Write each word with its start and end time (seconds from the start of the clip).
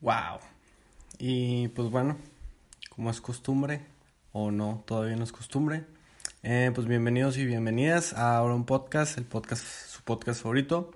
Wow. 0.00 0.40
Y 1.18 1.68
pues 1.68 1.90
bueno, 1.90 2.18
como 2.90 3.10
es 3.10 3.20
costumbre, 3.20 3.80
o 4.32 4.50
no, 4.50 4.84
todavía 4.86 5.16
no 5.16 5.24
es 5.24 5.32
costumbre, 5.32 5.84
eh, 6.42 6.70
pues 6.74 6.86
bienvenidos 6.86 7.38
y 7.38 7.46
bienvenidas 7.46 8.12
a 8.12 8.36
ahora 8.36 8.54
un 8.54 8.66
podcast, 8.66 9.16
el 9.16 9.24
podcast, 9.24 9.64
su 9.64 10.02
podcast 10.02 10.42
favorito. 10.42 10.90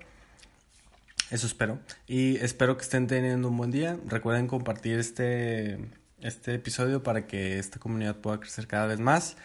Eso 1.31 1.47
espero. 1.47 1.79
Y 2.07 2.37
espero 2.37 2.77
que 2.77 2.83
estén 2.83 3.07
teniendo 3.07 3.47
un 3.47 3.57
buen 3.57 3.71
día. 3.71 3.97
Recuerden 4.05 4.47
compartir 4.47 4.99
este, 4.99 5.79
este 6.19 6.53
episodio 6.53 7.01
para 7.01 7.25
que 7.25 7.57
esta 7.57 7.79
comunidad 7.79 8.17
pueda 8.17 8.39
crecer 8.39 8.67
cada 8.67 8.85
vez 8.85 8.99
más. 8.99 9.35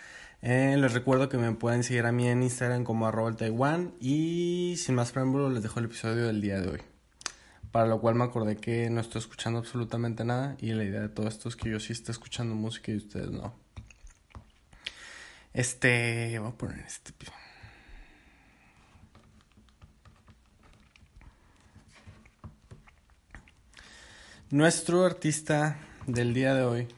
Eh, 0.43 0.77
les 0.79 0.93
recuerdo 0.93 1.29
que 1.29 1.39
me 1.39 1.51
pueden 1.53 1.83
seguir 1.83 2.05
a 2.05 2.13
mí 2.13 2.29
en 2.29 2.43
Instagram 2.43 2.85
como 2.85 3.07
arroba 3.07 3.31
el 3.31 3.37
Taiwan. 3.37 3.95
Y 4.01 4.75
sin 4.79 4.97
más 4.97 5.13
preámbulo, 5.13 5.49
les 5.49 5.63
dejo 5.63 5.79
el 5.79 5.87
episodio 5.87 6.27
del 6.27 6.41
día 6.41 6.61
de 6.61 6.69
hoy. 6.69 6.96
Para 7.77 7.89
lo 7.89 8.01
cual 8.01 8.15
me 8.15 8.25
acordé 8.25 8.57
que 8.57 8.89
no 8.89 9.03
estoy 9.03 9.19
escuchando 9.19 9.59
absolutamente 9.59 10.25
nada. 10.25 10.57
Y 10.63 10.73
la 10.73 10.83
idea 10.83 11.03
de 11.03 11.11
todo 11.11 11.29
esto 11.29 11.51
es 11.51 11.57
que 11.57 11.69
yo 11.69 11.79
sí 11.79 11.93
esté 11.93 12.11
escuchando 12.11 12.55
música 12.55 12.91
y 12.91 12.97
ustedes 12.97 13.31
no. 13.31 13.55
Este. 15.53 16.39
Voy 16.39 16.49
a 16.49 16.53
poner 16.53 16.79
este. 16.79 17.13
Nuestro 24.49 25.05
artista 25.05 25.77
del 26.07 26.33
día 26.33 26.55
de 26.55 26.63
hoy 26.63 26.89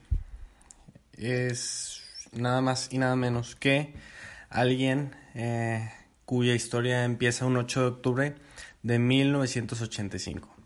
es 1.14 2.05
nada 2.30 2.60
más 2.60 2.92
y 2.92 2.98
nada 2.98 3.16
menos 3.16 3.56
que 3.56 3.95
alguien 4.48 5.16
eh, 5.34 5.91
cuya 6.24 6.55
historia 6.55 7.05
empieza 7.05 7.47
un 7.47 7.56
8 7.56 7.80
de 7.80 7.86
octubre 7.88 8.34
de 8.84 8.98
1985, 9.00 10.58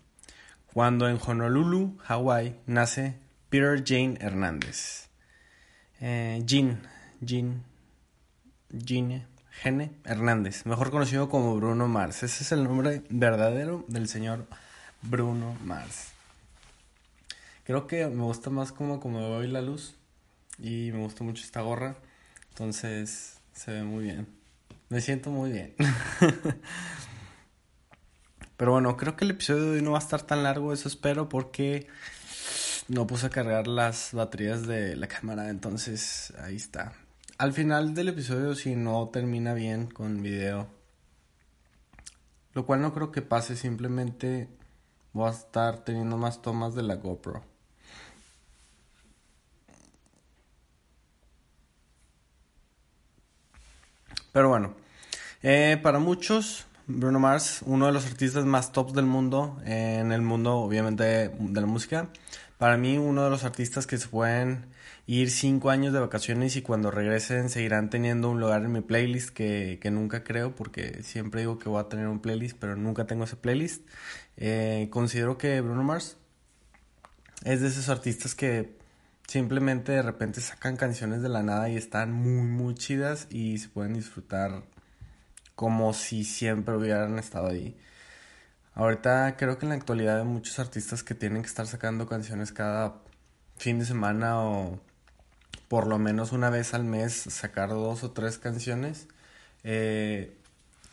cuando 0.73 1.09
en 1.09 1.19
Honolulu, 1.25 1.99
Hawái, 1.99 2.59
nace 2.67 3.19
Peter 3.51 3.83
Jane 3.85 4.17
Hernández. 4.21 5.09
Eh, 6.01 6.43
Jean, 6.47 6.83
Jean, 7.21 7.63
Gene, 8.85 9.27
Gene 9.51 9.93
Hernández, 10.05 10.65
mejor 10.65 10.91
conocido 10.91 11.29
como 11.29 11.55
Bruno 11.57 11.89
Mars. 11.89 12.23
Ese 12.23 12.43
es 12.43 12.53
el 12.53 12.65
nombre 12.65 13.03
verdadero 13.11 13.85
del 13.87 14.09
señor 14.09 14.47
Bruno 15.03 15.57
Mars. 15.65 16.09
Creo 17.65 17.87
que 17.87 18.07
me 18.07 18.23
gusta 18.23 18.51
más 18.51 18.73
como, 18.73 18.99
como 18.99 19.19
veo 19.21 19.43
la 19.43 19.61
luz 19.61 19.95
y 20.59 20.91
me 20.93 21.01
gusta 21.01 21.23
mucho 21.23 21.45
esta 21.45 21.61
gorra. 21.61 21.97
Entonces 22.49 23.39
se 23.53 23.73
ve 23.73 23.83
muy 23.83 24.05
bien. 24.05 24.27
Me 24.89 25.01
siento 25.01 25.31
muy 25.31 25.53
bien. 25.53 25.75
Pero 28.63 28.71
bueno, 28.71 28.97
creo 28.97 29.17
que 29.17 29.25
el 29.25 29.33
episodio 29.33 29.65
de 29.65 29.71
hoy 29.79 29.83
no 29.83 29.91
va 29.91 29.99
a 29.99 30.01
estar 30.01 30.23
tan 30.23 30.45
largo, 30.45 30.73
eso 30.73 30.87
espero, 30.87 31.29
porque 31.29 31.89
no 32.87 33.09
puse 33.09 33.27
a 33.27 33.31
cargar 33.31 33.67
las 33.67 34.11
baterías 34.13 34.69
de 34.69 34.95
la 34.95 35.09
cámara, 35.09 35.49
entonces 35.49 36.33
ahí 36.39 36.55
está. 36.55 36.93
Al 37.39 37.53
final 37.53 37.93
del 37.93 38.11
episodio, 38.11 38.55
si 38.55 38.77
no 38.77 39.09
termina 39.09 39.53
bien 39.53 39.89
con 39.89 40.23
video, 40.23 40.69
lo 42.53 42.65
cual 42.65 42.83
no 42.83 42.95
creo 42.95 43.11
que 43.11 43.21
pase, 43.21 43.57
simplemente 43.57 44.49
voy 45.13 45.27
a 45.27 45.33
estar 45.33 45.79
teniendo 45.83 46.17
más 46.17 46.41
tomas 46.41 46.77
de 46.77 46.85
la 46.85 46.95
GoPro. 46.95 47.43
Pero 54.33 54.51
bueno, 54.51 54.77
eh, 55.43 55.81
para 55.83 55.99
muchos, 55.99 56.67
Bruno 56.95 57.19
Mars, 57.19 57.63
uno 57.65 57.87
de 57.87 57.93
los 57.93 58.07
artistas 58.07 58.45
más 58.45 58.73
tops 58.73 58.93
del 58.93 59.07
mundo, 59.07 59.59
en 59.65 60.13
el 60.13 60.23
mundo 60.23 60.57
obviamente 60.57 61.05
de 61.31 61.61
la 61.61 61.67
música. 61.67 62.09
Para 62.59 62.77
mí, 62.77 62.99
uno 62.99 63.25
de 63.25 63.31
los 63.31 63.45
artistas 63.45 63.87
que 63.87 63.99
se 63.99 64.09
pueden 64.09 64.67
ir 65.07 65.31
cinco 65.31 65.71
años 65.71 65.93
de 65.93 66.01
vacaciones 66.01 66.55
y 66.57 66.63
cuando 66.63 66.91
regresen 66.91 67.49
seguirán 67.49 67.91
teniendo 67.91 68.31
un 68.31 68.41
lugar 68.41 68.63
en 68.63 68.73
mi 68.73 68.83
playlist 68.83 69.31
que, 69.31 69.79
que 69.81 69.91
nunca 69.91 70.23
creo 70.23 70.55
porque 70.55 71.03
siempre 71.03 71.41
digo 71.41 71.59
que 71.59 71.69
voy 71.69 71.81
a 71.81 71.89
tener 71.89 72.07
un 72.07 72.21
playlist, 72.21 72.57
pero 72.59 72.77
nunca 72.77 73.07
tengo 73.07 73.25
ese 73.25 73.37
playlist. 73.37 73.85
Eh, 74.37 74.89
considero 74.91 75.39
que 75.39 75.61
Bruno 75.61 75.83
Mars 75.83 76.19
es 77.45 77.61
de 77.63 77.69
esos 77.69 77.89
artistas 77.89 78.35
que 78.35 78.77
simplemente 79.27 79.93
de 79.93 80.03
repente 80.03 80.41
sacan 80.41 80.77
canciones 80.77 81.23
de 81.23 81.31
la 81.31 81.43
nada 81.43 81.69
y 81.69 81.77
están 81.77 82.13
muy, 82.13 82.43
muy 82.43 82.75
chidas 82.75 83.27
y 83.31 83.59
se 83.59 83.71
pueden 83.71 83.95
disfrutar 83.95 84.63
como 85.63 85.93
si 85.93 86.25
siempre 86.25 86.77
hubieran 86.77 87.21
estado 87.21 87.47
ahí. 87.47 87.77
Ahorita 88.75 89.37
creo 89.37 89.59
que 89.59 89.67
en 89.67 89.69
la 89.69 89.77
actualidad 89.77 90.19
hay 90.19 90.27
muchos 90.27 90.59
artistas 90.59 91.05
que 91.05 91.15
tienen 91.15 91.43
que 91.43 91.47
estar 91.47 91.69
sacando 91.69 92.09
canciones 92.09 92.51
cada 92.51 92.97
fin 93.59 93.79
de 93.79 93.85
semana 93.85 94.41
o 94.43 94.81
por 95.69 95.87
lo 95.87 96.01
menos 96.01 96.33
una 96.33 96.51
vez 96.51 96.75
al 96.75 96.83
mes 96.83 97.13
sacar 97.15 97.69
dos 97.69 98.03
o 98.03 98.11
tres 98.11 98.39
canciones. 98.39 99.07
Eh, 99.63 100.37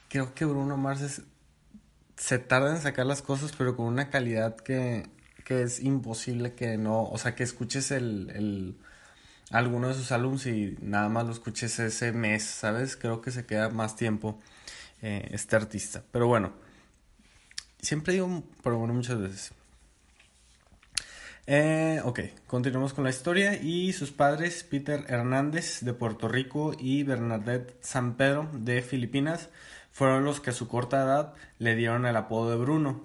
creo 0.08 0.36
que 0.36 0.46
Bruno 0.46 0.78
Mars 0.78 1.24
se 2.16 2.38
tarda 2.38 2.76
en 2.76 2.82
sacar 2.84 3.08
las 3.08 3.24
cosas, 3.24 3.54
pero 3.58 3.76
con 3.76 3.88
una 3.88 4.12
calidad 4.12 4.56
que 4.56 5.10
que 5.46 5.64
es 5.64 5.80
imposible 5.80 6.54
que 6.54 6.78
no, 6.78 7.06
o 7.06 7.18
sea, 7.18 7.34
que 7.34 7.42
escuches 7.42 7.90
el, 7.90 8.30
el 8.36 8.78
alguno 9.52 9.88
de 9.88 9.94
sus 9.94 10.12
álbumes 10.12 10.46
y 10.46 10.78
nada 10.82 11.10
más 11.10 11.26
lo 11.26 11.32
escuches 11.32 11.80
ese 11.80 12.12
mes, 12.12 12.44
¿sabes? 12.44 12.96
Creo 12.96 13.22
que 13.22 13.32
se 13.32 13.46
queda 13.46 13.70
más 13.70 13.96
tiempo 13.96 14.40
eh, 15.02 15.30
este 15.32 15.56
artista. 15.56 16.04
Pero 16.12 16.28
bueno, 16.28 16.54
siempre 17.82 18.14
digo, 18.14 18.44
pero 18.64 18.78
bueno, 18.78 18.94
muchas 18.94 19.20
veces. 19.20 19.52
Eh, 21.52 22.00
ok, 22.04 22.20
continuamos 22.46 22.94
con 22.94 23.04
la 23.04 23.10
historia 23.10 23.56
y 23.56 23.92
sus 23.94 24.12
padres, 24.12 24.64
Peter 24.64 25.04
Hernández 25.08 25.80
de 25.82 25.94
Puerto 25.94 26.28
Rico 26.28 26.74
y 26.78 27.02
Bernadette 27.02 27.76
San 27.82 28.18
Pedro 28.18 28.48
de 28.54 28.84
Filipinas, 28.84 29.50
fueron 29.92 30.26
los 30.26 30.42
que 30.42 30.52
a 30.52 30.54
su 30.54 30.68
corta 30.68 31.02
edad 31.02 31.34
le 31.58 31.76
dieron 31.76 32.06
el 32.06 32.16
apodo 32.18 32.52
de 32.52 32.58
Bruno. 32.58 33.02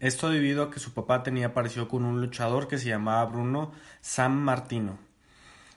Esto 0.00 0.30
debido 0.30 0.64
a 0.64 0.70
que 0.72 0.80
su 0.80 0.94
papá 0.94 1.22
tenía 1.22 1.54
parecido 1.54 1.86
con 1.86 2.04
un 2.04 2.20
luchador 2.20 2.66
que 2.66 2.78
se 2.78 2.88
llamaba 2.88 3.24
Bruno 3.26 3.70
San 4.00 4.36
Martino. 4.36 4.98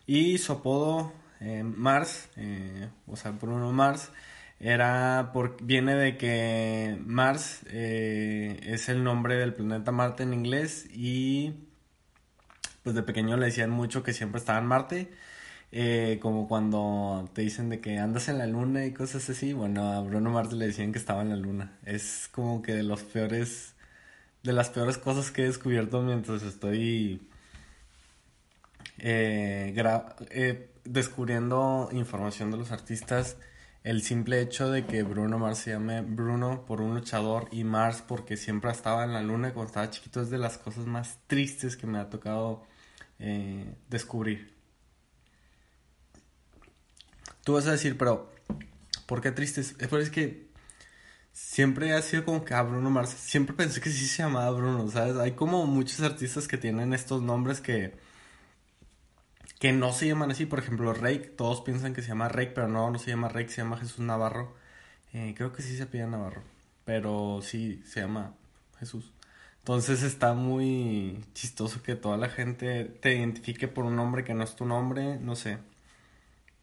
Y 0.07 0.37
su 0.37 0.53
apodo 0.53 1.11
eh, 1.39 1.63
Mars, 1.63 2.29
eh, 2.37 2.89
o 3.07 3.15
sea, 3.15 3.31
Bruno 3.31 3.71
Mars, 3.71 4.11
era 4.59 5.31
por, 5.33 5.61
viene 5.63 5.95
de 5.95 6.17
que 6.17 6.97
Mars 7.05 7.61
eh, 7.67 8.59
es 8.63 8.89
el 8.89 9.03
nombre 9.03 9.35
del 9.35 9.53
planeta 9.53 9.91
Marte 9.91 10.23
en 10.23 10.33
inglés 10.33 10.87
y 10.93 11.53
pues 12.83 12.95
de 12.95 13.03
pequeño 13.03 13.37
le 13.37 13.47
decían 13.47 13.69
mucho 13.69 14.03
que 14.03 14.13
siempre 14.13 14.39
estaba 14.39 14.59
en 14.59 14.65
Marte. 14.67 15.11
como 16.21 16.47
cuando 16.47 17.29
te 17.33 17.41
dicen 17.41 17.69
de 17.69 17.81
que 17.81 17.97
andas 17.99 18.29
en 18.29 18.37
la 18.37 18.47
luna 18.47 18.85
y 18.85 18.93
cosas 18.93 19.29
así, 19.29 19.53
bueno, 19.53 19.91
a 19.91 20.01
Bruno 20.01 20.31
Mars 20.31 20.53
le 20.53 20.67
decían 20.67 20.91
que 20.91 20.99
estaba 20.99 21.21
en 21.21 21.29
la 21.29 21.35
luna. 21.35 21.77
Es 21.85 22.29
como 22.31 22.61
que 22.61 22.73
de 22.73 22.83
los 22.83 23.03
peores 23.03 23.75
de 24.43 24.53
las 24.53 24.69
peores 24.69 24.97
cosas 24.97 25.31
que 25.31 25.43
he 25.43 25.45
descubierto 25.47 26.01
mientras 26.03 26.43
estoy 26.43 27.21
eh, 28.97 29.73
eh, 30.29 30.69
descubriendo 30.83 31.89
información 31.91 32.51
de 32.51 32.57
los 32.57 32.71
artistas. 32.71 33.37
El 33.83 34.01
simple 34.01 34.41
hecho 34.41 34.71
de 34.71 34.85
que 34.85 35.03
Bruno 35.03 35.37
Mars 35.37 35.59
se 35.59 35.71
llame 35.71 36.01
Bruno 36.01 36.65
por 36.65 36.81
un 36.81 36.95
luchador 36.95 37.47
y 37.51 37.63
Mars 37.63 38.03
porque 38.07 38.35
siempre 38.35 38.71
estaba 38.71 39.03
en 39.03 39.13
la 39.13 39.21
luna 39.21 39.53
cuando 39.53 39.67
estaba 39.67 39.91
chiquito 39.91 40.21
es 40.21 40.31
de 40.31 40.39
las 40.39 40.57
cosas 40.57 40.87
más 40.87 41.19
tristes 41.27 41.77
que 41.77 41.85
me 41.85 41.99
ha 41.99 42.09
tocado 42.09 42.63
eh, 43.19 43.75
descubrir. 43.89 44.55
Tú 47.43 47.53
vas 47.53 47.67
a 47.67 47.73
decir, 47.73 47.95
pero 47.97 48.33
¿por 49.05 49.21
qué 49.21 49.31
tristes? 49.31 49.75
Es 49.79 50.09
que 50.09 50.49
siempre 51.31 51.93
ha 51.93 52.01
sido 52.01 52.25
como 52.25 52.43
que 52.43 52.55
a 52.55 52.63
Bruno 52.63 52.89
Mars. 52.89 53.11
Siempre 53.11 53.55
pensé 53.55 53.81
que 53.81 53.91
sí 53.91 54.07
se 54.07 54.23
llamaba 54.23 54.49
Bruno, 54.51 54.89
¿sabes? 54.89 55.15
Hay 55.17 55.33
como 55.33 55.65
muchos 55.67 56.01
artistas 56.01 56.47
que 56.47 56.57
tienen 56.57 56.93
estos 56.93 57.21
nombres 57.21 57.61
que. 57.61 57.93
Que 59.59 59.71
no 59.73 59.93
se 59.93 60.07
llaman 60.07 60.31
así. 60.31 60.45
Por 60.45 60.59
ejemplo, 60.59 60.93
Rake, 60.93 61.33
todos 61.37 61.61
piensan 61.61 61.93
que 61.93 62.01
se 62.01 62.09
llama 62.09 62.29
Rake, 62.29 62.51
pero 62.55 62.67
no, 62.67 62.89
no 62.91 62.99
se 62.99 63.11
llama 63.11 63.29
Rake, 63.29 63.49
se 63.49 63.61
llama 63.61 63.77
Jesús 63.77 63.99
Navarro. 63.99 64.55
Eh, 65.13 65.33
creo 65.37 65.53
que 65.53 65.61
sí 65.61 65.77
se 65.77 65.85
pide 65.85 66.07
Navarro, 66.07 66.43
pero 66.85 67.39
sí 67.41 67.81
se 67.85 68.01
llama 68.01 68.33
Jesús. 68.79 69.11
Entonces 69.59 70.03
está 70.03 70.33
muy 70.33 71.25
chistoso 71.33 71.81
que 71.81 71.95
toda 71.95 72.17
la 72.17 72.29
gente 72.29 72.85
te 72.85 73.15
identifique 73.15 73.67
por 73.67 73.85
un 73.85 73.95
nombre 73.95 74.23
que 74.23 74.33
no 74.33 74.43
es 74.43 74.55
tu 74.55 74.65
nombre, 74.65 75.17
no 75.17 75.35
sé. 75.35 75.57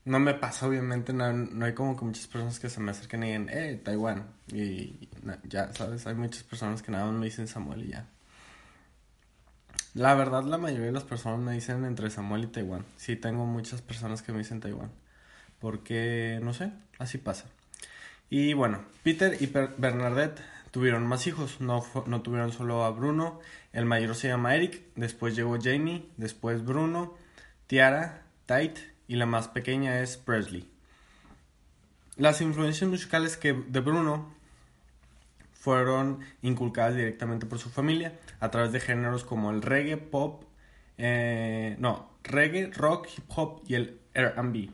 No 0.04 0.20
me 0.20 0.34
pasa, 0.34 0.66
obviamente, 0.68 1.12
no, 1.12 1.32
no, 1.32 1.64
hay 1.64 1.74
como 1.74 1.96
que 1.96 2.04
muchas 2.04 2.26
personas 2.26 2.60
que 2.60 2.68
se 2.68 2.80
me 2.80 2.90
acerquen 2.90 3.22
y 3.24 3.26
digan, 3.26 3.48
eh, 3.50 3.80
Taiwán. 3.82 4.26
Y 4.52 5.08
ya, 5.48 5.72
¿sabes? 5.72 6.06
Hay 6.06 6.14
muchas 6.14 6.42
personas 6.44 6.82
que 6.82 6.92
nada 6.92 7.06
más 7.06 7.14
me 7.14 7.26
dicen 7.26 7.48
Samuel 7.48 7.84
y 7.84 7.88
ya. 7.92 8.08
La 9.94 10.14
verdad, 10.14 10.44
la 10.44 10.56
mayoría 10.56 10.86
de 10.86 10.92
las 10.92 11.04
personas 11.04 11.40
me 11.40 11.52
dicen 11.52 11.84
entre 11.84 12.08
Samuel 12.08 12.44
y 12.44 12.46
Taiwán. 12.46 12.86
Sí, 12.96 13.14
tengo 13.16 13.44
muchas 13.44 13.82
personas 13.82 14.22
que 14.22 14.32
me 14.32 14.38
dicen 14.38 14.60
Taiwán. 14.60 14.90
Porque, 15.58 16.40
no 16.42 16.54
sé, 16.54 16.72
así 16.98 17.18
pasa. 17.18 17.46
Y 18.30 18.54
bueno, 18.54 18.82
Peter 19.02 19.36
y 19.40 19.46
Bernadette 19.46 20.40
tuvieron 20.70 21.06
más 21.06 21.26
hijos, 21.26 21.60
no, 21.60 21.84
no 22.06 22.22
tuvieron 22.22 22.50
solo 22.50 22.84
a 22.84 22.90
Bruno, 22.90 23.40
el 23.74 23.84
mayor 23.84 24.14
se 24.14 24.28
llama 24.28 24.56
Eric, 24.56 24.82
después 24.96 25.36
llegó 25.36 25.58
Jamie, 25.62 26.08
después 26.16 26.64
Bruno, 26.64 27.14
Tiara, 27.66 28.22
Tate 28.46 28.94
y 29.06 29.16
la 29.16 29.26
más 29.26 29.48
pequeña 29.48 30.00
es 30.00 30.16
Presley. 30.16 30.66
Las 32.16 32.40
influencias 32.40 32.88
musicales 32.88 33.36
que 33.36 33.52
de 33.52 33.80
Bruno 33.80 34.34
fueron 35.62 36.18
inculcadas 36.42 36.96
directamente 36.96 37.46
por 37.46 37.60
su 37.60 37.70
familia 37.70 38.18
a 38.40 38.50
través 38.50 38.72
de 38.72 38.80
géneros 38.80 39.22
como 39.22 39.52
el 39.52 39.62
reggae, 39.62 39.96
pop, 39.96 40.42
eh, 40.98 41.76
no, 41.78 42.10
reggae, 42.24 42.72
rock, 42.72 43.06
hip 43.16 43.24
hop 43.28 43.62
y 43.68 43.76
el 43.76 44.00
R&B 44.12 44.70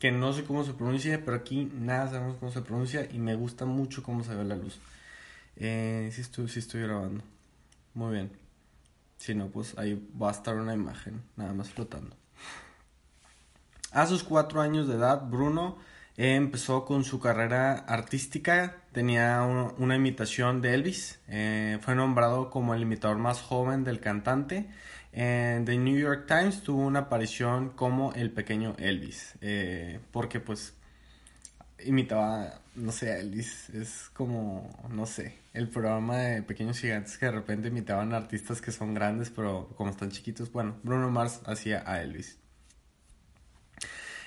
que 0.00 0.12
no 0.12 0.32
sé 0.32 0.44
cómo 0.44 0.64
se 0.64 0.72
pronuncia, 0.72 1.22
pero 1.22 1.36
aquí 1.36 1.70
nada 1.74 2.08
sabemos 2.08 2.36
cómo 2.36 2.50
se 2.50 2.62
pronuncia 2.62 3.06
y 3.12 3.18
me 3.18 3.34
gusta 3.34 3.66
mucho 3.66 4.02
cómo 4.02 4.24
se 4.24 4.34
ve 4.34 4.44
la 4.44 4.56
luz. 4.56 4.78
Eh, 5.56 6.08
sí, 6.14 6.22
estoy, 6.22 6.46
estoy 6.46 6.80
grabando. 6.80 7.22
Muy 7.92 8.14
bien. 8.14 8.30
Si 9.18 9.34
no, 9.34 9.48
pues 9.48 9.76
ahí 9.76 10.02
va 10.20 10.28
a 10.28 10.32
estar 10.32 10.56
una 10.56 10.72
imagen, 10.72 11.22
nada 11.36 11.52
más 11.52 11.68
flotando. 11.68 12.16
A 13.92 14.06
sus 14.06 14.24
cuatro 14.24 14.62
años 14.62 14.88
de 14.88 14.94
edad, 14.94 15.28
Bruno 15.28 15.76
empezó 16.16 16.84
con 16.84 17.04
su 17.04 17.20
carrera 17.20 17.72
artística. 17.72 18.76
Tenía 18.92 19.42
una 19.42 19.96
imitación 19.96 20.62
de 20.62 20.74
Elvis. 20.74 21.18
Eh, 21.28 21.78
fue 21.82 21.94
nombrado 21.94 22.50
como 22.50 22.74
el 22.74 22.82
imitador 22.82 23.18
más 23.18 23.40
joven 23.40 23.84
del 23.84 24.00
cantante 24.00 24.66
en 25.16 25.64
The 25.64 25.78
New 25.78 25.98
York 25.98 26.26
Times 26.28 26.62
tuvo 26.62 26.82
una 26.86 27.00
aparición 27.00 27.70
como 27.70 28.12
el 28.12 28.30
pequeño 28.30 28.74
Elvis, 28.78 29.34
eh, 29.40 29.98
porque 30.12 30.40
pues 30.40 30.74
imitaba, 31.82 32.60
no 32.74 32.92
sé, 32.92 33.18
Elvis, 33.18 33.70
es 33.70 34.10
como, 34.12 34.68
no 34.90 35.06
sé, 35.06 35.38
el 35.54 35.70
programa 35.70 36.18
de 36.18 36.42
Pequeños 36.42 36.78
Gigantes 36.78 37.16
que 37.16 37.26
de 37.26 37.32
repente 37.32 37.68
imitaban 37.68 38.12
artistas 38.12 38.60
que 38.60 38.72
son 38.72 38.92
grandes, 38.92 39.30
pero 39.30 39.70
como 39.78 39.90
están 39.90 40.10
chiquitos, 40.10 40.52
bueno, 40.52 40.76
Bruno 40.82 41.10
Mars 41.10 41.40
hacía 41.46 41.82
a 41.86 42.02
Elvis. 42.02 42.38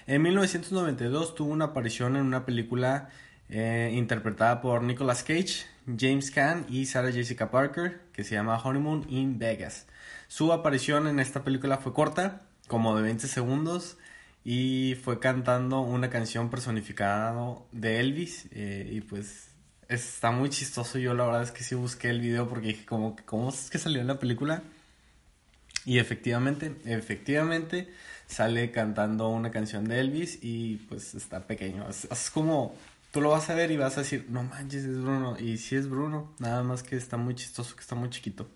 En 0.07 0.21
1992 0.21 1.35
tuvo 1.35 1.51
una 1.51 1.65
aparición 1.65 2.15
en 2.15 2.23
una 2.23 2.45
película 2.45 3.09
eh, 3.49 3.91
interpretada 3.93 4.61
por 4.61 4.83
Nicolas 4.83 5.23
Cage, 5.23 5.65
James 5.97 6.31
Caan 6.31 6.65
y 6.69 6.85
Sarah 6.85 7.11
Jessica 7.11 7.49
Parker, 7.51 8.01
que 8.13 8.23
se 8.23 8.35
llama 8.35 8.61
Honeymoon 8.63 9.05
in 9.09 9.39
Vegas. 9.39 9.87
Su 10.27 10.53
aparición 10.53 11.07
en 11.07 11.19
esta 11.19 11.43
película 11.43 11.77
fue 11.77 11.93
corta, 11.93 12.41
como 12.67 12.95
de 12.95 13.01
20 13.01 13.27
segundos, 13.27 13.97
y 14.43 14.95
fue 15.03 15.19
cantando 15.19 15.81
una 15.81 16.09
canción 16.09 16.49
personificada 16.49 17.35
de 17.71 17.99
Elvis, 17.99 18.47
eh, 18.51 18.87
y 18.91 19.01
pues 19.01 19.49
está 19.87 20.31
muy 20.31 20.49
chistoso. 20.49 20.99
Yo 20.99 21.13
la 21.13 21.25
verdad 21.25 21.43
es 21.43 21.51
que 21.51 21.63
sí 21.63 21.75
busqué 21.75 22.09
el 22.09 22.21
video 22.21 22.47
porque 22.47 22.67
dije, 22.67 22.85
como, 22.85 23.15
¿cómo 23.25 23.49
es 23.49 23.69
que 23.69 23.79
salió 23.79 23.99
en 24.01 24.07
la 24.07 24.19
película? 24.19 24.61
Y 25.85 25.97
efectivamente, 25.97 26.75
efectivamente 26.85 27.89
sale 28.29 28.71
cantando 28.71 29.29
una 29.29 29.51
canción 29.51 29.85
de 29.85 29.99
Elvis 29.99 30.39
y 30.41 30.77
pues 30.87 31.15
está 31.15 31.47
pequeño. 31.47 31.89
Es, 31.89 32.05
es, 32.05 32.29
como, 32.29 32.75
tú 33.11 33.21
lo 33.21 33.31
vas 33.31 33.49
a 33.49 33.55
ver 33.55 33.71
y 33.71 33.77
vas 33.77 33.97
a 33.97 34.01
decir, 34.01 34.27
no 34.29 34.43
manches, 34.43 34.85
es 34.85 35.01
Bruno. 35.01 35.35
Y 35.39 35.57
sí 35.57 35.75
es 35.75 35.89
Bruno, 35.89 36.31
nada 36.39 36.63
más 36.63 36.83
que 36.83 36.95
está 36.95 37.17
muy 37.17 37.35
chistoso, 37.35 37.75
que 37.75 37.81
está 37.81 37.95
muy 37.95 38.09
chiquito. 38.09 38.47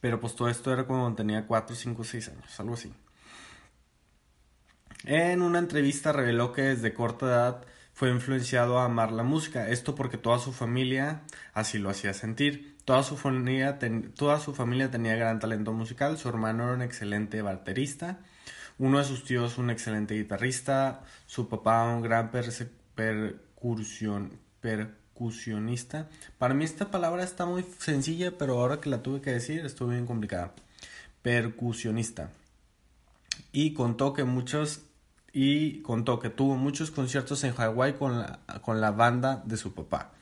Pero 0.00 0.20
pues 0.20 0.34
todo 0.34 0.48
esto 0.48 0.72
era 0.72 0.84
cuando 0.84 1.14
tenía 1.14 1.46
4, 1.46 1.74
5, 1.74 2.04
6 2.04 2.28
años, 2.28 2.60
algo 2.60 2.74
así. 2.74 2.92
En 5.04 5.40
una 5.40 5.60
entrevista 5.60 6.12
reveló 6.12 6.52
que 6.52 6.62
desde 6.62 6.92
corta 6.92 7.26
edad 7.26 7.64
fue 7.94 8.10
influenciado 8.10 8.78
a 8.80 8.84
amar 8.86 9.12
la 9.12 9.22
música. 9.22 9.68
Esto 9.70 9.94
porque 9.94 10.18
toda 10.18 10.40
su 10.40 10.52
familia 10.52 11.22
así 11.52 11.78
lo 11.78 11.90
hacía 11.90 12.12
sentir. 12.12 12.76
Toda 12.84 13.04
su, 13.04 13.16
familia 13.16 13.78
toda 14.16 14.40
su 14.40 14.52
familia 14.52 14.90
tenía 14.90 15.14
gran 15.14 15.38
talento 15.38 15.72
musical. 15.72 16.18
Su 16.18 16.28
hermano 16.28 16.64
era 16.64 16.72
un 16.74 16.82
excelente 16.82 17.40
baterista. 17.40 18.18
Uno 18.78 18.98
de 18.98 19.04
sus 19.04 19.24
tíos 19.24 19.58
un 19.58 19.70
excelente 19.70 20.16
guitarrista. 20.16 21.02
Su 21.26 21.48
papá 21.48 21.84
un 21.84 22.02
gran 22.02 22.32
percusionista. 24.60 26.08
Para 26.36 26.54
mí 26.54 26.64
esta 26.64 26.90
palabra 26.90 27.22
está 27.22 27.46
muy 27.46 27.64
sencilla, 27.78 28.36
pero 28.36 28.58
ahora 28.58 28.80
que 28.80 28.90
la 28.90 29.04
tuve 29.04 29.20
que 29.20 29.30
decir 29.30 29.64
estuvo 29.64 29.90
bien 29.90 30.06
complicada. 30.06 30.52
Percusionista. 31.22 32.30
Y 33.52 33.72
contó 33.72 34.12
que 34.14 34.24
muchos 34.24 34.82
y 35.34 35.82
contó 35.82 36.20
que 36.20 36.30
tuvo 36.30 36.56
muchos 36.56 36.92
conciertos 36.92 37.42
en 37.44 37.52
Hawái 37.52 37.94
con 37.94 38.20
la, 38.20 38.38
con 38.62 38.80
la 38.80 38.92
banda 38.92 39.42
de 39.44 39.56
su 39.56 39.74
papá. 39.74 40.12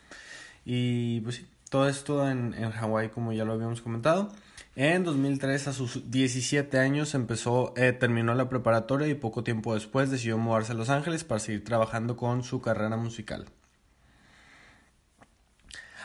Y 0.64 1.20
pues 1.20 1.44
todo 1.68 1.86
esto 1.86 2.28
en, 2.28 2.54
en 2.54 2.70
Hawái 2.70 3.10
como 3.10 3.32
ya 3.32 3.44
lo 3.44 3.52
habíamos 3.52 3.82
comentado. 3.82 4.32
En 4.74 5.04
2003 5.04 5.68
a 5.68 5.72
sus 5.74 6.10
17 6.10 6.78
años 6.78 7.14
empezó, 7.14 7.74
eh, 7.76 7.92
terminó 7.92 8.34
la 8.34 8.48
preparatoria 8.48 9.06
y 9.06 9.14
poco 9.14 9.44
tiempo 9.44 9.74
después 9.74 10.10
decidió 10.10 10.38
mudarse 10.38 10.72
a 10.72 10.74
Los 10.74 10.88
Ángeles 10.88 11.24
para 11.24 11.40
seguir 11.40 11.62
trabajando 11.62 12.16
con 12.16 12.42
su 12.42 12.62
carrera 12.62 12.96
musical. 12.96 13.44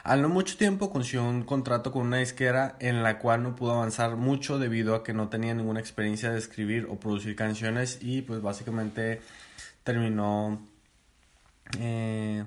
Al 0.08 0.22
no 0.22 0.30
mucho 0.30 0.56
tiempo 0.56 0.90
consiguió 0.90 1.26
un 1.26 1.44
contrato 1.44 1.92
con 1.92 2.04
una 2.04 2.20
disquera 2.20 2.78
en 2.80 3.04
la 3.04 3.20
cual 3.20 3.44
no 3.44 3.58
pudo 3.58 3.74
avanzar 3.74 4.16
mucho 4.16 4.58
debido 4.58 4.96
a 4.96 5.04
que 5.04 5.14
no 5.14 5.28
tenía 5.28 5.54
ninguna 5.54 5.82
experiencia 5.82 6.32
de 6.32 6.40
escribir 6.40 6.88
o 6.90 6.98
producir 6.98 7.36
canciones 7.36 8.00
y 8.02 8.22
pues 8.22 8.42
básicamente 8.42 9.20
terminó 9.84 10.62
eh, 11.78 12.46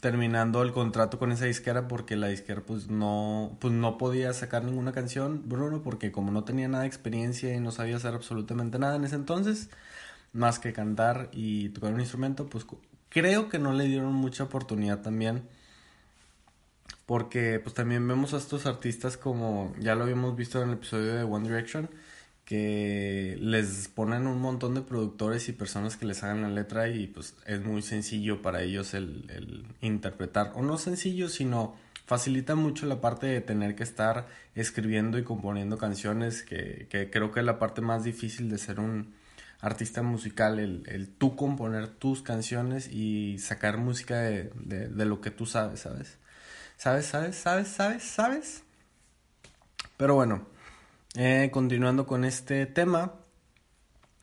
terminando 0.00 0.62
el 0.62 0.72
contrato 0.72 1.18
con 1.18 1.30
esa 1.30 1.44
disquera 1.44 1.88
porque 1.88 2.16
la 2.16 2.28
disquera 2.28 2.62
pues 2.62 2.88
no 2.88 3.58
pues 3.60 3.74
no 3.74 3.98
podía 3.98 4.32
sacar 4.32 4.64
ninguna 4.64 4.92
canción 4.92 5.42
Bruno 5.44 5.82
porque 5.82 6.10
como 6.10 6.32
no 6.32 6.44
tenía 6.44 6.68
nada 6.68 6.84
de 6.84 6.88
experiencia 6.88 7.54
y 7.54 7.60
no 7.60 7.70
sabía 7.70 7.96
hacer 7.96 8.14
absolutamente 8.14 8.78
nada 8.78 8.96
en 8.96 9.04
ese 9.04 9.16
entonces 9.16 9.68
más 10.32 10.58
que 10.58 10.72
cantar 10.72 11.28
y 11.32 11.68
tocar 11.68 11.92
un 11.92 12.00
instrumento 12.00 12.46
pues 12.46 12.64
creo 13.10 13.50
que 13.50 13.58
no 13.58 13.74
le 13.74 13.84
dieron 13.84 14.14
mucha 14.14 14.44
oportunidad 14.44 15.02
también 15.02 15.42
porque 17.06 17.60
pues 17.60 17.74
también 17.74 18.06
vemos 18.06 18.34
a 18.34 18.38
estos 18.38 18.66
artistas 18.66 19.16
como 19.16 19.72
ya 19.78 19.94
lo 19.94 20.02
habíamos 20.02 20.36
visto 20.36 20.60
en 20.60 20.68
el 20.70 20.74
episodio 20.74 21.14
de 21.14 21.22
One 21.22 21.48
Direction 21.48 21.88
que 22.44 23.36
les 23.40 23.88
ponen 23.88 24.26
un 24.28 24.40
montón 24.40 24.74
de 24.74 24.80
productores 24.80 25.48
y 25.48 25.52
personas 25.52 25.96
que 25.96 26.06
les 26.06 26.22
hagan 26.22 26.42
la 26.42 26.48
letra 26.48 26.88
y 26.88 27.08
pues 27.08 27.34
es 27.46 27.60
muy 27.64 27.82
sencillo 27.82 28.40
para 28.40 28.62
ellos 28.62 28.94
el, 28.94 29.26
el 29.30 29.64
interpretar. 29.80 30.52
O 30.54 30.62
no 30.62 30.78
sencillo 30.78 31.28
sino 31.28 31.74
facilita 32.06 32.54
mucho 32.54 32.86
la 32.86 33.00
parte 33.00 33.26
de 33.26 33.40
tener 33.40 33.74
que 33.74 33.82
estar 33.82 34.28
escribiendo 34.54 35.18
y 35.18 35.24
componiendo 35.24 35.76
canciones 35.78 36.42
que, 36.42 36.86
que 36.88 37.10
creo 37.10 37.32
que 37.32 37.40
es 37.40 37.46
la 37.46 37.58
parte 37.58 37.80
más 37.82 38.04
difícil 38.04 38.48
de 38.48 38.58
ser 38.58 38.78
un 38.78 39.14
artista 39.60 40.02
musical 40.02 40.60
el, 40.60 40.84
el 40.86 41.08
tú 41.08 41.34
componer 41.34 41.88
tus 41.88 42.22
canciones 42.22 42.88
y 42.92 43.38
sacar 43.40 43.76
música 43.78 44.20
de, 44.20 44.52
de, 44.54 44.88
de 44.88 45.04
lo 45.04 45.20
que 45.20 45.32
tú 45.32 45.46
sabes 45.46 45.80
sabes 45.80 46.18
¿Sabes, 46.76 47.06
sabes, 47.06 47.36
sabes, 47.36 47.68
sabes, 47.68 48.02
sabes? 48.02 48.62
Pero 49.96 50.14
bueno, 50.14 50.46
eh, 51.14 51.48
continuando 51.50 52.06
con 52.06 52.24
este 52.24 52.66
tema. 52.66 53.14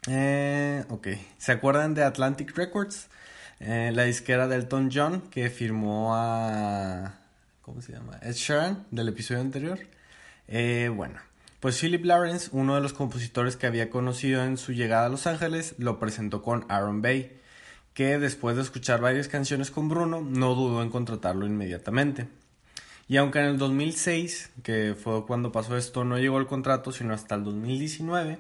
Eh, 0.08 0.86
ok, 0.90 1.08
¿se 1.40 1.52
acuerdan 1.52 1.96
de 1.96 2.04
Atlantic 2.04 2.56
Records? 2.56 3.08
Eh, 3.60 3.92
la 3.94 4.04
disquera 4.04 4.48
de 4.48 4.58
Elton 4.58 4.92
John 4.94 5.22
que 5.32 5.50
firmó 5.50 6.16
a... 6.16 7.16
¿Cómo 7.64 7.82
se 7.82 7.94
llama? 7.94 8.20
Ed 8.22 8.34
Sheeran 8.34 8.86
del 8.92 9.08
episodio 9.08 9.42
anterior. 9.42 9.80
bueno, 10.96 11.20
pues 11.60 11.80
Philip 11.80 12.06
Lawrence, 12.06 12.50
uno 12.52 12.76
de 12.76 12.82
los 12.82 12.94
compositores 12.94 13.58
que 13.58 13.66
había 13.66 13.90
conocido 13.90 14.44
en 14.44 14.58
su 14.58 14.74
llegada 14.74 15.08
a 15.08 15.10
Los 15.10 15.26
Ángeles, 15.26 15.74
lo 15.80 15.98
presentó 15.98 16.44
con 16.44 16.66
Aaron 16.70 17.02
Bay, 17.02 17.36
que 17.96 18.20
después 18.20 18.58
de 18.58 18.62
escuchar 18.62 19.02
varias 19.02 19.28
canciones 19.28 19.72
con 19.72 19.90
Bruno, 19.90 20.22
no 20.22 20.54
dudó 20.54 20.84
en 20.84 20.92
contratarlo 20.92 21.48
inmediatamente. 21.48 22.28
Y 23.08 23.18
aunque 23.18 23.40
en 23.40 23.46
el 23.46 23.58
2006, 23.58 24.52
que 24.64 24.96
fue 24.96 25.26
cuando 25.26 25.52
pasó 25.52 25.78
esto, 25.78 26.04
no 26.04 26.18
llegó 26.18 26.40
el 26.40 26.48
contrato, 26.48 26.92
sino 26.92 27.14
hasta 27.14 27.36
el 27.36 27.44
2019, 27.44 28.40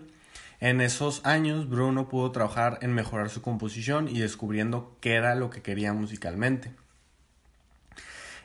en 0.61 0.79
esos 0.79 1.25
años 1.25 1.67
Bruno 1.67 2.07
pudo 2.07 2.31
trabajar 2.31 2.79
en 2.81 2.93
mejorar 2.93 3.29
su 3.29 3.41
composición 3.41 4.07
y 4.07 4.19
descubriendo 4.19 4.95
qué 5.01 5.15
era 5.15 5.35
lo 5.35 5.49
que 5.49 5.61
quería 5.61 5.91
musicalmente. 5.91 6.71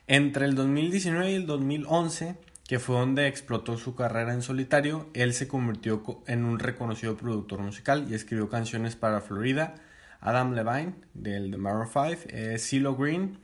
Entre 0.09 0.47
el 0.47 0.55
2019 0.55 1.31
y 1.31 1.35
el 1.35 1.47
2011, 1.47 2.35
que 2.67 2.79
fue 2.79 2.97
donde 2.97 3.29
explotó 3.29 3.79
su 3.79 3.95
carrera 3.95 4.33
en 4.35 4.43
solitario, 4.43 5.09
él 5.15 5.33
se 5.33 5.47
convirtió 5.47 6.03
en 6.27 6.45
un 6.45 6.59
reconocido 6.59 7.17
productor 7.17 7.61
musical 7.61 8.07
y 8.11 8.15
escribió 8.15 8.49
canciones 8.49 8.97
para 8.97 9.21
Florida, 9.21 9.75
Adam 10.21 10.55
Levine 10.55 10.95
del 11.15 11.51
The 11.51 11.57
Maroon 11.59 11.87
5, 11.87 12.29
eh, 12.31 12.57
CeeLo 12.59 12.97
Green, 12.97 13.39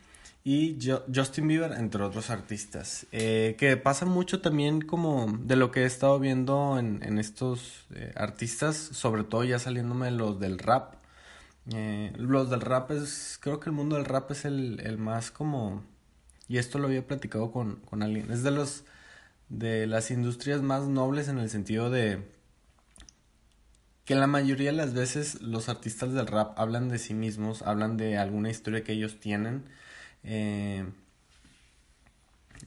y 0.44 0.78
Justin 1.12 1.48
Bieber, 1.48 1.72
entre 1.72 2.02
otros 2.02 2.28
artistas. 2.30 3.06
Eh, 3.12 3.56
que 3.58 3.76
pasa 3.78 4.04
mucho 4.04 4.42
también 4.42 4.82
como 4.82 5.26
de 5.40 5.56
lo 5.56 5.70
que 5.70 5.82
he 5.82 5.86
estado 5.86 6.18
viendo 6.20 6.78
en, 6.78 7.18
estos 7.18 7.86
eh, 7.94 8.12
artistas, 8.14 8.76
sobre 8.76 9.24
todo 9.24 9.44
ya 9.44 9.58
saliéndome 9.58 10.10
los 10.10 10.38
del 10.40 10.58
rap, 10.58 10.96
Eh, 11.74 12.12
los 12.18 12.50
del 12.50 12.60
rap 12.60 12.90
es, 12.90 13.38
creo 13.40 13.58
que 13.58 13.70
el 13.70 13.76
mundo 13.76 13.96
del 13.96 14.04
rap 14.04 14.30
es 14.32 14.44
el, 14.44 14.80
el 14.84 14.98
más 14.98 15.30
como, 15.30 15.82
y 16.48 16.58
esto 16.58 16.78
lo 16.78 16.88
había 16.88 17.06
platicado 17.06 17.52
con, 17.52 17.76
con 17.88 18.02
alguien, 18.02 18.30
es 18.30 18.42
de 18.42 18.50
los, 18.50 18.84
de 19.48 19.86
las 19.86 20.10
industrias 20.10 20.60
más 20.62 20.84
nobles 20.88 21.28
en 21.28 21.38
el 21.38 21.48
sentido 21.50 21.90
de 21.90 22.22
que 24.04 24.14
la 24.14 24.26
mayoría 24.26 24.70
de 24.70 24.76
las 24.76 24.92
veces 24.94 25.40
los 25.40 25.68
artistas 25.68 26.12
del 26.12 26.26
rap 26.26 26.58
hablan 26.58 26.88
de 26.90 26.98
sí 26.98 27.14
mismos, 27.14 27.62
hablan 27.62 27.96
de 27.96 28.18
alguna 28.18 28.50
historia 28.50 28.84
que 28.84 28.92
ellos 28.92 29.18
tienen. 29.20 29.64
Eh, 30.24 30.84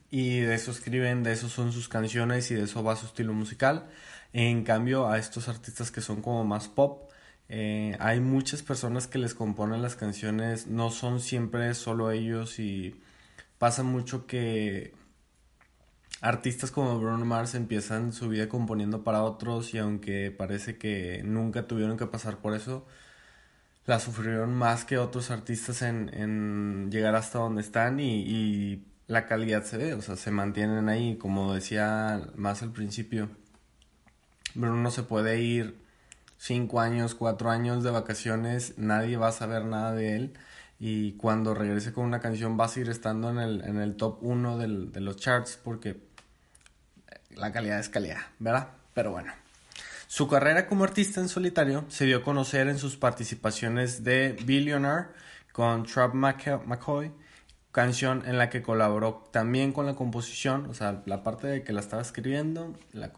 y 0.09 0.39
de 0.39 0.55
eso 0.55 0.71
escriben, 0.71 1.23
de 1.23 1.33
eso 1.33 1.49
son 1.49 1.71
sus 1.71 1.89
canciones 1.89 2.49
y 2.51 2.55
de 2.55 2.63
eso 2.63 2.83
va 2.83 2.95
su 2.95 3.07
estilo 3.07 3.33
musical. 3.33 3.89
En 4.33 4.63
cambio, 4.63 5.07
a 5.09 5.17
estos 5.17 5.47
artistas 5.49 5.91
que 5.91 6.01
son 6.01 6.21
como 6.21 6.43
más 6.45 6.67
pop, 6.67 7.09
eh, 7.49 7.95
hay 7.99 8.19
muchas 8.19 8.61
personas 8.61 9.07
que 9.07 9.19
les 9.19 9.33
componen 9.33 9.81
las 9.81 9.95
canciones, 9.95 10.67
no 10.67 10.91
son 10.91 11.19
siempre 11.21 11.73
solo 11.73 12.11
ellos 12.11 12.59
y 12.59 13.01
pasa 13.57 13.83
mucho 13.83 14.27
que 14.27 14.93
artistas 16.21 16.71
como 16.71 16.99
Bruno 16.99 17.25
Mars 17.25 17.55
empiezan 17.55 18.11
su 18.11 18.29
vida 18.29 18.49
componiendo 18.49 19.03
para 19.03 19.23
otros 19.23 19.73
y 19.73 19.77
aunque 19.77 20.31
parece 20.31 20.77
que 20.77 21.21
nunca 21.23 21.67
tuvieron 21.67 21.97
que 21.97 22.07
pasar 22.07 22.37
por 22.37 22.53
eso, 22.53 22.85
la 23.87 23.99
sufrieron 23.99 24.53
más 24.53 24.85
que 24.85 24.97
otros 24.97 25.31
artistas 25.31 25.81
en, 25.81 26.11
en 26.13 26.91
llegar 26.91 27.15
hasta 27.15 27.39
donde 27.39 27.61
están 27.61 27.99
y, 28.01 28.19
y 28.21 28.85
la 29.07 29.25
calidad 29.25 29.63
se 29.63 29.77
ve, 29.77 29.93
o 29.93 30.01
sea, 30.01 30.17
se 30.17 30.29
mantienen 30.29 30.89
ahí, 30.89 31.17
como 31.17 31.53
decía 31.53 32.21
más 32.35 32.61
al 32.61 32.73
principio. 32.73 33.29
Bruno 34.55 34.91
se 34.91 35.03
puede 35.03 35.39
ir 35.39 35.77
cinco 36.37 36.81
años, 36.81 37.15
cuatro 37.15 37.49
años 37.49 37.81
de 37.83 37.91
vacaciones, 37.91 38.77
nadie 38.77 39.15
va 39.15 39.29
a 39.29 39.31
saber 39.31 39.63
nada 39.63 39.93
de 39.93 40.17
él 40.17 40.33
y 40.79 41.13
cuando 41.13 41.53
regrese 41.53 41.93
con 41.93 42.05
una 42.05 42.19
canción 42.19 42.59
va 42.59 42.65
a 42.65 42.67
seguir 42.67 42.89
estando 42.89 43.29
en 43.29 43.39
el, 43.39 43.63
en 43.63 43.77
el 43.77 43.95
top 43.95 44.19
uno 44.21 44.57
del, 44.57 44.91
de 44.91 44.99
los 44.99 45.15
charts 45.15 45.57
porque 45.63 46.01
la 47.35 47.53
calidad 47.53 47.79
es 47.79 47.87
calidad, 47.87 48.19
¿verdad? 48.39 48.67
Pero 48.93 49.11
bueno. 49.11 49.31
Su 50.07 50.29
carrera 50.29 50.67
como 50.67 50.85
artista 50.85 51.19
en 51.19 51.27
solitario 51.27 51.83
se 51.89 52.05
dio 52.05 52.19
a 52.19 52.23
conocer 52.23 52.69
en 52.69 52.79
sus 52.79 52.95
participaciones 52.95 54.05
de 54.05 54.37
Billionaire 54.45 55.07
con 55.51 55.83
Trap 55.83 56.13
McCoy, 56.13 57.11
canción 57.73 58.23
en 58.25 58.37
la 58.37 58.49
que 58.49 58.61
colaboró 58.61 59.27
también 59.31 59.73
con 59.73 59.85
la 59.85 59.95
composición, 59.95 60.67
o 60.67 60.73
sea, 60.73 61.03
la 61.05 61.23
parte 61.23 61.47
de 61.47 61.63
que 61.63 61.73
la 61.73 61.81
estaba 61.81 62.01
escribiendo, 62.01 62.73
la, 62.93 63.11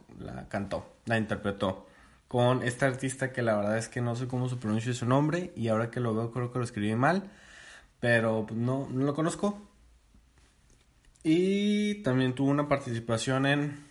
cantó, 0.48 0.96
la 1.06 1.20
interpretó 1.20 1.86
con 2.28 2.64
este 2.64 2.86
artista 2.86 3.32
que 3.32 3.44
la 3.44 3.56
verdad 3.56 3.78
es 3.78 3.88
que 3.88 4.02
no 4.02 4.16
sé 4.16 4.28
cómo 4.28 4.50
se 4.50 4.56
pronuncia 4.56 4.92
su 4.94 5.06
nombre 5.06 5.54
y 5.56 5.68
ahora 5.68 5.92
que 5.92 6.00
lo 6.00 6.16
veo 6.16 6.32
creo 6.32 6.52
que 6.52 6.58
lo 6.58 6.66
escribí 6.66 6.96
mal, 6.96 7.30
pero 8.00 8.48
pues, 8.48 8.60
no, 8.60 8.88
no 8.90 9.06
lo 9.06 9.14
conozco. 9.14 9.62
Y 11.22 12.02
también 12.02 12.34
tuvo 12.34 12.50
una 12.50 12.68
participación 12.68 13.46
en 13.46 13.89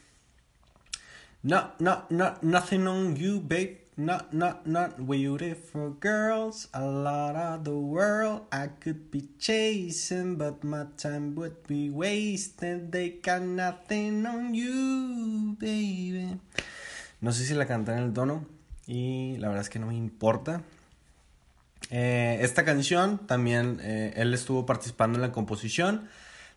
No, 1.45 1.71
no, 1.79 2.03
no, 2.11 2.35
nothing 2.43 2.87
on 2.89 3.15
you, 3.17 3.41
babe. 3.41 3.79
Not, 3.97 4.33
not, 4.33 4.67
not 4.67 5.07
beautiful 5.07 5.91
girls. 6.01 6.69
A 6.73 6.85
lot 6.85 7.37
of 7.37 7.65
the 7.65 7.77
world 7.77 8.43
I 8.53 8.69
could 8.81 9.11
be 9.11 9.29
chasing, 9.39 10.37
but 10.37 10.63
my 10.65 10.87
time 10.97 11.35
would 11.37 11.67
be 11.67 11.91
wasted. 11.91 12.93
They 12.93 13.21
got 13.23 13.43
nothing 13.43 14.27
on 14.27 14.55
you, 14.55 15.57
baby. 15.59 16.41
No 17.21 17.33
sé 17.33 17.45
si 17.45 17.55
la 17.55 17.67
canté 17.67 17.93
en 17.93 17.99
el 17.99 18.13
tono 18.13 18.45
y 18.87 19.37
la 19.39 19.49
verdad 19.49 19.63
es 19.63 19.69
que 19.69 19.79
no 19.79 19.87
me 19.87 19.97
importa. 19.97 20.63
Eh, 21.91 22.39
esta 22.41 22.65
canción 22.65 23.19
también 23.27 23.81
eh, 23.83 24.13
él 24.17 24.35
estuvo 24.35 24.67
participando 24.67 25.19
en 25.19 25.23
la 25.23 25.33
composición 25.33 26.09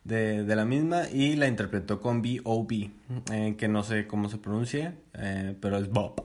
de, 0.04 0.44
de, 0.44 0.56
la 0.56 0.66
misma 0.66 1.08
y 1.10 1.36
la 1.36 1.48
interpretó 1.48 2.02
con 2.02 2.22
B.O.B., 2.22 2.92
eh, 3.32 3.56
que 3.58 3.68
no 3.68 3.84
sé 3.84 4.08
cómo 4.08 4.30
se 4.30 4.38
pronuncia, 4.38 4.96
eh, 5.14 5.56
pero 5.62 5.78
es 5.78 5.90
Bob, 5.90 6.24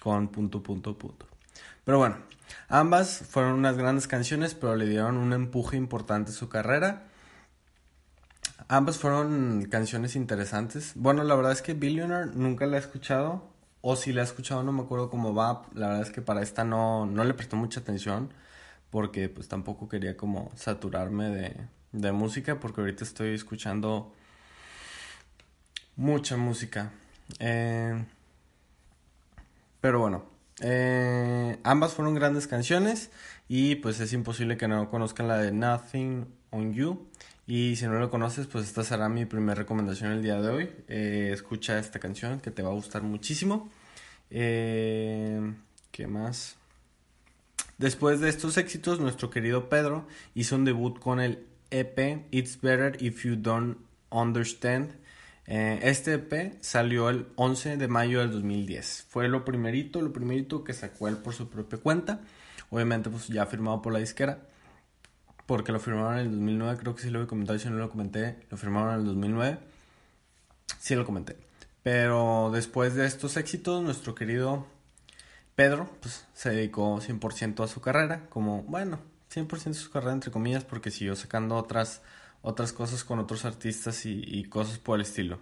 con 0.00 0.28
punto, 0.28 0.62
punto, 0.62 0.96
punto. 0.96 1.26
Pero 1.84 1.98
bueno, 1.98 2.16
ambas 2.68 3.18
fueron 3.28 3.54
unas 3.54 3.76
grandes 3.76 4.06
canciones, 4.06 4.54
pero 4.54 4.76
le 4.76 4.86
dieron 4.86 5.16
un 5.16 5.32
empuje 5.32 5.76
importante 5.76 6.30
a 6.30 6.34
su 6.34 6.48
carrera. 6.48 7.06
Ambas 8.68 8.98
fueron 8.98 9.66
canciones 9.68 10.14
interesantes. 10.14 10.92
Bueno, 10.94 11.24
la 11.24 11.34
verdad 11.34 11.52
es 11.52 11.62
que 11.62 11.74
Billionaire 11.74 12.30
nunca 12.34 12.66
la 12.66 12.76
he 12.76 12.80
escuchado. 12.80 13.50
O 13.80 13.96
si 13.96 14.12
la 14.12 14.20
he 14.20 14.24
escuchado 14.24 14.62
no 14.62 14.72
me 14.72 14.82
acuerdo 14.82 15.10
cómo 15.10 15.34
va. 15.34 15.62
La 15.74 15.88
verdad 15.88 16.02
es 16.02 16.12
que 16.12 16.22
para 16.22 16.42
esta 16.42 16.64
no, 16.64 17.06
no 17.06 17.24
le 17.24 17.34
prestó 17.34 17.56
mucha 17.56 17.80
atención. 17.80 18.32
Porque 18.90 19.28
pues 19.28 19.48
tampoco 19.48 19.88
quería 19.88 20.16
como 20.16 20.50
saturarme 20.56 21.28
de, 21.30 21.56
de 21.92 22.12
música 22.12 22.60
porque 22.60 22.80
ahorita 22.80 23.04
estoy 23.04 23.34
escuchando 23.34 24.12
mucha 25.96 26.36
música. 26.36 26.90
Eh, 27.38 28.04
pero 29.80 30.00
bueno, 30.00 30.24
eh, 30.60 31.58
ambas 31.62 31.94
fueron 31.94 32.14
grandes 32.14 32.46
canciones 32.46 33.10
y 33.48 33.76
pues 33.76 34.00
es 34.00 34.12
imposible 34.12 34.56
que 34.56 34.68
no 34.68 34.90
conozcan 34.90 35.28
la 35.28 35.38
de 35.38 35.52
Nothing 35.52 36.26
on 36.50 36.72
You. 36.74 37.06
Y 37.46 37.74
si 37.76 37.86
no 37.86 37.98
lo 37.98 38.10
conoces, 38.10 38.46
pues 38.46 38.66
esta 38.66 38.84
será 38.84 39.08
mi 39.08 39.24
primera 39.26 39.56
recomendación 39.56 40.12
el 40.12 40.22
día 40.22 40.40
de 40.40 40.48
hoy. 40.48 40.70
Eh, 40.88 41.30
escucha 41.32 41.78
esta 41.78 41.98
canción 41.98 42.40
que 42.40 42.52
te 42.52 42.62
va 42.62 42.70
a 42.70 42.74
gustar 42.74 43.02
muchísimo. 43.02 43.68
¿Qué 44.30 46.06
más? 46.06 46.59
Después 47.80 48.20
de 48.20 48.28
estos 48.28 48.58
éxitos, 48.58 49.00
nuestro 49.00 49.30
querido 49.30 49.70
Pedro 49.70 50.06
hizo 50.34 50.54
un 50.54 50.66
debut 50.66 50.98
con 50.98 51.18
el 51.18 51.46
EP 51.70 52.26
It's 52.30 52.60
Better 52.60 53.02
If 53.02 53.24
You 53.24 53.36
Don't 53.36 53.78
Understand. 54.10 54.90
Eh, 55.46 55.80
este 55.84 56.12
EP 56.12 56.58
salió 56.60 57.08
el 57.08 57.28
11 57.36 57.78
de 57.78 57.88
mayo 57.88 58.20
del 58.20 58.32
2010. 58.32 59.06
Fue 59.08 59.28
lo 59.28 59.46
primerito, 59.46 60.02
lo 60.02 60.12
primerito 60.12 60.62
que 60.62 60.74
sacó 60.74 61.08
él 61.08 61.16
por 61.16 61.32
su 61.32 61.48
propia 61.48 61.78
cuenta. 61.78 62.20
Obviamente 62.68 63.08
pues 63.08 63.28
ya 63.28 63.46
firmado 63.46 63.80
por 63.80 63.94
la 63.94 63.98
disquera. 63.98 64.40
Porque 65.46 65.72
lo 65.72 65.80
firmaron 65.80 66.18
en 66.18 66.26
el 66.26 66.30
2009, 66.32 66.78
creo 66.80 66.94
que 66.94 67.00
sí 67.00 67.08
lo 67.08 67.22
he 67.22 67.26
comentado, 67.26 67.58
si 67.58 67.70
no 67.70 67.76
lo 67.76 67.88
comenté, 67.88 68.40
lo 68.50 68.58
firmaron 68.58 68.92
en 68.92 69.00
el 69.00 69.06
2009. 69.06 69.58
Sí 70.78 70.94
lo 70.96 71.06
comenté. 71.06 71.38
Pero 71.82 72.50
después 72.52 72.94
de 72.94 73.06
estos 73.06 73.38
éxitos, 73.38 73.82
nuestro 73.82 74.14
querido 74.14 74.66
Pedro 75.60 75.90
pues, 76.00 76.26
se 76.32 76.48
dedicó 76.48 76.98
100% 77.02 77.62
a 77.62 77.68
su 77.68 77.82
carrera, 77.82 78.24
como, 78.30 78.62
bueno, 78.62 78.98
100% 79.30 79.74
su 79.74 79.90
carrera 79.90 80.14
entre 80.14 80.30
comillas 80.30 80.64
porque 80.64 80.90
siguió 80.90 81.14
sacando 81.14 81.54
otras, 81.54 82.00
otras 82.40 82.72
cosas 82.72 83.04
con 83.04 83.18
otros 83.18 83.44
artistas 83.44 84.06
y, 84.06 84.42
cosas 84.44 84.78
por 84.78 84.96
el 84.96 85.02
estilo. 85.02 85.38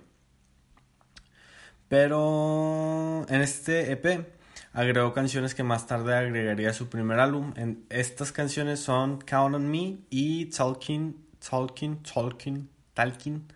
Pero 1.87 3.27
en 3.29 3.43
este 3.43 3.93
EP 3.93 4.29
agregó 4.73 5.15
canciones 5.15 5.55
que 5.55 5.63
más 5.63 5.87
tarde 5.87 6.17
agregaría 6.17 6.71
a 6.71 6.75
su 6.75 6.89
primer 6.89 7.21
álbum. 7.21 7.55
Estas 7.89 8.33
canciones 8.33 8.81
son 8.81 9.21
Count 9.21 9.55
on 9.55 9.71
Me 9.71 9.99
y 10.11 10.47
Talking, 10.47 11.15
Talking, 11.49 12.03
Talking, 12.03 12.69
Talking 12.93 13.47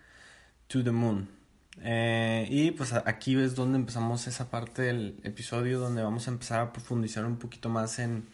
to 0.69 0.81
the 0.81 0.91
Moon. 0.91 1.42
Eh, 1.85 2.47
y 2.49 2.71
pues 2.71 2.93
aquí 2.93 3.37
es 3.37 3.55
donde 3.55 3.77
empezamos 3.77 4.25
esa 4.27 4.49
parte 4.49 4.83
del 4.83 5.19
episodio 5.23 5.79
donde 5.79 6.01
vamos 6.01 6.27
a 6.27 6.31
empezar 6.31 6.61
a 6.61 6.71
profundizar 6.71 7.25
un 7.25 7.35
poquito 7.35 7.67
más 7.67 7.99
en, 7.99 8.25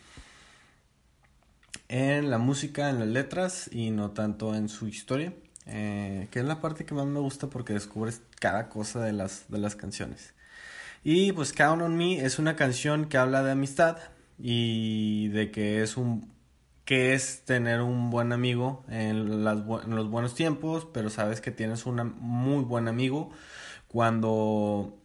en 1.87 2.29
la 2.29 2.37
música, 2.37 2.91
en 2.91 2.99
las 2.99 3.07
letras 3.07 3.67
y 3.73 3.89
no 3.89 4.11
tanto 4.11 4.53
en 4.53 4.69
su 4.69 4.87
historia, 4.87 5.33
eh, 5.65 6.27
que 6.29 6.39
es 6.39 6.45
la 6.45 6.61
parte 6.61 6.85
que 6.85 6.93
más 6.93 7.07
me 7.07 7.19
gusta 7.19 7.47
porque 7.47 7.73
descubres 7.73 8.21
cada 8.39 8.69
cosa 8.69 9.03
de 9.03 9.13
las, 9.13 9.45
de 9.49 9.57
las 9.57 9.75
canciones. 9.75 10.35
Y 11.03 11.31
pues 11.31 11.51
Count 11.51 11.81
on 11.81 11.97
Me 11.97 12.23
es 12.23 12.37
una 12.37 12.55
canción 12.55 13.05
que 13.05 13.17
habla 13.17 13.41
de 13.41 13.51
amistad 13.51 13.97
y 14.37 15.29
de 15.29 15.49
que 15.49 15.81
es 15.81 15.97
un 15.97 16.31
que 16.89 17.13
es 17.13 17.45
tener 17.45 17.81
un 17.81 18.09
buen 18.09 18.33
amigo 18.33 18.83
en, 18.89 19.43
los 19.43 20.09
buenos 20.09 20.33
tiempos, 20.33 20.87
pero 20.91 21.11
sabes 21.11 21.39
que 21.39 21.51
tienes 21.51 21.85
un 21.85 22.15
muy 22.19 22.63
buen 22.63 22.87
amigo 22.87 23.29
cuando 23.87 24.97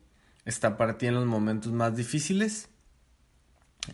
está 0.47 0.79
para 0.79 0.97
ti 0.97 1.09
en 1.09 1.15
los 1.15 1.27
momentos 1.27 1.73
más 1.73 1.95
difíciles 1.95 2.71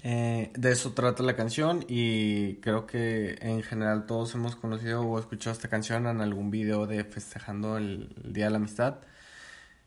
eh, 0.04 0.52
de 0.56 0.70
eso 0.70 0.92
trata 0.92 1.25
la 1.25 1.35
canción 1.35 1.85
y 1.88 2.59
creo 2.61 2.87
que 2.87 3.37
en 3.40 3.61
general 3.64 4.06
todos 4.06 4.37
hemos 4.37 4.54
conocido 4.54 5.02
o 5.02 5.18
escuchado 5.18 5.56
esta 5.56 5.66
canción 5.66 6.06
en 6.06 6.20
algún 6.20 6.52
video 6.52 6.87
de 6.87 7.02
festejando 7.02 7.76
el, 7.76 8.14
Día 8.23 8.44
de 8.44 8.50
la 8.52 8.59
Amistad. 8.59 8.99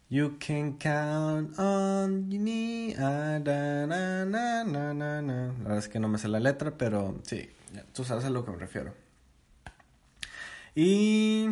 You 0.10 0.38
can 0.46 0.74
count 0.74 1.58
on 1.58 2.28
me. 2.28 2.96
Ah, 3.00 3.40
la 3.46 3.88
verdad 5.64 5.78
es 5.78 5.88
que 5.88 6.02
no 6.02 6.10
me 6.10 6.18
sé 6.18 6.28
la 6.28 6.42
letra, 6.42 6.78
pero 6.78 7.18
sí, 7.24 7.50
tú 7.94 8.04
sabes 8.04 8.26
a 8.26 8.30
lo 8.30 8.46
que 8.46 8.52
me 8.52 8.58
refiero. 8.58 8.94
Y 10.76 11.50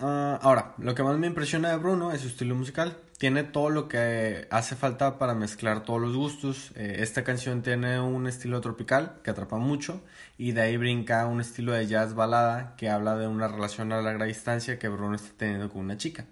Ah, 0.00 0.38
ahora, 0.42 0.74
lo 0.78 0.94
que 0.94 1.02
más 1.02 1.18
me 1.18 1.26
impresiona 1.26 1.70
de 1.70 1.76
Bruno 1.76 2.12
es 2.12 2.20
su 2.20 2.28
estilo 2.28 2.54
musical. 2.54 2.96
Tiene 3.18 3.42
todo 3.42 3.68
lo 3.68 3.88
que 3.88 4.46
hace 4.50 4.76
falta 4.76 5.18
para 5.18 5.34
mezclar 5.34 5.82
todos 5.82 6.00
los 6.00 6.14
gustos. 6.14 6.70
Eh, 6.76 6.98
esta 7.00 7.24
canción 7.24 7.62
tiene 7.62 7.98
un 8.00 8.28
estilo 8.28 8.60
tropical 8.60 9.16
que 9.24 9.30
atrapa 9.30 9.56
mucho 9.56 10.00
y 10.36 10.52
de 10.52 10.62
ahí 10.62 10.76
brinca 10.76 11.26
un 11.26 11.40
estilo 11.40 11.72
de 11.72 11.88
jazz 11.88 12.14
balada 12.14 12.76
que 12.76 12.88
habla 12.90 13.16
de 13.16 13.26
una 13.26 13.48
relación 13.48 13.92
a 13.92 14.00
larga 14.00 14.24
distancia 14.26 14.78
que 14.78 14.88
Bruno 14.88 15.16
está 15.16 15.30
teniendo 15.36 15.68
con 15.68 15.80
una 15.80 15.96
chica. 15.96 16.26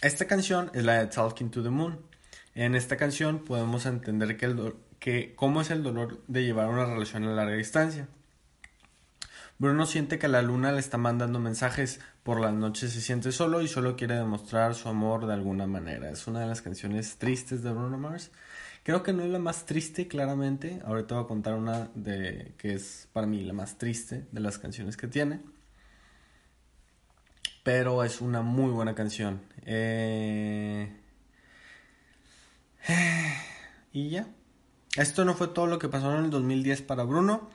Esta 0.00 0.26
canción 0.26 0.70
es 0.72 0.84
la 0.84 0.94
de 1.00 1.08
Talking 1.08 1.50
to 1.50 1.62
the 1.62 1.68
Moon. 1.68 2.00
En 2.54 2.74
esta 2.74 2.96
canción 2.96 3.40
podemos 3.44 3.84
entender 3.84 4.38
que, 4.38 4.46
el 4.46 4.74
que 5.02 5.34
cómo 5.34 5.60
es 5.60 5.70
el 5.72 5.82
dolor 5.82 6.22
de 6.28 6.44
llevar 6.44 6.68
una 6.68 6.84
relación 6.84 7.24
a 7.24 7.32
larga 7.32 7.56
distancia. 7.56 8.06
Bruno 9.58 9.84
siente 9.84 10.16
que 10.20 10.28
la 10.28 10.42
luna 10.42 10.70
le 10.70 10.78
está 10.78 10.96
mandando 10.96 11.40
mensajes, 11.40 11.98
por 12.22 12.40
las 12.40 12.54
noches 12.54 12.92
se 12.92 13.00
siente 13.00 13.32
solo 13.32 13.62
y 13.62 13.68
solo 13.68 13.96
quiere 13.96 14.14
demostrar 14.14 14.76
su 14.76 14.88
amor 14.88 15.26
de 15.26 15.32
alguna 15.32 15.66
manera. 15.66 16.08
Es 16.08 16.28
una 16.28 16.38
de 16.38 16.46
las 16.46 16.62
canciones 16.62 17.16
tristes 17.18 17.64
de 17.64 17.72
Bruno 17.72 17.98
Mars. 17.98 18.30
Creo 18.84 19.02
que 19.02 19.12
no 19.12 19.24
es 19.24 19.30
la 19.30 19.40
más 19.40 19.66
triste, 19.66 20.06
claramente. 20.06 20.80
Ahorita 20.84 21.16
voy 21.16 21.24
a 21.24 21.26
contar 21.26 21.54
una 21.54 21.90
de 21.96 22.54
que 22.56 22.74
es 22.74 23.08
para 23.12 23.26
mí 23.26 23.42
la 23.42 23.54
más 23.54 23.78
triste 23.78 24.28
de 24.30 24.40
las 24.40 24.58
canciones 24.58 24.96
que 24.96 25.08
tiene. 25.08 25.40
Pero 27.64 28.04
es 28.04 28.20
una 28.20 28.42
muy 28.42 28.70
buena 28.70 28.94
canción. 28.94 29.40
Eh, 29.66 30.92
y 33.92 34.10
ya. 34.10 34.28
Esto 34.96 35.24
no 35.24 35.34
fue 35.34 35.48
todo 35.48 35.66
lo 35.66 35.78
que 35.78 35.88
pasó 35.88 36.12
en 36.12 36.26
el 36.26 36.30
2010 36.30 36.82
para 36.82 37.04
Bruno. 37.04 37.48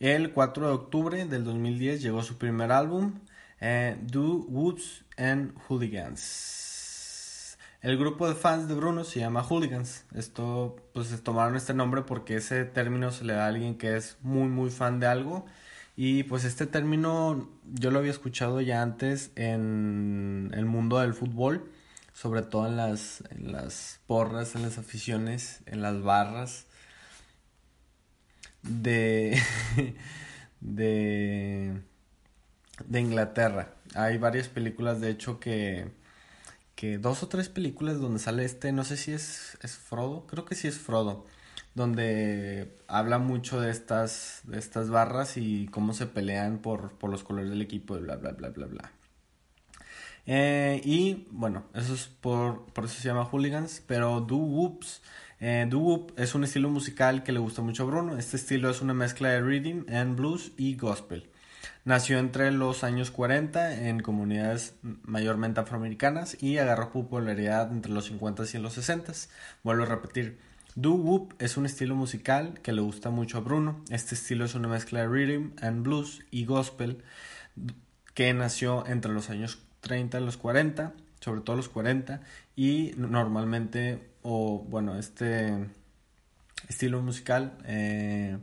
El 0.00 0.32
4 0.32 0.68
de 0.68 0.72
octubre 0.72 1.26
del 1.26 1.44
2010 1.44 2.00
llegó 2.00 2.22
su 2.22 2.38
primer 2.38 2.72
álbum, 2.72 3.20
eh, 3.60 3.98
Do 4.00 4.46
Woods 4.48 5.04
and 5.18 5.52
Hooligans. 5.66 7.58
El 7.82 7.98
grupo 7.98 8.26
de 8.26 8.34
fans 8.34 8.68
de 8.68 8.74
Bruno 8.74 9.04
se 9.04 9.20
llama 9.20 9.42
Hooligans. 9.42 10.06
Esto, 10.14 10.76
pues 10.94 11.22
tomaron 11.22 11.56
este 11.56 11.74
nombre 11.74 12.02
porque 12.02 12.36
ese 12.36 12.64
término 12.64 13.12
se 13.12 13.26
le 13.26 13.34
da 13.34 13.44
a 13.44 13.48
alguien 13.48 13.76
que 13.76 13.94
es 13.94 14.16
muy, 14.22 14.48
muy 14.48 14.70
fan 14.70 14.98
de 14.98 15.08
algo. 15.08 15.44
Y 15.94 16.22
pues 16.22 16.44
este 16.44 16.66
término 16.66 17.50
yo 17.66 17.90
lo 17.90 17.98
había 17.98 18.12
escuchado 18.12 18.62
ya 18.62 18.80
antes 18.80 19.30
en 19.34 20.52
el 20.54 20.64
mundo 20.64 21.00
del 21.00 21.12
fútbol, 21.12 21.70
sobre 22.14 22.40
todo 22.40 22.66
en 22.66 22.78
las, 22.78 23.22
en 23.28 23.52
las 23.52 24.00
porras, 24.06 24.54
en 24.54 24.62
las 24.62 24.78
aficiones, 24.78 25.60
en 25.66 25.82
las 25.82 26.00
barras 26.02 26.67
de, 28.68 29.40
de, 30.60 31.80
de 32.86 33.00
Inglaterra. 33.00 33.74
Hay 33.94 34.18
varias 34.18 34.48
películas, 34.48 35.00
de 35.00 35.10
hecho, 35.10 35.40
que, 35.40 35.90
que 36.74 36.98
dos 36.98 37.22
o 37.22 37.28
tres 37.28 37.48
películas 37.48 38.00
donde 38.00 38.20
sale 38.20 38.44
este, 38.44 38.72
no 38.72 38.84
sé 38.84 38.96
si 38.96 39.12
es, 39.12 39.58
es 39.62 39.76
Frodo, 39.76 40.26
creo 40.26 40.44
que 40.44 40.54
sí 40.54 40.68
es 40.68 40.78
Frodo, 40.78 41.26
donde 41.74 42.76
habla 42.86 43.18
mucho 43.18 43.60
de 43.60 43.70
estas, 43.70 44.42
de 44.44 44.58
estas 44.58 44.90
barras 44.90 45.36
y 45.36 45.66
cómo 45.68 45.92
se 45.94 46.06
pelean 46.06 46.58
por, 46.58 46.92
por 46.98 47.10
los 47.10 47.24
colores 47.24 47.50
del 47.50 47.62
equipo 47.62 47.96
y 47.96 48.00
bla, 48.00 48.16
bla, 48.16 48.32
bla, 48.32 48.50
bla, 48.50 48.66
bla. 48.66 48.92
Eh, 50.30 50.82
y 50.84 51.26
bueno, 51.30 51.64
eso 51.74 51.94
es 51.94 52.06
por, 52.06 52.66
por 52.66 52.84
eso 52.84 53.00
se 53.00 53.08
llama 53.08 53.24
Hooligans, 53.24 53.82
pero 53.86 54.20
Do 54.20 54.36
Whoops 54.36 55.00
eh, 55.40 55.66
doo 55.68 56.08
es 56.16 56.34
un 56.34 56.44
estilo 56.44 56.68
musical 56.68 57.22
que 57.22 57.32
le 57.32 57.38
gusta 57.38 57.62
mucho 57.62 57.84
a 57.84 57.86
Bruno. 57.86 58.18
Este 58.18 58.36
estilo 58.36 58.70
es 58.70 58.82
una 58.82 58.94
mezcla 58.94 59.30
de 59.30 59.40
reading 59.40 59.84
and 59.90 60.16
blues 60.16 60.52
y 60.56 60.76
gospel. 60.76 61.28
Nació 61.84 62.18
entre 62.18 62.50
los 62.50 62.84
años 62.84 63.10
40 63.10 63.88
en 63.88 64.00
comunidades 64.00 64.74
mayormente 64.82 65.60
afroamericanas 65.60 66.36
y 66.42 66.58
agarró 66.58 66.90
popularidad 66.90 67.72
entre 67.72 67.92
los 67.92 68.06
50 68.06 68.44
y 68.52 68.58
los 68.58 68.74
60. 68.74 69.12
Vuelvo 69.62 69.84
a 69.84 69.86
repetir, 69.86 70.38
doo 70.74 70.96
wop 70.96 71.32
es 71.38 71.56
un 71.56 71.66
estilo 71.66 71.94
musical 71.94 72.60
que 72.62 72.72
le 72.72 72.82
gusta 72.82 73.10
mucho 73.10 73.38
a 73.38 73.40
Bruno. 73.40 73.82
Este 73.90 74.14
estilo 74.14 74.44
es 74.44 74.54
una 74.54 74.68
mezcla 74.68 75.00
de 75.00 75.08
rhythm 75.08 75.52
and 75.62 75.82
blues 75.82 76.24
y 76.30 76.44
gospel 76.44 77.02
que 78.14 78.34
nació 78.34 78.84
entre 78.86 79.12
los 79.12 79.30
años 79.30 79.58
30 79.80 80.20
y 80.20 80.24
los 80.24 80.36
40, 80.36 80.92
sobre 81.20 81.40
todo 81.40 81.56
los 81.56 81.68
40, 81.68 82.20
y 82.56 82.92
normalmente 82.96 84.08
o 84.22 84.64
bueno, 84.68 84.98
este 84.98 85.68
estilo 86.68 87.00
musical 87.00 87.56
eh, 87.64 88.36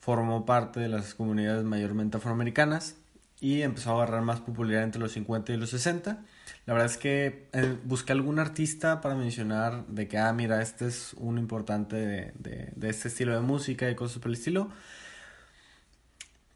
formó 0.00 0.44
parte 0.44 0.80
de 0.80 0.88
las 0.88 1.14
comunidades 1.14 1.64
mayormente 1.64 2.16
afroamericanas 2.16 2.96
y 3.40 3.62
empezó 3.62 3.90
a 3.90 3.94
agarrar 3.94 4.22
más 4.22 4.40
popularidad 4.40 4.82
entre 4.82 5.00
los 5.00 5.12
50 5.12 5.52
y 5.52 5.56
los 5.56 5.70
60. 5.70 6.18
La 6.66 6.74
verdad 6.74 6.90
es 6.90 6.98
que 6.98 7.48
eh, 7.52 7.76
busqué 7.84 8.12
algún 8.12 8.38
artista 8.38 9.00
para 9.00 9.14
mencionar 9.14 9.86
de 9.86 10.08
que, 10.08 10.18
ah, 10.18 10.32
mira, 10.32 10.60
este 10.62 10.88
es 10.88 11.14
un 11.14 11.38
importante 11.38 11.96
de, 11.96 12.32
de, 12.74 12.88
este 12.88 13.08
estilo 13.08 13.32
de 13.34 13.40
música 13.40 13.88
y 13.88 13.94
cosas 13.94 14.18
por 14.18 14.28
el 14.28 14.36
estilo. 14.36 14.70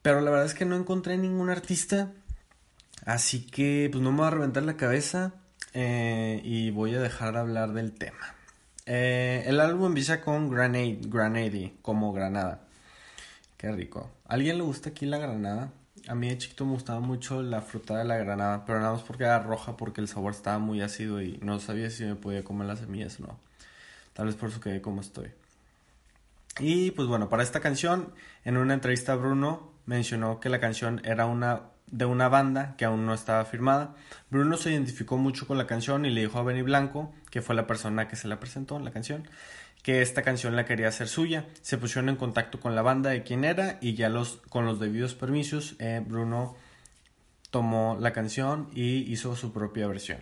Pero 0.02 0.20
la 0.20 0.30
verdad 0.30 0.46
es 0.46 0.54
que 0.54 0.66
no 0.66 0.76
encontré 0.76 1.16
ningún 1.16 1.48
artista. 1.48 2.10
Así 3.06 3.46
que 3.46 3.88
pues 3.90 4.02
no 4.02 4.10
me 4.12 4.18
voy 4.18 4.26
a 4.26 4.30
reventar 4.30 4.62
la 4.64 4.76
cabeza 4.76 5.32
eh, 5.74 6.40
y 6.44 6.70
voy 6.70 6.94
a 6.94 7.00
dejar 7.00 7.34
de 7.34 7.40
hablar 7.40 7.72
del 7.72 7.92
tema. 7.92 8.34
Eh, 8.86 9.44
el 9.46 9.60
álbum 9.60 9.86
empieza 9.86 10.20
con 10.20 10.48
Granade, 10.48 11.00
Granady, 11.02 11.78
como 11.82 12.12
granada. 12.12 12.60
Qué 13.56 13.72
rico. 13.72 14.10
¿A 14.26 14.34
alguien 14.34 14.58
le 14.58 14.62
gusta 14.62 14.90
aquí 14.90 15.06
la 15.06 15.18
granada? 15.18 15.72
A 16.06 16.14
mí 16.14 16.28
de 16.28 16.38
chiquito 16.38 16.66
me 16.66 16.72
gustaba 16.72 17.00
mucho 17.00 17.42
la 17.42 17.62
fruta 17.62 17.96
de 17.96 18.04
la 18.04 18.16
granada, 18.16 18.64
pero 18.66 18.78
nada 18.78 18.92
más 18.92 19.02
porque 19.02 19.24
era 19.24 19.38
roja, 19.38 19.76
porque 19.76 20.00
el 20.00 20.08
sabor 20.08 20.32
estaba 20.32 20.58
muy 20.58 20.82
ácido 20.82 21.22
y 21.22 21.38
no 21.38 21.58
sabía 21.60 21.90
si 21.90 22.04
me 22.04 22.14
podía 22.14 22.44
comer 22.44 22.66
las 22.66 22.80
semillas 22.80 23.18
o 23.20 23.24
no. 23.24 23.38
Tal 24.12 24.26
vez 24.26 24.36
por 24.36 24.50
eso 24.50 24.60
quedé 24.60 24.80
como 24.80 25.00
estoy. 25.00 25.30
Y 26.60 26.92
pues 26.92 27.08
bueno, 27.08 27.28
para 27.28 27.42
esta 27.42 27.60
canción, 27.60 28.12
en 28.44 28.58
una 28.58 28.74
entrevista 28.74 29.14
Bruno 29.16 29.72
mencionó 29.86 30.40
que 30.40 30.50
la 30.50 30.60
canción 30.60 31.00
era 31.04 31.26
una 31.26 31.62
de 31.94 32.06
una 32.06 32.28
banda 32.28 32.74
que 32.76 32.84
aún 32.84 33.06
no 33.06 33.14
estaba 33.14 33.44
firmada. 33.44 33.94
Bruno 34.28 34.56
se 34.56 34.72
identificó 34.72 35.16
mucho 35.16 35.46
con 35.46 35.58
la 35.58 35.68
canción 35.68 36.04
y 36.04 36.10
le 36.10 36.22
dijo 36.22 36.38
a 36.40 36.42
Benny 36.42 36.62
Blanco, 36.62 37.14
que 37.30 37.40
fue 37.40 37.54
la 37.54 37.68
persona 37.68 38.08
que 38.08 38.16
se 38.16 38.26
la 38.26 38.40
presentó 38.40 38.76
en 38.76 38.84
la 38.84 38.90
canción, 38.90 39.28
que 39.84 40.02
esta 40.02 40.22
canción 40.22 40.56
la 40.56 40.64
quería 40.64 40.88
hacer 40.88 41.06
suya. 41.06 41.46
Se 41.62 41.78
pusieron 41.78 42.08
en 42.08 42.16
contacto 42.16 42.58
con 42.58 42.74
la 42.74 42.82
banda 42.82 43.10
de 43.10 43.22
quién 43.22 43.44
era 43.44 43.78
y 43.80 43.94
ya 43.94 44.08
los, 44.08 44.38
con 44.48 44.66
los 44.66 44.80
debidos 44.80 45.14
permisos, 45.14 45.76
eh, 45.78 46.02
Bruno 46.04 46.56
tomó 47.50 47.96
la 48.00 48.12
canción 48.12 48.68
y 48.74 49.10
hizo 49.12 49.36
su 49.36 49.52
propia 49.52 49.86
versión. 49.86 50.18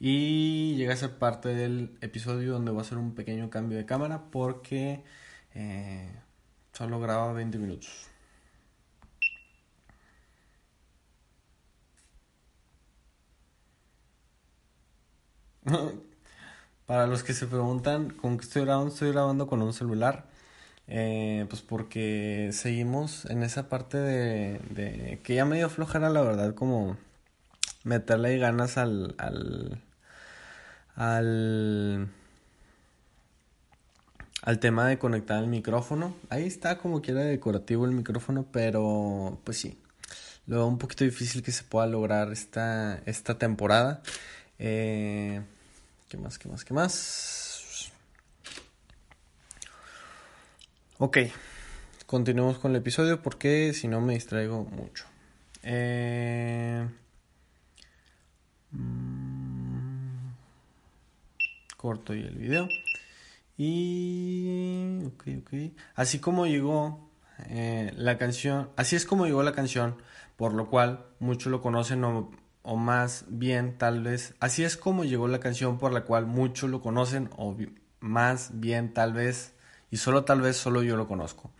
Y 0.00 0.74
llega 0.74 0.94
a 0.94 0.96
ser 0.96 1.18
parte 1.18 1.50
del 1.50 1.96
episodio 2.00 2.54
donde 2.54 2.72
va 2.72 2.78
a 2.78 2.80
hacer 2.80 2.98
un 2.98 3.14
pequeño 3.14 3.48
cambio 3.48 3.78
de 3.78 3.86
cámara 3.86 4.24
porque 4.32 5.04
eh, 5.54 6.10
solo 6.72 6.98
graba 6.98 7.32
20 7.32 7.58
minutos. 7.58 8.09
Para 16.86 17.06
los 17.06 17.22
que 17.22 17.34
se 17.34 17.46
preguntan 17.46 18.10
con 18.10 18.38
qué 18.38 18.44
estoy 18.44 18.64
grabando, 18.64 18.92
estoy 18.92 19.12
grabando 19.12 19.46
con 19.46 19.62
un 19.62 19.72
celular. 19.72 20.26
Eh, 20.92 21.46
pues 21.48 21.62
porque 21.62 22.50
seguimos 22.52 23.24
en 23.26 23.44
esa 23.44 23.68
parte 23.68 23.96
de, 23.96 25.20
que 25.22 25.34
ya 25.36 25.44
medio 25.44 25.70
flojera 25.70 26.10
la 26.10 26.20
verdad 26.20 26.52
como 26.54 26.96
meterle 27.84 28.36
ganas 28.38 28.76
al 28.76 29.14
al 29.18 29.80
al 30.96 32.08
al 34.42 34.58
tema 34.58 34.88
de 34.88 34.98
conectar 34.98 35.40
el 35.40 35.48
micrófono 35.48 36.16
ahí 36.28 36.44
está 36.44 36.78
como 36.78 37.02
quiera 37.02 37.20
decorativo 37.20 37.84
el 37.84 37.92
micrófono 37.92 38.46
pero 38.50 39.38
pues 39.44 39.58
sí 39.58 39.78
lo 40.46 40.56
veo 40.56 40.66
un 40.66 40.78
poquito 40.78 41.04
difícil 41.04 41.44
que 41.44 41.52
se 41.52 41.62
pueda 41.62 41.86
lograr 41.86 42.32
esta 42.32 43.00
esta 43.06 43.38
temporada 43.38 44.02
eh, 44.60 45.40
¿Qué 46.08 46.18
más? 46.18 46.38
¿Qué 46.38 46.48
más? 46.48 46.64
¿Qué 46.64 46.74
más? 46.74 47.90
Ok, 50.98 51.16
continuemos 52.04 52.58
con 52.58 52.72
el 52.72 52.76
episodio 52.76 53.22
porque 53.22 53.72
si 53.72 53.88
no 53.88 54.02
me 54.02 54.12
distraigo 54.12 54.64
mucho. 54.64 55.06
Eh, 55.62 56.86
mm, 58.72 60.28
corto 61.78 62.14
y 62.14 62.20
el 62.20 62.36
video. 62.36 62.68
Y... 63.56 64.98
Ok, 65.06 65.28
ok. 65.40 65.54
Así 65.94 66.18
como 66.18 66.46
llegó 66.46 67.10
eh, 67.48 67.92
la 67.96 68.18
canción, 68.18 68.68
así 68.76 68.94
es 68.94 69.06
como 69.06 69.24
llegó 69.24 69.42
la 69.42 69.52
canción, 69.52 69.96
por 70.36 70.52
lo 70.52 70.68
cual 70.68 71.06
muchos 71.18 71.50
lo 71.50 71.62
conocen 71.62 72.04
o 72.04 72.30
o 72.62 72.76
más 72.76 73.24
bien 73.28 73.78
tal 73.78 74.02
vez, 74.02 74.34
así 74.40 74.64
es 74.64 74.76
como 74.76 75.04
llegó 75.04 75.28
la 75.28 75.40
canción 75.40 75.78
por 75.78 75.92
la 75.92 76.02
cual 76.02 76.26
muchos 76.26 76.70
lo 76.70 76.82
conocen, 76.82 77.30
o 77.36 77.56
más 78.00 78.50
bien 78.54 78.92
tal 78.94 79.12
vez, 79.12 79.54
y 79.90 79.96
solo 79.98 80.24
tal 80.24 80.40
vez 80.40 80.56
solo 80.56 80.82
yo 80.82 80.96
lo 80.96 81.08
conozco. 81.08 81.50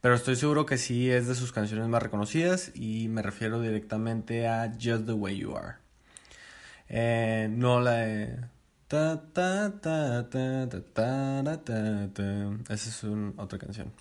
pero 0.00 0.14
estoy 0.14 0.36
seguro 0.36 0.66
que 0.66 0.78
sí 0.78 1.10
es 1.10 1.26
de 1.26 1.34
sus 1.34 1.52
canciones 1.52 1.88
más 1.88 2.02
reconocidas 2.02 2.70
y 2.74 3.08
me 3.08 3.22
refiero 3.22 3.60
directamente 3.60 4.46
a 4.46 4.72
Just 4.80 5.06
the 5.06 5.12
Way 5.12 5.38
You 5.38 5.56
Are. 5.56 5.76
Eh, 6.88 7.48
no 7.50 7.80
la 7.80 7.92
de... 7.92 8.38
Ta, 8.88 9.20
ta, 9.32 9.80
ta. 9.80 10.28
Esa 12.68 12.88
es 12.88 13.04
otra 13.36 13.58
canción. 13.58 13.92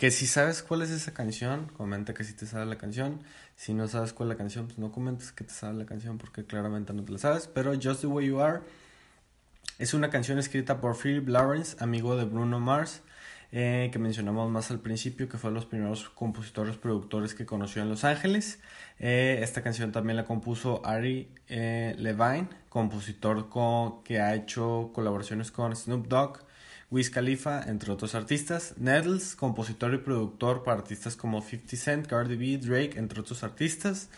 Que 0.00 0.10
si 0.10 0.26
sabes 0.26 0.62
cuál 0.62 0.80
es 0.80 0.88
esa 0.88 1.12
canción, 1.12 1.66
comenta 1.76 2.14
que 2.14 2.24
si 2.24 2.32
te 2.32 2.46
sabes 2.46 2.66
la 2.66 2.78
canción. 2.78 3.20
Si 3.54 3.74
no 3.74 3.86
sabes 3.86 4.14
cuál 4.14 4.30
es 4.30 4.36
la 4.36 4.38
canción, 4.38 4.64
pues 4.64 4.78
no 4.78 4.90
comentes 4.92 5.30
que 5.30 5.44
te 5.44 5.52
sabes 5.52 5.76
la 5.76 5.84
canción 5.84 6.16
porque 6.16 6.46
claramente 6.46 6.94
no 6.94 7.04
te 7.04 7.12
la 7.12 7.18
sabes. 7.18 7.46
Pero 7.48 7.74
Just 7.74 8.00
the 8.00 8.06
Way 8.06 8.28
You 8.28 8.40
Are 8.40 8.60
es 9.78 9.92
una 9.92 10.08
canción 10.08 10.38
escrita 10.38 10.80
por 10.80 10.96
Philip 10.96 11.28
Lawrence, 11.28 11.76
amigo 11.80 12.16
de 12.16 12.24
Bruno 12.24 12.58
Mars, 12.58 13.02
eh, 13.52 13.90
que 13.92 13.98
mencionamos 13.98 14.50
más 14.50 14.70
al 14.70 14.80
principio, 14.80 15.28
que 15.28 15.36
fue 15.36 15.50
los 15.50 15.66
primeros 15.66 16.08
compositores 16.08 16.78
productores 16.78 17.34
que 17.34 17.44
conoció 17.44 17.82
en 17.82 17.90
Los 17.90 18.04
Ángeles. 18.04 18.58
Eh, 19.00 19.40
esta 19.42 19.62
canción 19.62 19.92
también 19.92 20.16
la 20.16 20.24
compuso 20.24 20.80
Ari 20.82 21.28
eh, 21.48 21.94
Levine, 21.98 22.48
compositor 22.70 23.50
que 24.02 24.18
ha 24.18 24.34
hecho 24.34 24.92
colaboraciones 24.94 25.50
con 25.50 25.76
Snoop 25.76 26.08
Dogg, 26.08 26.38
Wiz 26.90 27.10
Khalifa, 27.10 27.62
entre 27.62 27.92
otros 27.92 28.14
artistas. 28.14 28.74
Nettles, 28.76 29.36
compositor 29.36 29.94
y 29.94 29.98
productor 29.98 30.64
para 30.64 30.80
artistas 30.80 31.16
como 31.16 31.40
50 31.40 31.76
Cent, 31.76 32.06
Cardi 32.06 32.36
B, 32.36 32.58
Drake, 32.58 32.98
entre 32.98 33.20
otros 33.20 33.44
artistas. 33.44 34.08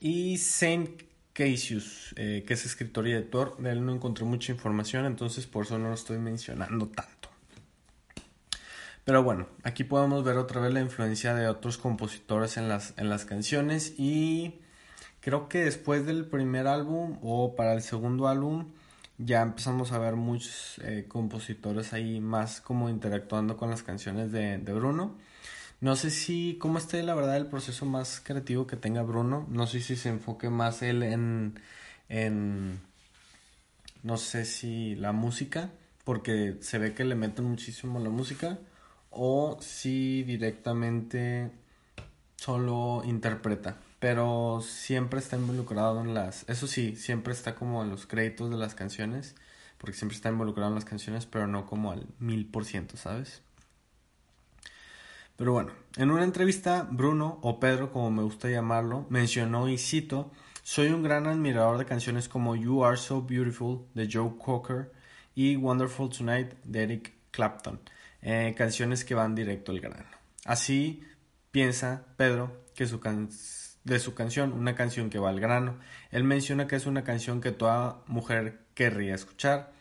Y 0.00 0.38
Saint 0.38 1.02
Casius, 1.32 2.14
eh, 2.16 2.44
que 2.46 2.54
es 2.54 2.66
escritor 2.66 3.06
y 3.06 3.12
editor. 3.12 3.56
De 3.58 3.70
él 3.70 3.86
no 3.86 3.94
encontré 3.94 4.24
mucha 4.24 4.52
información, 4.52 5.06
entonces 5.06 5.46
por 5.46 5.64
eso 5.64 5.78
no 5.78 5.88
lo 5.88 5.94
estoy 5.94 6.18
mencionando 6.18 6.88
tanto. 6.88 7.28
Pero 9.04 9.22
bueno, 9.22 9.48
aquí 9.62 9.84
podemos 9.84 10.22
ver 10.24 10.36
otra 10.36 10.60
vez 10.60 10.72
la 10.72 10.80
influencia 10.80 11.34
de 11.34 11.48
otros 11.48 11.78
compositores 11.78 12.56
en 12.56 12.68
las, 12.68 12.94
en 12.96 13.08
las 13.08 13.24
canciones 13.24 13.94
y 13.98 14.60
creo 15.20 15.48
que 15.48 15.64
después 15.64 16.06
del 16.06 16.24
primer 16.24 16.68
álbum 16.68 17.18
o 17.20 17.56
para 17.56 17.72
el 17.72 17.82
segundo 17.82 18.28
álbum 18.28 18.70
ya 19.24 19.42
empezamos 19.42 19.92
a 19.92 19.98
ver 19.98 20.16
muchos 20.16 20.78
eh, 20.84 21.06
compositores 21.08 21.92
ahí 21.92 22.20
más 22.20 22.60
como 22.60 22.88
interactuando 22.88 23.56
con 23.56 23.70
las 23.70 23.82
canciones 23.82 24.32
de, 24.32 24.58
de 24.58 24.72
Bruno. 24.72 25.16
No 25.80 25.96
sé 25.96 26.10
si, 26.10 26.58
cómo 26.60 26.78
esté 26.78 27.02
la 27.02 27.14
verdad 27.14 27.36
el 27.36 27.46
proceso 27.46 27.86
más 27.86 28.20
creativo 28.20 28.66
que 28.66 28.76
tenga 28.76 29.02
Bruno. 29.02 29.46
No 29.50 29.66
sé 29.66 29.80
si 29.80 29.96
se 29.96 30.10
enfoque 30.10 30.48
más 30.48 30.82
él 30.82 31.02
en, 31.02 31.58
en 32.08 32.80
no 34.02 34.16
sé 34.16 34.44
si 34.44 34.94
la 34.96 35.12
música, 35.12 35.70
porque 36.04 36.56
se 36.60 36.78
ve 36.78 36.94
que 36.94 37.04
le 37.04 37.14
meten 37.14 37.44
muchísimo 37.46 37.98
la 38.00 38.10
música, 38.10 38.58
o 39.10 39.58
si 39.60 40.22
directamente 40.24 41.50
solo 42.36 43.02
interpreta. 43.04 43.76
Pero 44.02 44.60
siempre 44.62 45.20
está 45.20 45.36
involucrado 45.36 46.00
en 46.00 46.12
las... 46.12 46.44
Eso 46.48 46.66
sí, 46.66 46.96
siempre 46.96 47.32
está 47.32 47.54
como 47.54 47.84
en 47.84 47.88
los 47.90 48.04
créditos 48.04 48.50
de 48.50 48.56
las 48.56 48.74
canciones, 48.74 49.36
porque 49.78 49.96
siempre 49.96 50.16
está 50.16 50.28
involucrado 50.28 50.70
en 50.70 50.74
las 50.74 50.84
canciones, 50.84 51.24
pero 51.24 51.46
no 51.46 51.66
como 51.66 51.92
al 51.92 52.08
mil 52.18 52.50
por 52.50 52.64
ciento, 52.64 52.96
¿sabes? 52.96 53.42
Pero 55.36 55.52
bueno, 55.52 55.70
en 55.94 56.10
una 56.10 56.24
entrevista, 56.24 56.84
Bruno, 56.90 57.38
o 57.42 57.60
Pedro 57.60 57.92
como 57.92 58.10
me 58.10 58.24
gusta 58.24 58.50
llamarlo, 58.50 59.06
mencionó 59.08 59.68
y 59.68 59.78
cito, 59.78 60.32
soy 60.64 60.88
un 60.88 61.04
gran 61.04 61.28
admirador 61.28 61.78
de 61.78 61.84
canciones 61.84 62.28
como 62.28 62.56
You 62.56 62.84
Are 62.84 62.96
So 62.96 63.22
Beautiful 63.22 63.86
de 63.94 64.08
Joe 64.12 64.32
Cocker 64.36 64.90
y 65.36 65.54
Wonderful 65.54 66.10
Tonight 66.10 66.54
de 66.64 66.82
Eric 66.82 67.12
Clapton, 67.30 67.78
eh, 68.20 68.52
canciones 68.58 69.04
que 69.04 69.14
van 69.14 69.36
directo 69.36 69.70
al 69.70 69.78
grano. 69.78 70.10
Así 70.44 71.04
piensa 71.52 72.04
Pedro 72.16 72.64
que 72.74 72.88
su 72.88 72.98
de 73.84 73.98
su 73.98 74.14
canción, 74.14 74.52
una 74.52 74.74
canción 74.74 75.10
que 75.10 75.18
va 75.18 75.30
al 75.30 75.40
grano. 75.40 75.76
Él 76.10 76.24
menciona 76.24 76.66
que 76.66 76.76
es 76.76 76.86
una 76.86 77.04
canción 77.04 77.40
que 77.40 77.52
toda 77.52 77.98
mujer 78.06 78.60
querría 78.74 79.14
escuchar. 79.14 79.72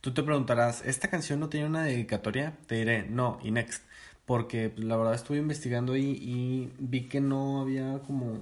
Tú 0.00 0.12
te 0.12 0.22
preguntarás, 0.22 0.84
¿esta 0.84 1.08
canción 1.08 1.40
no 1.40 1.48
tiene 1.48 1.66
una 1.66 1.84
dedicatoria? 1.84 2.54
Te 2.66 2.76
diré, 2.76 3.02
no, 3.08 3.38
y 3.42 3.50
next 3.50 3.82
porque 4.30 4.70
pues, 4.70 4.86
la 4.86 4.96
verdad 4.96 5.14
estuve 5.14 5.38
investigando 5.38 5.96
y, 5.96 6.04
y, 6.04 6.72
vi 6.78 7.08
que 7.08 7.20
no 7.20 7.62
había 7.62 7.98
como 8.06 8.38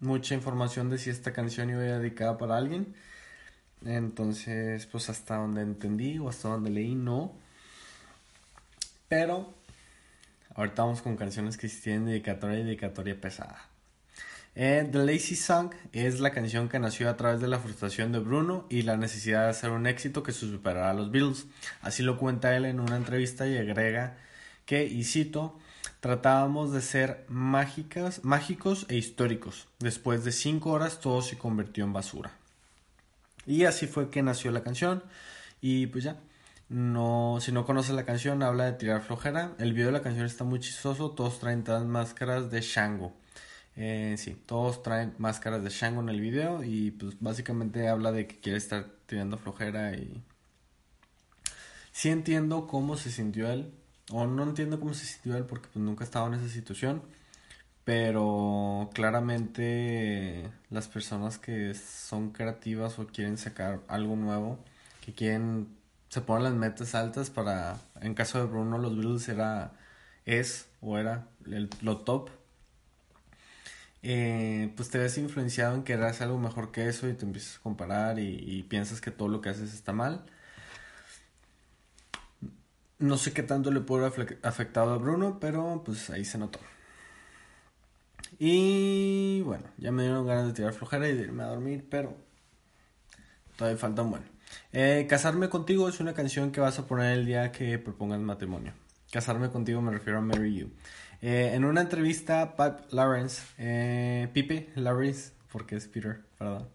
mucha 0.00 0.34
información 0.34 0.88
de 0.88 0.96
si 0.96 1.10
esta 1.10 1.34
canción 1.34 1.68
iba 1.68 1.80
dedicada 1.80 2.38
para 2.38 2.56
alguien. 2.56 2.94
Entonces, 3.84 4.86
pues 4.86 5.10
hasta 5.10 5.36
donde 5.36 5.60
entendí 5.60 6.18
o 6.18 6.30
hasta 6.30 6.48
donde 6.48 6.70
leí, 6.70 6.94
no. 6.94 7.34
Pero 9.08 9.52
ahorita 10.54 10.82
vamos 10.82 11.02
con 11.02 11.14
canciones 11.14 11.58
que 11.58 11.68
sí 11.68 11.82
tienen 11.82 12.06
dedicatoria 12.06 12.60
y 12.60 12.64
dedicatoria 12.64 13.20
pesada. 13.20 13.69
Eh, 14.56 14.88
The 14.90 14.98
Lazy 14.98 15.36
Song 15.36 15.70
es 15.92 16.20
la 16.20 16.32
canción 16.32 16.68
que 16.68 16.78
nació 16.78 17.08
a 17.08 17.16
través 17.16 17.40
de 17.40 17.48
la 17.48 17.60
frustración 17.60 18.10
de 18.12 18.18
Bruno 18.18 18.66
y 18.68 18.82
la 18.82 18.96
necesidad 18.96 19.44
de 19.44 19.50
hacer 19.50 19.70
un 19.70 19.86
éxito 19.86 20.22
que 20.22 20.32
superara 20.32 20.90
a 20.90 20.94
los 20.94 21.10
Beatles. 21.10 21.46
Así 21.82 22.02
lo 22.02 22.18
cuenta 22.18 22.56
él 22.56 22.64
en 22.64 22.80
una 22.80 22.96
entrevista 22.96 23.46
y 23.46 23.56
agrega 23.56 24.16
que, 24.66 24.84
y 24.84 25.04
cito, 25.04 25.58
tratábamos 26.00 26.72
de 26.72 26.80
ser 26.80 27.24
mágicas, 27.28 28.24
mágicos 28.24 28.86
e 28.88 28.96
históricos. 28.96 29.68
Después 29.78 30.24
de 30.24 30.32
cinco 30.32 30.70
horas 30.70 31.00
todo 31.00 31.22
se 31.22 31.38
convirtió 31.38 31.84
en 31.84 31.92
basura. 31.92 32.32
Y 33.46 33.64
así 33.64 33.86
fue 33.86 34.10
que 34.10 34.22
nació 34.22 34.50
la 34.50 34.62
canción. 34.62 35.02
Y 35.60 35.86
pues 35.86 36.04
ya, 36.04 36.16
no, 36.68 37.38
si 37.40 37.52
no 37.52 37.64
conoces 37.66 37.94
la 37.94 38.04
canción, 38.04 38.42
habla 38.42 38.64
de 38.66 38.72
tirar 38.72 39.02
flojera. 39.02 39.52
El 39.58 39.72
video 39.72 39.86
de 39.86 39.92
la 39.92 40.02
canción 40.02 40.26
está 40.26 40.44
muy 40.44 40.60
chistoso. 40.60 41.10
Todos 41.10 41.38
traen 41.40 41.64
todas 41.64 41.84
máscaras 41.84 42.50
de 42.50 42.60
Shango. 42.60 43.19
Eh, 43.82 44.16
sí, 44.18 44.34
todos 44.46 44.82
traen 44.82 45.14
máscaras 45.16 45.64
de 45.64 45.70
Shango 45.70 46.02
en 46.02 46.10
el 46.10 46.20
video. 46.20 46.62
Y 46.62 46.90
pues 46.92 47.16
básicamente 47.20 47.88
habla 47.88 48.12
de 48.12 48.26
que 48.26 48.38
quiere 48.40 48.58
estar 48.58 48.86
tirando 49.06 49.38
flojera. 49.38 49.94
Y 49.94 50.22
sí 51.92 52.10
entiendo 52.10 52.66
cómo 52.66 52.96
se 52.96 53.10
sintió 53.10 53.50
él 53.50 53.72
o 54.12 54.26
no 54.26 54.42
entiendo 54.44 54.80
cómo 54.80 54.94
se 54.94 55.06
sintió 55.06 55.36
él 55.36 55.44
porque 55.44 55.68
pues, 55.72 55.84
nunca 55.84 56.04
estaba 56.04 56.26
en 56.26 56.34
esa 56.34 56.48
situación, 56.48 57.02
pero 57.84 58.90
claramente 58.94 60.50
las 60.70 60.88
personas 60.88 61.38
que 61.38 61.74
son 61.74 62.30
creativas 62.32 62.98
o 62.98 63.06
quieren 63.06 63.38
sacar 63.38 63.80
algo 63.88 64.16
nuevo, 64.16 64.58
que 65.04 65.14
quieren, 65.14 65.68
se 66.08 66.20
ponen 66.22 66.44
las 66.44 66.54
metas 66.54 66.94
altas 66.94 67.30
para, 67.30 67.78
en 68.00 68.14
caso 68.14 68.38
de 68.38 68.46
Bruno, 68.46 68.78
los 68.78 68.96
Beatles 68.96 69.28
era, 69.28 69.72
es 70.26 70.68
o 70.80 70.98
era 70.98 71.28
el, 71.46 71.70
lo 71.82 71.98
top. 71.98 72.30
Eh, 74.02 74.72
pues 74.76 74.88
te 74.88 74.98
ves 74.98 75.18
influenciado 75.18 75.74
en 75.74 75.82
querer 75.82 76.04
hacer 76.04 76.28
algo 76.28 76.38
mejor 76.38 76.72
que 76.72 76.88
eso 76.88 77.08
y 77.08 77.14
te 77.14 77.26
empiezas 77.26 77.56
a 77.56 77.62
comparar 77.62 78.18
y 78.18 78.62
piensas 78.64 79.00
que 79.00 79.10
todo 79.10 79.28
lo 79.28 79.40
que 79.40 79.50
haces 79.50 79.74
está 79.74 79.92
mal 79.92 80.24
no 83.00 83.16
sé 83.16 83.32
qué 83.32 83.42
tanto 83.42 83.70
le 83.72 83.80
pudo 83.80 84.06
haber 84.06 84.38
afectado 84.42 84.92
a 84.92 84.98
Bruno, 84.98 85.38
pero 85.40 85.82
pues 85.84 86.10
ahí 86.10 86.24
se 86.24 86.38
notó. 86.38 86.60
Y 88.38 89.40
bueno, 89.42 89.64
ya 89.78 89.90
me 89.90 90.02
dieron 90.02 90.26
ganas 90.26 90.46
de 90.46 90.52
tirar 90.52 90.72
flojera 90.72 91.08
y 91.08 91.14
de 91.14 91.22
irme 91.22 91.42
a 91.42 91.46
dormir, 91.46 91.86
pero 91.90 92.14
todavía 93.56 93.78
falta 93.78 94.02
un 94.02 94.10
bueno. 94.10 94.26
Eh, 94.72 95.06
Casarme 95.08 95.48
contigo 95.48 95.88
es 95.88 96.00
una 96.00 96.14
canción 96.14 96.52
que 96.52 96.60
vas 96.60 96.78
a 96.78 96.86
poner 96.86 97.18
el 97.18 97.26
día 97.26 97.52
que 97.52 97.78
propongas 97.78 98.20
matrimonio. 98.20 98.72
Casarme 99.10 99.50
contigo 99.50 99.80
me 99.80 99.90
refiero 99.90 100.18
a 100.18 100.22
Marry 100.22 100.54
You. 100.54 100.70
Eh, 101.22 101.52
en 101.54 101.64
una 101.64 101.82
entrevista, 101.82 102.56
Pat 102.56 102.92
Lawrence, 102.92 103.42
eh, 103.58 104.28
Pipe 104.32 104.70
Lawrence, 104.74 105.32
porque 105.52 105.76
es 105.76 105.86
Peter, 105.86 106.20
perdón, 106.38 106.68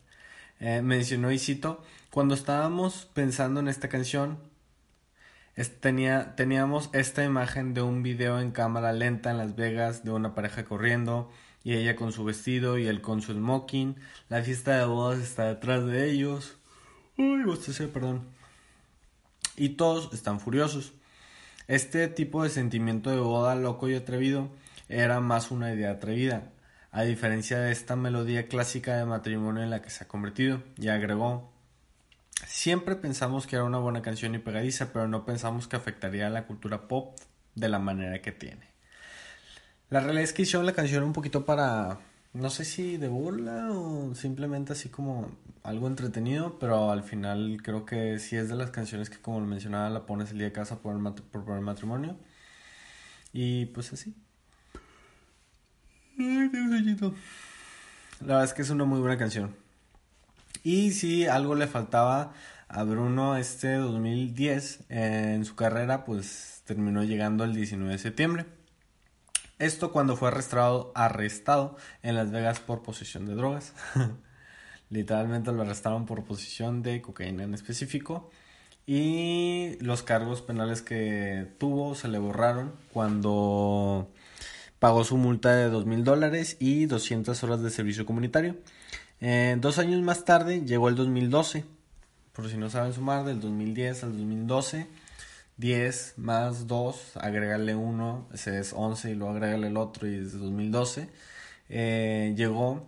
mencionó 0.59 1.31
y 1.31 1.39
cito, 1.39 1.83
cuando 2.11 2.35
estábamos 2.35 3.09
pensando 3.13 3.59
en 3.59 3.67
esta 3.67 3.89
canción, 3.89 4.37
tenía, 5.79 6.35
teníamos 6.35 6.89
esta 6.93 7.23
imagen 7.23 7.73
de 7.73 7.81
un 7.81 8.03
video 8.03 8.39
en 8.39 8.51
cámara 8.51 8.93
lenta 8.93 9.31
en 9.31 9.37
Las 9.37 9.55
Vegas 9.55 10.03
de 10.03 10.11
una 10.11 10.35
pareja 10.35 10.65
corriendo 10.65 11.31
y 11.63 11.73
ella 11.73 11.95
con 11.95 12.11
su 12.11 12.23
vestido 12.23 12.77
y 12.77 12.87
él 12.87 13.01
con 13.01 13.21
su 13.21 13.33
smoking. 13.33 13.95
La 14.29 14.43
fiesta 14.43 14.77
de 14.77 14.85
bodas 14.85 15.19
está 15.19 15.45
detrás 15.45 15.85
de 15.85 16.11
ellos. 16.11 16.57
Uy, 17.17 17.43
perdón. 17.91 18.27
Y 19.57 19.69
todos 19.69 20.13
están 20.13 20.39
furiosos. 20.39 20.93
Este 21.67 22.07
tipo 22.07 22.43
de 22.43 22.49
sentimiento 22.49 23.09
de 23.09 23.19
boda 23.19 23.55
loco 23.55 23.89
y 23.89 23.95
atrevido 23.95 24.49
era 24.87 25.19
más 25.19 25.51
una 25.51 25.73
idea 25.73 25.91
atrevida, 25.91 26.51
a 26.91 27.03
diferencia 27.03 27.59
de 27.59 27.71
esta 27.71 27.95
melodía 27.95 28.47
clásica 28.47 28.97
de 28.97 29.05
matrimonio 29.05 29.63
en 29.63 29.69
la 29.69 29.81
que 29.81 29.89
se 29.89 30.03
ha 30.03 30.07
convertido, 30.07 30.61
y 30.77 30.89
agregó 30.89 31.55
Siempre 32.47 32.95
pensamos 32.95 33.47
que 33.47 33.55
era 33.55 33.65
una 33.65 33.79
buena 33.79 34.01
canción 34.01 34.35
y 34.35 34.39
pegadiza, 34.39 34.91
pero 34.91 35.07
no 35.07 35.25
pensamos 35.25 35.67
que 35.67 35.75
afectaría 35.75 36.27
a 36.27 36.29
la 36.29 36.45
cultura 36.45 36.87
pop 36.87 37.17
de 37.55 37.69
la 37.69 37.79
manera 37.79 38.21
que 38.21 38.31
tiene. 38.31 38.67
La 39.89 40.01
realidad 40.01 40.23
es 40.23 40.33
que 40.33 40.41
hicieron 40.43 40.65
la 40.65 40.73
canción 40.73 41.03
un 41.03 41.13
poquito 41.13 41.45
para, 41.45 41.99
no 42.35 42.49
sé 42.49 42.65
si 42.65 42.97
de 42.97 43.07
burla 43.07 43.71
o 43.71 44.13
simplemente 44.13 44.73
así 44.73 44.89
como 44.89 45.31
algo 45.63 45.87
entretenido, 45.87 46.59
pero 46.59 46.91
al 46.91 47.03
final 47.03 47.59
creo 47.63 47.85
que 47.85 48.19
sí 48.19 48.35
es 48.35 48.49
de 48.49 48.55
las 48.55 48.71
canciones 48.71 49.09
que 49.09 49.19
como 49.19 49.39
lo 49.39 49.45
mencionaba 49.45 49.89
la 49.89 50.05
pones 50.05 50.31
el 50.31 50.39
día 50.39 50.47
de 50.47 50.53
casa 50.53 50.81
por 50.81 50.95
el, 50.95 51.13
por 51.13 51.55
el 51.55 51.61
matrimonio. 51.61 52.17
Y 53.33 53.67
pues 53.67 53.93
así. 53.93 54.15
La 56.17 56.27
verdad 58.27 58.43
es 58.43 58.53
que 58.53 58.61
es 58.61 58.69
una 58.69 58.85
muy 58.85 58.99
buena 58.99 59.17
canción. 59.17 59.55
Y 60.63 60.91
si 60.91 61.27
algo 61.27 61.55
le 61.55 61.67
faltaba 61.67 62.33
a 62.67 62.83
Bruno 62.83 63.37
este 63.37 63.75
2010 63.75 64.85
en 64.89 65.45
su 65.45 65.55
carrera, 65.55 66.05
pues 66.05 66.63
terminó 66.65 67.03
llegando 67.03 67.43
el 67.45 67.53
19 67.53 67.93
de 67.93 67.99
septiembre. 67.99 68.45
Esto 69.57 69.93
cuando 69.93 70.17
fue 70.17 70.27
arrestado, 70.27 70.91
arrestado 70.95 71.77
en 72.03 72.15
Las 72.15 72.29
Vegas 72.31 72.59
por 72.59 72.83
posesión 72.83 73.25
de 73.25 73.35
drogas. 73.35 73.73
Literalmente 74.89 75.53
lo 75.53 75.61
arrestaron 75.61 76.05
por 76.05 76.25
posesión 76.25 76.83
de 76.83 77.01
cocaína 77.01 77.43
en 77.43 77.53
específico. 77.53 78.29
Y 78.85 79.77
los 79.79 80.03
cargos 80.03 80.41
penales 80.41 80.81
que 80.81 81.47
tuvo 81.57 81.95
se 81.95 82.09
le 82.09 82.19
borraron 82.19 82.73
cuando 82.91 84.11
pagó 84.79 85.05
su 85.05 85.17
multa 85.17 85.55
de 85.55 85.69
dos 85.69 85.85
mil 85.85 86.03
dólares 86.03 86.57
y 86.59 86.85
200 86.85 87.41
horas 87.43 87.61
de 87.63 87.69
servicio 87.69 88.05
comunitario. 88.05 88.57
Eh, 89.21 89.55
dos 89.59 89.79
años 89.79 90.01
más 90.01 90.25
tarde 90.25 90.65
llegó 90.65 90.89
el 90.89 90.95
2012. 90.95 91.63
Por 92.33 92.49
si 92.49 92.57
no 92.57 92.69
saben 92.69 92.91
sumar, 92.91 93.23
del 93.23 93.39
2010 93.39 94.03
al 94.03 94.11
2012 94.17 94.87
10 95.57 96.15
más 96.17 96.67
2, 96.67 97.17
agrégale 97.17 97.75
1, 97.75 98.29
ese 98.33 98.59
es 98.59 98.73
11 98.73 99.11
y 99.11 99.15
luego 99.15 99.33
agrégale 99.33 99.67
el 99.67 99.77
otro 99.77 100.07
y 100.07 100.15
es 100.15 100.37
2012. 100.37 101.09
Eh, 101.69 102.33
llegó 102.35 102.85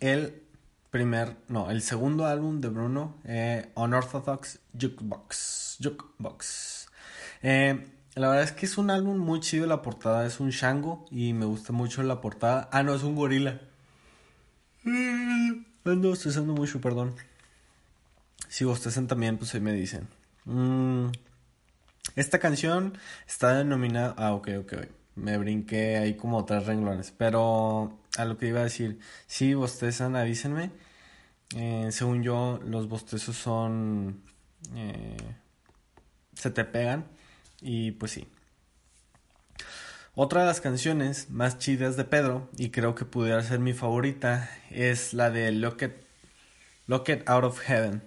el 0.00 0.42
primer, 0.90 1.36
no, 1.48 1.70
el 1.70 1.82
segundo 1.82 2.26
álbum 2.26 2.60
de 2.60 2.68
Bruno, 2.68 3.16
eh, 3.24 3.70
Unorthodox 3.74 4.60
Jukebox. 4.80 5.78
Jukebox. 5.82 6.88
Eh, 7.42 7.86
la 8.14 8.28
verdad 8.28 8.44
es 8.44 8.52
que 8.52 8.66
es 8.66 8.78
un 8.78 8.90
álbum 8.90 9.18
muy 9.18 9.40
chido, 9.40 9.66
la 9.66 9.82
portada 9.82 10.24
es 10.26 10.40
un 10.40 10.50
Shango 10.50 11.04
y 11.10 11.32
me 11.34 11.44
gusta 11.44 11.72
mucho 11.72 12.02
la 12.02 12.20
portada. 12.20 12.68
Ah, 12.72 12.82
no, 12.82 12.94
es 12.94 13.02
un 13.02 13.14
gorila. 13.14 13.60
Ando 15.84 16.12
estresando 16.12 16.54
mucho, 16.54 16.80
perdón. 16.80 17.14
Si 18.48 18.64
bostezan 18.64 19.06
también, 19.06 19.36
pues 19.36 19.54
ahí 19.54 19.60
me 19.60 19.72
dicen. 19.72 20.08
Mm, 20.46 21.08
esta 22.16 22.38
canción 22.38 22.98
está 23.26 23.56
denominada. 23.58 24.14
Ah, 24.16 24.34
ok, 24.34 24.48
ok. 24.60 24.74
Me 25.16 25.38
brinqué 25.38 25.98
ahí 25.98 26.16
como 26.16 26.44
tres 26.44 26.66
renglones. 26.66 27.12
Pero 27.16 27.98
a 28.16 28.24
lo 28.24 28.38
que 28.38 28.48
iba 28.48 28.60
a 28.60 28.64
decir. 28.64 28.98
Si 29.26 29.54
bostezan, 29.54 30.16
avísenme. 30.16 30.70
Eh, 31.56 31.88
según 31.92 32.22
yo, 32.22 32.60
los 32.64 32.88
bostezos 32.88 33.36
son. 33.36 34.22
Eh, 34.74 35.16
se 36.34 36.50
te 36.50 36.64
pegan. 36.64 37.06
Y 37.60 37.92
pues 37.92 38.12
sí. 38.12 38.28
Otra 40.18 40.40
de 40.40 40.46
las 40.46 40.62
canciones 40.62 41.28
más 41.28 41.58
chidas 41.58 41.98
de 41.98 42.04
Pedro, 42.04 42.48
y 42.56 42.70
creo 42.70 42.94
que 42.94 43.04
pudiera 43.04 43.42
ser 43.42 43.58
mi 43.60 43.74
favorita, 43.74 44.48
es 44.70 45.12
la 45.12 45.30
de 45.30 45.52
Lock 45.52 45.82
Out 47.26 47.44
of 47.44 47.60
Heaven. 47.60 48.02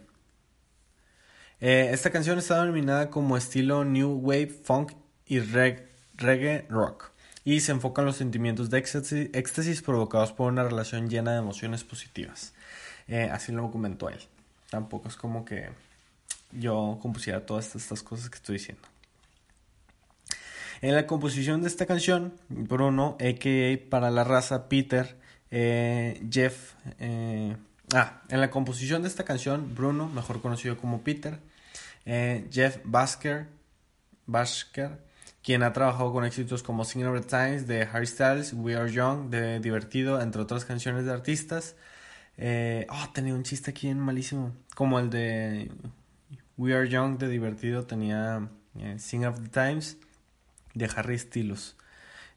Eh, 1.62 1.90
esta 1.92 2.10
canción 2.10 2.40
está 2.40 2.62
denominada 2.62 3.10
como 3.10 3.36
estilo 3.36 3.84
New 3.84 4.20
Wave, 4.22 4.48
Funk 4.48 4.94
y 5.26 5.40
Reggae 5.40 6.66
Rock 6.70 7.12
y 7.44 7.60
se 7.60 7.74
enfoca 7.74 8.02
en 8.02 8.06
los 8.06 8.16
sentimientos 8.16 8.70
de 8.70 8.78
éxtasis, 8.78 9.82
provocados 9.82 10.32
por 10.32 10.52
una 10.52 10.64
relación 10.64 11.10
llena 11.10 11.34
de 11.34 11.40
emociones 11.40 11.84
positivas. 11.84 12.54
Eh, 13.08 13.30
así 13.32 13.52
lo 13.52 13.72
comentó 13.72 14.08
él. 14.10 14.20
Tampoco 14.70 15.10
es 15.10 15.16
como 15.16 15.44
que 15.44 15.70
yo 16.52 16.98
compusiera 17.02 17.46
todas 17.46 17.76
estas 17.76 18.04
cosas 18.04 18.30
que 18.30 18.36
estoy 18.38 18.58
diciendo. 18.58 18.84
En 20.82 20.96
la 20.96 21.08
composición 21.08 21.62
de 21.62 21.68
esta 21.68 21.86
canción, 21.86 22.34
Bruno, 22.48 23.18
a.k.a. 23.20 23.90
para 23.90 24.12
la 24.12 24.24
raza 24.24 24.70
Peter, 24.70 25.18
eh, 25.52 26.26
Jeff, 26.32 26.76
ah, 27.94 28.22
en 28.30 28.40
la 28.40 28.50
composición 28.50 29.02
de 29.02 29.10
esta 29.10 29.26
canción, 29.26 29.76
Bruno, 29.76 30.08
mejor 30.08 30.42
conocido 30.42 30.78
como 30.78 31.02
Peter, 31.02 31.40
eh, 32.06 32.48
Jeff 32.52 32.80
Basker, 32.84 33.48
Basker, 34.26 35.00
quien 35.44 35.64
ha 35.64 35.74
trabajado 35.74 36.12
con 36.12 36.26
éxitos 36.26 36.64
como 36.64 36.86
Singing 36.86 37.08
of 37.08 37.22
the 37.22 37.28
Times 37.28 37.68
de 37.68 37.84
Harry 37.84 38.08
Styles, 38.08 38.54
We 38.54 38.76
Are 38.76 38.92
Young 38.92 39.30
de 39.30 39.60
Divertido, 39.60 40.22
entre 40.22 40.42
otras 40.42 40.66
canciones 40.66 41.06
de 41.06 41.12
artistas. 41.12 41.76
Eh, 42.38 42.86
oh, 42.90 43.10
tenía 43.14 43.34
un 43.34 43.44
chiste 43.44 43.72
aquí 43.72 43.88
en 43.88 44.00
malísimo, 44.00 44.54
como 44.76 45.00
el 45.00 45.10
de 45.10 45.72
We 46.58 46.74
Are 46.76 46.88
Young 46.88 47.18
de 47.18 47.30
Divertido, 47.30 47.86
tenía 47.86 48.50
eh, 48.78 48.98
Sing 49.00 49.26
of 49.26 49.42
the 49.42 49.50
Times 49.50 49.98
de 50.74 50.90
Harry 50.96 51.18
Styles. 51.18 51.76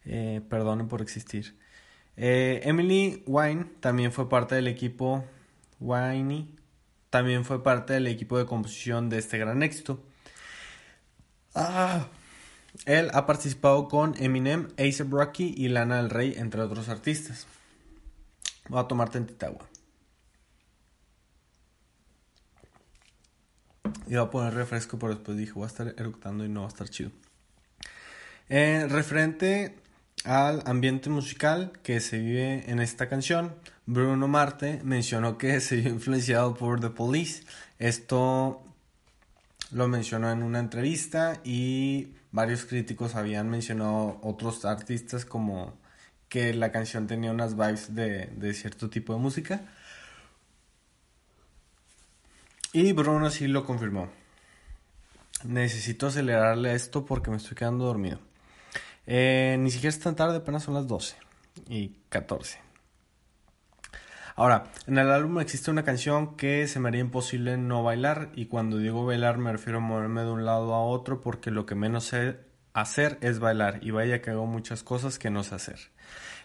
Eh, 0.05 0.40
por 0.88 1.01
existir. 1.01 1.57
Emily 2.16 3.22
Wine 3.27 3.66
también 3.81 4.11
fue 4.11 4.29
parte 4.29 4.55
del 4.57 4.66
equipo 4.66 5.25
Winey 5.81 6.48
también 7.12 7.44
fue 7.44 7.62
parte 7.62 7.92
del 7.92 8.07
equipo 8.07 8.38
de 8.38 8.46
composición 8.46 9.11
de 9.11 9.18
este 9.18 9.37
gran 9.37 9.62
éxito. 9.62 10.03
Ah, 11.55 12.09
él 12.87 13.11
ha 13.12 13.27
participado 13.27 13.87
con 13.87 14.14
Eminem, 14.16 14.68
Ace 14.79 15.05
Rocky 15.05 15.53
y 15.55 15.68
Lana 15.68 15.98
del 15.98 16.09
Rey, 16.09 16.33
entre 16.38 16.62
otros 16.62 16.88
artistas. 16.88 17.46
Voy 18.70 18.81
a 18.81 18.85
tomar 18.85 19.11
tantita 19.11 19.48
agua. 19.48 19.68
Iba 24.07 24.22
a 24.22 24.31
poner 24.31 24.55
refresco, 24.55 24.98
pero 24.98 25.14
después 25.14 25.37
dije, 25.37 25.53
voy 25.53 25.64
a 25.64 25.66
estar 25.66 25.94
eructando 25.98 26.46
y 26.46 26.48
no 26.48 26.61
va 26.61 26.68
a 26.68 26.70
estar 26.70 26.88
chido. 26.88 27.11
Eh, 28.48 28.87
referente 28.88 29.77
al 30.24 30.62
ambiente 30.66 31.11
musical 31.11 31.72
que 31.82 32.00
se 32.00 32.18
vive 32.18 32.70
en 32.70 32.80
esta 32.80 33.08
canción, 33.08 33.54
Bruno 33.87 34.28
Marte 34.28 34.80
mencionó 34.85 35.38
que 35.38 35.61
se 35.61 35.76
vio 35.76 35.90
influenciado 35.90 36.54
por 36.54 36.80
The 36.80 36.90
Police. 36.90 37.44
Esto 37.78 38.62
lo 39.72 39.88
mencionó 39.88 40.30
en 40.30 40.42
una 40.42 40.61
entrevista 40.61 41.40
y 41.44 42.14
varios 42.30 42.64
críticos 42.64 43.14
habían 43.14 43.48
mencionado 43.48 44.20
otros 44.22 44.64
artistas 44.64 45.24
como 45.24 45.76
que 46.28 46.54
la 46.54 46.72
canción 46.72 47.06
tenía 47.06 47.30
unas 47.30 47.56
vibes 47.56 47.94
de, 47.94 48.26
de 48.26 48.54
cierto 48.54 48.88
tipo 48.88 49.12
de 49.12 49.18
música. 49.18 49.62
Y 52.72 52.92
Bruno 52.92 53.28
sí 53.30 53.48
lo 53.48 53.66
confirmó. 53.66 54.08
Necesito 55.44 56.06
acelerarle 56.06 56.74
esto 56.74 57.04
porque 57.04 57.30
me 57.30 57.37
estoy 57.37 57.54
quedando 57.56 57.85
dormido. 57.85 58.32
Eh, 59.06 59.56
ni 59.58 59.70
siquiera 59.70 59.94
es 59.94 60.00
tan 60.00 60.16
tarde, 60.16 60.38
apenas 60.38 60.62
son 60.62 60.74
las 60.74 60.86
12 60.86 61.16
y 61.68 61.96
14. 62.08 62.60
Ahora, 64.34 64.64
en 64.86 64.96
el 64.96 65.10
álbum 65.10 65.40
existe 65.40 65.70
una 65.70 65.84
canción 65.84 66.36
que 66.36 66.66
se 66.66 66.80
me 66.80 66.88
haría 66.88 67.02
imposible 67.02 67.58
no 67.58 67.82
bailar 67.82 68.30
y 68.34 68.46
cuando 68.46 68.78
digo 68.78 69.04
bailar 69.04 69.36
me 69.36 69.52
refiero 69.52 69.78
a 69.78 69.82
moverme 69.82 70.22
de 70.22 70.30
un 70.30 70.46
lado 70.46 70.74
a 70.74 70.82
otro 70.84 71.20
porque 71.20 71.50
lo 71.50 71.66
que 71.66 71.74
menos 71.74 72.04
sé 72.04 72.38
hacer 72.72 73.18
es 73.20 73.38
bailar 73.40 73.80
y 73.82 73.90
vaya 73.90 74.22
que 74.22 74.30
hago 74.30 74.46
muchas 74.46 74.82
cosas 74.82 75.18
que 75.18 75.30
no 75.30 75.42
sé 75.44 75.54
hacer. 75.54 75.78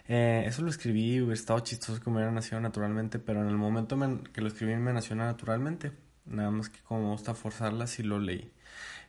Eh, 0.06 0.44
eso 0.46 0.62
lo 0.62 0.70
escribí 0.70 1.20
hubiera 1.20 1.34
estado 1.34 1.60
chistoso 1.60 2.00
que 2.00 2.10
me 2.10 2.16
hubiera 2.16 2.32
nacido 2.32 2.60
naturalmente, 2.60 3.18
pero 3.18 3.40
en 3.40 3.48
el 3.48 3.56
momento 3.56 3.96
que 4.32 4.40
lo 4.40 4.48
escribí 4.48 4.76
me 4.76 4.92
nació 4.92 5.16
naturalmente. 5.16 5.92
Nada 6.26 6.50
más 6.50 6.68
que 6.68 6.80
como 6.82 7.02
me 7.02 7.08
gusta 7.08 7.34
forzarla 7.34 7.86
si 7.86 8.02
lo 8.02 8.18
leí. 8.18 8.52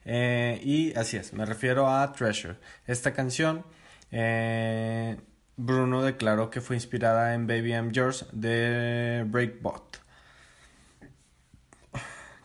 Eh, 0.05 0.59
y 0.63 0.93
así 0.97 1.17
es, 1.17 1.33
me 1.33 1.45
refiero 1.45 1.89
a 1.89 2.12
Treasure. 2.13 2.57
Esta 2.88 3.13
canción, 3.13 3.65
eh, 4.12 5.17
Bruno 5.57 6.03
declaró 6.03 6.49
que 6.49 6.62
fue 6.62 6.75
inspirada 6.75 7.33
en 7.33 7.47
Baby 7.47 7.71
I'm 7.71 7.91
Yours 7.91 8.25
de 8.31 9.25
Breakbot, 9.27 10.01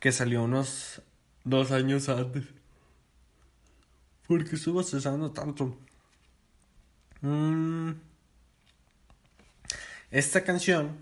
que 0.01 0.13
salió 0.13 0.43
unos 0.43 1.03
dos 1.45 1.71
años 1.71 2.09
antes. 2.09 2.45
Porque 4.27 4.57
estuvo 4.57 4.83
cesando 4.83 5.33
tanto. 5.33 5.77
Mm. 7.21 7.93
Esta 10.11 10.45
canción 10.45 10.97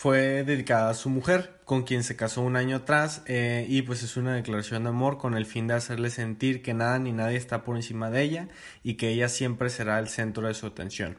fue 0.00 0.44
dedicada 0.44 0.88
a 0.88 0.94
su 0.94 1.10
mujer, 1.10 1.60
con 1.66 1.82
quien 1.82 2.04
se 2.04 2.16
casó 2.16 2.40
un 2.40 2.56
año 2.56 2.76
atrás, 2.76 3.22
eh, 3.26 3.66
y 3.68 3.82
pues 3.82 4.02
es 4.02 4.16
una 4.16 4.34
declaración 4.34 4.84
de 4.84 4.88
amor 4.88 5.18
con 5.18 5.34
el 5.34 5.44
fin 5.44 5.66
de 5.66 5.74
hacerle 5.74 6.08
sentir 6.08 6.62
que 6.62 6.72
nada 6.72 6.98
ni 6.98 7.12
nadie 7.12 7.36
está 7.36 7.64
por 7.64 7.76
encima 7.76 8.08
de 8.08 8.22
ella 8.22 8.48
y 8.82 8.94
que 8.94 9.10
ella 9.10 9.28
siempre 9.28 9.68
será 9.68 9.98
el 9.98 10.08
centro 10.08 10.46
de 10.46 10.54
su 10.54 10.66
atención. 10.66 11.18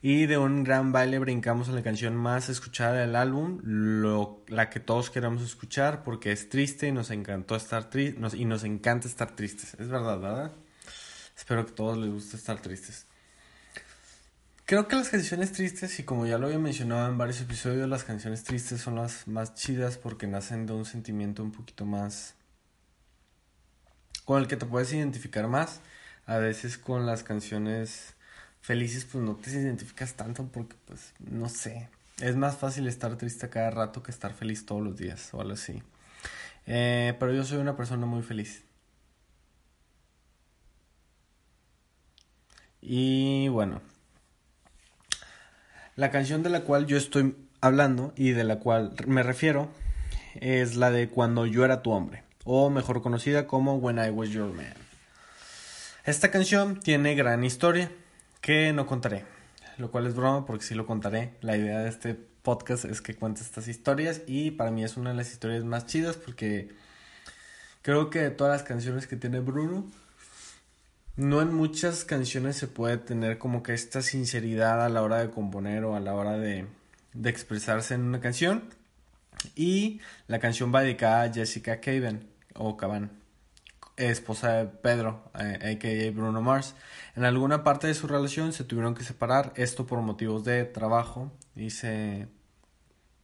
Y 0.00 0.24
de 0.24 0.38
un 0.38 0.64
gran 0.64 0.92
baile 0.92 1.18
brincamos 1.18 1.68
a 1.68 1.72
la 1.72 1.82
canción 1.82 2.16
más 2.16 2.48
escuchada 2.48 2.94
del 2.94 3.16
álbum, 3.16 3.60
lo, 3.62 4.42
la 4.48 4.70
que 4.70 4.80
todos 4.80 5.10
queremos 5.10 5.42
escuchar 5.42 6.02
porque 6.02 6.32
es 6.32 6.48
triste 6.48 6.88
y 6.88 6.92
nos 6.92 7.10
encantó 7.10 7.54
estar 7.54 7.90
tristes 7.90 8.32
y 8.32 8.46
nos 8.46 8.64
encanta 8.64 9.08
estar 9.08 9.36
tristes. 9.36 9.74
Es 9.78 9.88
verdad, 9.88 10.18
¿verdad? 10.18 10.52
Espero 11.36 11.66
que 11.66 11.72
a 11.72 11.74
todos 11.74 11.98
les 11.98 12.10
guste 12.10 12.38
estar 12.38 12.62
tristes. 12.62 13.06
Creo 14.66 14.88
que 14.88 14.96
las 14.96 15.10
canciones 15.10 15.52
tristes, 15.52 16.00
y 16.00 16.02
como 16.02 16.26
ya 16.26 16.38
lo 16.38 16.46
había 16.46 16.58
mencionado 16.58 17.08
en 17.08 17.16
varios 17.16 17.40
episodios, 17.40 17.88
las 17.88 18.02
canciones 18.02 18.42
tristes 18.42 18.80
son 18.80 18.96
las 18.96 19.28
más 19.28 19.54
chidas 19.54 19.96
porque 19.96 20.26
nacen 20.26 20.66
de 20.66 20.72
un 20.72 20.84
sentimiento 20.84 21.44
un 21.44 21.52
poquito 21.52 21.84
más 21.84 22.34
con 24.24 24.42
el 24.42 24.48
que 24.48 24.56
te 24.56 24.66
puedes 24.66 24.92
identificar 24.92 25.46
más. 25.48 25.80
a 26.26 26.38
veces 26.38 26.78
con 26.78 27.06
las 27.06 27.22
canciones 27.22 28.14
felices 28.60 29.04
pues 29.04 29.22
no 29.24 29.36
te 29.36 29.50
identificas 29.52 30.14
tanto 30.14 30.46
porque 30.48 30.76
pues 30.86 31.14
no 31.20 31.48
sé, 31.48 31.88
es 32.20 32.36
más 32.36 32.56
fácil 32.56 32.88
estar 32.88 33.16
triste 33.16 33.48
cada 33.48 33.70
rato 33.70 34.02
que 34.02 34.10
estar 34.10 34.34
feliz 34.34 34.66
todos 34.66 34.82
los 34.82 34.96
días 34.96 35.32
o 35.34 35.40
algo 35.40 35.54
así. 35.54 35.82
Eh, 36.66 37.16
pero 37.20 37.32
yo 37.32 37.44
soy 37.44 37.58
una 37.58 37.76
persona 37.76 38.06
muy 38.06 38.22
feliz. 38.22 38.64
Y 42.80 43.48
bueno, 43.48 43.80
la 45.96 46.10
canción 46.10 46.42
de 46.42 46.50
la 46.50 46.60
cual 46.60 46.86
yo 46.86 46.98
estoy 46.98 47.34
hablando 47.62 48.12
y 48.16 48.30
de 48.32 48.44
la 48.44 48.58
cual 48.58 48.92
me 49.06 49.22
refiero 49.22 49.70
es 50.34 50.76
la 50.76 50.90
de 50.90 51.08
Cuando 51.08 51.46
yo 51.46 51.64
era 51.64 51.82
tu 51.82 51.90
hombre, 51.90 52.22
o 52.44 52.68
mejor 52.68 53.00
conocida 53.00 53.46
como 53.46 53.76
When 53.76 53.98
I 53.98 54.10
Was 54.10 54.28
Your 54.28 54.52
Man. 54.52 54.74
Esta 56.04 56.30
canción 56.30 56.78
tiene 56.80 57.14
gran 57.14 57.42
historia 57.44 57.90
que 58.42 58.74
no 58.74 58.86
contaré, 58.86 59.24
lo 59.78 59.90
cual 59.90 60.06
es 60.06 60.14
broma 60.14 60.44
porque 60.44 60.64
sí 60.64 60.74
lo 60.74 60.86
contaré. 60.86 61.32
La 61.40 61.56
idea 61.56 61.80
de 61.80 61.88
este 61.88 62.14
podcast 62.14 62.84
es 62.84 63.00
que 63.00 63.16
cuente 63.16 63.40
estas 63.40 63.66
historias 63.66 64.20
y 64.26 64.50
para 64.50 64.70
mí 64.70 64.84
es 64.84 64.98
una 64.98 65.10
de 65.10 65.16
las 65.16 65.32
historias 65.32 65.64
más 65.64 65.86
chidas 65.86 66.16
porque 66.16 66.68
creo 67.80 68.10
que 68.10 68.20
de 68.20 68.30
todas 68.30 68.52
las 68.52 68.68
canciones 68.68 69.06
que 69.06 69.16
tiene 69.16 69.40
Bruno, 69.40 69.90
no 71.16 71.40
en 71.42 71.54
muchas 71.54 72.04
canciones 72.04 72.56
se 72.56 72.68
puede 72.68 72.98
tener 72.98 73.38
como 73.38 73.62
que 73.62 73.74
esta 73.74 74.02
sinceridad 74.02 74.84
a 74.84 74.88
la 74.88 75.02
hora 75.02 75.18
de 75.18 75.30
componer 75.30 75.84
o 75.84 75.96
a 75.96 76.00
la 76.00 76.14
hora 76.14 76.38
de, 76.38 76.66
expresarse 77.24 77.94
en 77.94 78.02
una 78.02 78.20
canción. 78.20 78.64
Y 79.54 80.00
la 80.28 80.38
canción 80.38 80.74
va 80.74 80.82
dedicada 80.82 81.22
a 81.22 81.32
Jessica 81.32 81.80
Caven 81.80 82.28
o 82.54 82.76
Caban 82.76 83.10
esposa 83.96 84.52
de 84.52 84.66
Pedro, 84.66 85.22
a.k.a. 85.32 85.70
Eh, 85.70 86.10
Bruno 86.10 86.42
Mars. 86.42 86.74
En 87.14 87.24
alguna 87.24 87.64
parte 87.64 87.86
de 87.86 87.94
su 87.94 88.06
relación 88.06 88.52
se 88.52 88.64
tuvieron 88.64 88.94
que 88.94 89.04
separar, 89.04 89.52
esto 89.56 89.86
por 89.86 90.00
motivos 90.02 90.44
de 90.44 90.64
trabajo. 90.64 91.32
Hice 91.54 92.28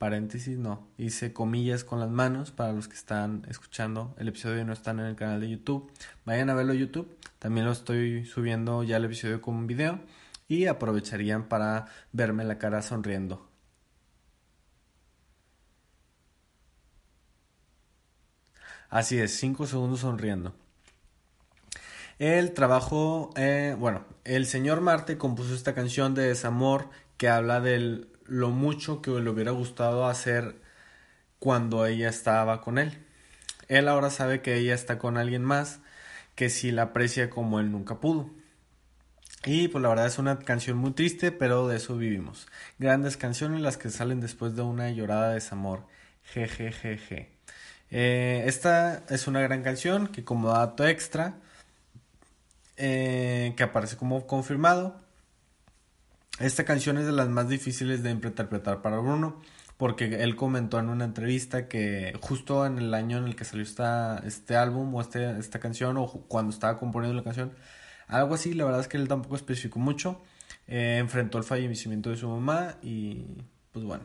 paréntesis, 0.02 0.58
no, 0.58 0.88
hice 0.98 1.32
comillas 1.32 1.84
con 1.84 2.00
las 2.00 2.10
manos 2.10 2.50
para 2.50 2.72
los 2.72 2.88
que 2.88 2.96
están 2.96 3.46
escuchando 3.48 4.16
el 4.18 4.26
episodio 4.26 4.60
y 4.60 4.64
no 4.64 4.72
están 4.72 4.98
en 4.98 5.06
el 5.06 5.14
canal 5.14 5.40
de 5.40 5.48
YouTube. 5.48 5.92
Vayan 6.24 6.50
a 6.50 6.54
verlo 6.54 6.74
YouTube, 6.74 7.16
también 7.38 7.66
lo 7.66 7.70
estoy 7.70 8.24
subiendo 8.24 8.82
ya 8.82 8.96
el 8.96 9.04
episodio 9.04 9.40
como 9.40 9.60
un 9.60 9.68
video 9.68 10.00
y 10.48 10.66
aprovecharían 10.66 11.48
para 11.48 11.86
verme 12.10 12.42
la 12.42 12.58
cara 12.58 12.82
sonriendo. 12.82 13.48
Así 18.90 19.20
es, 19.20 19.36
5 19.36 19.68
segundos 19.68 20.00
sonriendo. 20.00 20.52
El 22.18 22.54
trabajo, 22.54 23.30
eh, 23.36 23.76
bueno, 23.78 24.04
el 24.24 24.46
señor 24.46 24.80
Marte 24.80 25.16
compuso 25.16 25.54
esta 25.54 25.76
canción 25.76 26.14
de 26.14 26.26
desamor 26.26 26.90
que 27.18 27.28
habla 27.28 27.60
de 27.60 28.08
lo 28.26 28.50
mucho 28.50 29.02
que 29.02 29.10
le 29.10 29.30
hubiera 29.30 29.52
gustado 29.52 30.06
hacer 30.06 30.60
cuando 31.38 31.86
ella 31.86 32.08
estaba 32.08 32.60
con 32.60 32.78
él. 32.78 32.98
Él 33.68 33.88
ahora 33.88 34.10
sabe 34.10 34.42
que 34.42 34.56
ella 34.56 34.74
está 34.74 34.98
con 34.98 35.16
alguien 35.16 35.44
más 35.44 35.80
que 36.34 36.50
sí 36.50 36.70
la 36.72 36.82
aprecia 36.82 37.30
como 37.30 37.60
él 37.60 37.70
nunca 37.70 38.00
pudo. 38.00 38.30
Y 39.44 39.68
pues 39.68 39.82
la 39.82 39.88
verdad 39.88 40.06
es 40.06 40.18
una 40.18 40.38
canción 40.38 40.78
muy 40.78 40.92
triste, 40.92 41.32
pero 41.32 41.66
de 41.66 41.76
eso 41.76 41.96
vivimos. 41.96 42.46
Grandes 42.78 43.16
canciones 43.16 43.60
las 43.60 43.76
que 43.76 43.90
salen 43.90 44.20
después 44.20 44.54
de 44.54 44.62
una 44.62 44.90
llorada 44.90 45.28
de 45.28 45.34
desamor. 45.34 45.86
Jejejeje. 46.24 47.30
Eh, 47.90 48.44
esta 48.46 49.04
es 49.10 49.26
una 49.26 49.40
gran 49.40 49.62
canción 49.62 50.06
que 50.06 50.24
como 50.24 50.50
dato 50.50 50.86
extra 50.86 51.34
eh, 52.76 53.54
que 53.56 53.62
aparece 53.64 53.96
como 53.96 54.26
confirmado. 54.26 55.00
Esta 56.38 56.64
canción 56.64 56.98
es 56.98 57.06
de 57.06 57.12
las 57.12 57.28
más 57.28 57.48
difíciles 57.48 58.02
de 58.02 58.10
interpretar 58.10 58.82
para 58.82 58.98
Bruno, 58.98 59.40
porque 59.76 60.22
él 60.22 60.34
comentó 60.36 60.78
en 60.78 60.88
una 60.88 61.04
entrevista 61.04 61.68
que 61.68 62.16
justo 62.20 62.66
en 62.66 62.78
el 62.78 62.94
año 62.94 63.18
en 63.18 63.24
el 63.24 63.36
que 63.36 63.44
salió 63.44 63.62
esta, 63.62 64.18
este 64.26 64.56
álbum 64.56 64.94
o 64.94 65.00
este, 65.00 65.38
esta 65.38 65.60
canción, 65.60 65.96
o 65.98 66.06
cuando 66.28 66.50
estaba 66.52 66.78
componiendo 66.78 67.16
la 67.16 67.24
canción, 67.24 67.52
algo 68.08 68.34
así, 68.34 68.54
la 68.54 68.64
verdad 68.64 68.80
es 68.80 68.88
que 68.88 68.96
él 68.96 69.08
tampoco 69.08 69.36
especificó 69.36 69.78
mucho, 69.78 70.22
eh, 70.66 70.98
enfrentó 70.98 71.38
el 71.38 71.44
fallecimiento 71.44 72.10
de 72.10 72.16
su 72.16 72.28
mamá 72.28 72.76
y 72.82 73.24
pues 73.72 73.84
bueno, 73.84 74.04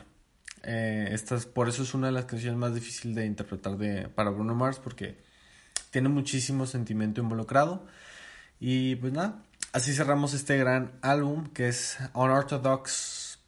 eh, 0.63 1.15
por 1.53 1.69
eso 1.69 1.83
es 1.83 1.93
una 1.93 2.07
de 2.07 2.13
las 2.13 2.25
canciones 2.25 2.57
más 2.57 2.73
difíciles 2.73 3.15
de 3.15 3.25
interpretar 3.25 3.77
de, 3.77 4.09
para 4.09 4.29
Bruno 4.29 4.55
Mars, 4.55 4.79
porque 4.79 5.17
tiene 5.91 6.09
muchísimo 6.09 6.65
sentimiento 6.65 7.21
involucrado. 7.21 7.85
Y 8.59 8.95
pues 8.95 9.13
nada, 9.13 9.43
así 9.73 9.93
cerramos 9.93 10.33
este 10.33 10.57
gran 10.57 10.97
álbum 11.01 11.47
que 11.47 11.67
es 11.69 11.97
Unorthodox 12.13 13.39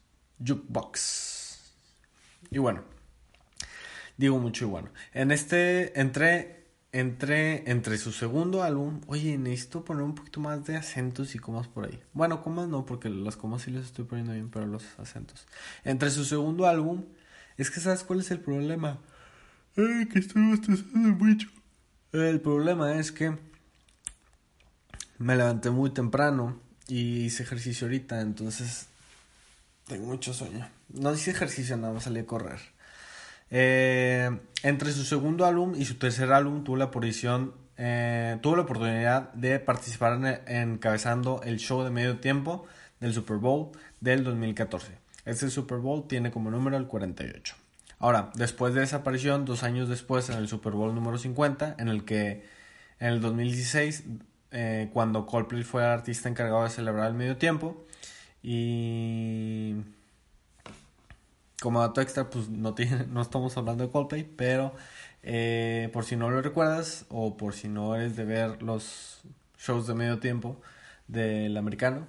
Jukebox. 0.44 1.72
Y 2.50 2.58
bueno, 2.58 2.82
digo 4.16 4.38
mucho 4.38 4.64
y 4.64 4.68
bueno. 4.68 4.90
En 5.12 5.30
este 5.30 5.98
entré, 6.00 6.72
entré 6.92 7.70
entre 7.70 7.98
su 7.98 8.12
segundo 8.12 8.62
álbum. 8.62 9.00
Oye, 9.06 9.38
necesito 9.38 9.84
poner 9.84 10.02
un 10.02 10.14
poquito 10.14 10.40
más 10.40 10.64
de 10.64 10.76
acentos 10.76 11.34
y 11.34 11.38
comas 11.38 11.68
por 11.68 11.86
ahí. 11.86 12.02
Bueno, 12.12 12.42
comas 12.42 12.68
no, 12.68 12.84
porque 12.86 13.08
las 13.08 13.36
comas 13.36 13.62
sí 13.62 13.70
les 13.70 13.86
estoy 13.86 14.04
poniendo 14.04 14.32
bien, 14.32 14.50
pero 14.50 14.66
los 14.66 14.84
acentos. 14.98 15.46
Entre 15.84 16.10
su 16.10 16.24
segundo 16.24 16.66
álbum, 16.66 17.04
es 17.56 17.70
que 17.70 17.80
sabes 17.80 18.02
cuál 18.02 18.20
es 18.20 18.30
el 18.30 18.40
problema. 18.40 18.98
Que 19.74 20.18
estoy 20.18 20.42
mucho. 20.42 21.48
El 22.12 22.40
problema 22.40 22.96
es 22.96 23.12
que 23.12 23.38
me 25.20 25.36
levanté 25.36 25.70
muy 25.70 25.90
temprano 25.90 26.58
y 26.88 27.26
hice 27.26 27.42
ejercicio 27.42 27.86
ahorita, 27.86 28.22
entonces 28.22 28.86
tengo 29.86 30.06
mucho 30.06 30.32
sueño. 30.32 30.66
No 30.88 31.12
hice 31.12 31.30
ejercicio, 31.30 31.76
nada 31.76 31.92
más 31.92 32.04
salí 32.04 32.20
a 32.20 32.26
correr. 32.26 32.58
Eh, 33.50 34.30
entre 34.62 34.92
su 34.92 35.04
segundo 35.04 35.44
álbum 35.44 35.74
y 35.76 35.84
su 35.84 35.96
tercer 35.96 36.32
álbum 36.32 36.64
tuvo 36.64 36.76
la 36.78 36.90
eh, 37.76 38.38
tuvo 38.40 38.56
la 38.56 38.62
oportunidad 38.62 39.32
de 39.34 39.58
participar 39.58 40.14
en, 40.46 40.72
encabezando 40.72 41.42
el 41.44 41.58
show 41.58 41.84
de 41.84 41.90
medio 41.90 42.18
tiempo 42.18 42.66
del 42.98 43.12
Super 43.12 43.36
Bowl 43.36 43.72
del 44.00 44.24
2014. 44.24 44.92
Este 45.26 45.50
Super 45.50 45.78
Bowl 45.78 46.08
tiene 46.08 46.30
como 46.30 46.50
número 46.50 46.78
el 46.78 46.86
48. 46.86 47.56
Ahora, 47.98 48.30
después 48.36 48.72
de 48.72 48.84
esa 48.84 48.96
aparición, 48.96 49.44
dos 49.44 49.64
años 49.64 49.90
después 49.90 50.30
en 50.30 50.38
el 50.38 50.48
Super 50.48 50.72
Bowl 50.72 50.94
número 50.94 51.18
50, 51.18 51.76
en 51.78 51.88
el 51.88 52.06
que 52.06 52.48
en 53.00 53.08
el 53.08 53.20
2016 53.20 54.04
eh, 54.52 54.90
cuando 54.92 55.26
Coldplay 55.26 55.62
fue 55.62 55.82
el 55.82 55.88
artista 55.88 56.28
encargado 56.28 56.64
de 56.64 56.70
celebrar 56.70 57.08
el 57.08 57.14
medio 57.14 57.36
tiempo. 57.36 57.84
Y 58.42 59.76
como 61.60 61.80
dato 61.80 62.00
extra, 62.00 62.30
pues 62.30 62.48
no, 62.48 62.74
tiene, 62.74 63.06
no 63.10 63.22
estamos 63.22 63.56
hablando 63.56 63.84
de 63.84 63.90
Coldplay, 63.92 64.24
pero 64.24 64.74
eh, 65.22 65.90
por 65.92 66.04
si 66.04 66.16
no 66.16 66.30
lo 66.30 66.42
recuerdas 66.42 67.06
o 67.10 67.36
por 67.36 67.54
si 67.54 67.68
no 67.68 67.94
eres 67.94 68.16
de 68.16 68.24
ver 68.24 68.62
los 68.62 69.20
shows 69.58 69.86
de 69.86 69.94
medio 69.94 70.18
tiempo 70.18 70.60
del 71.08 71.56
americano. 71.56 72.06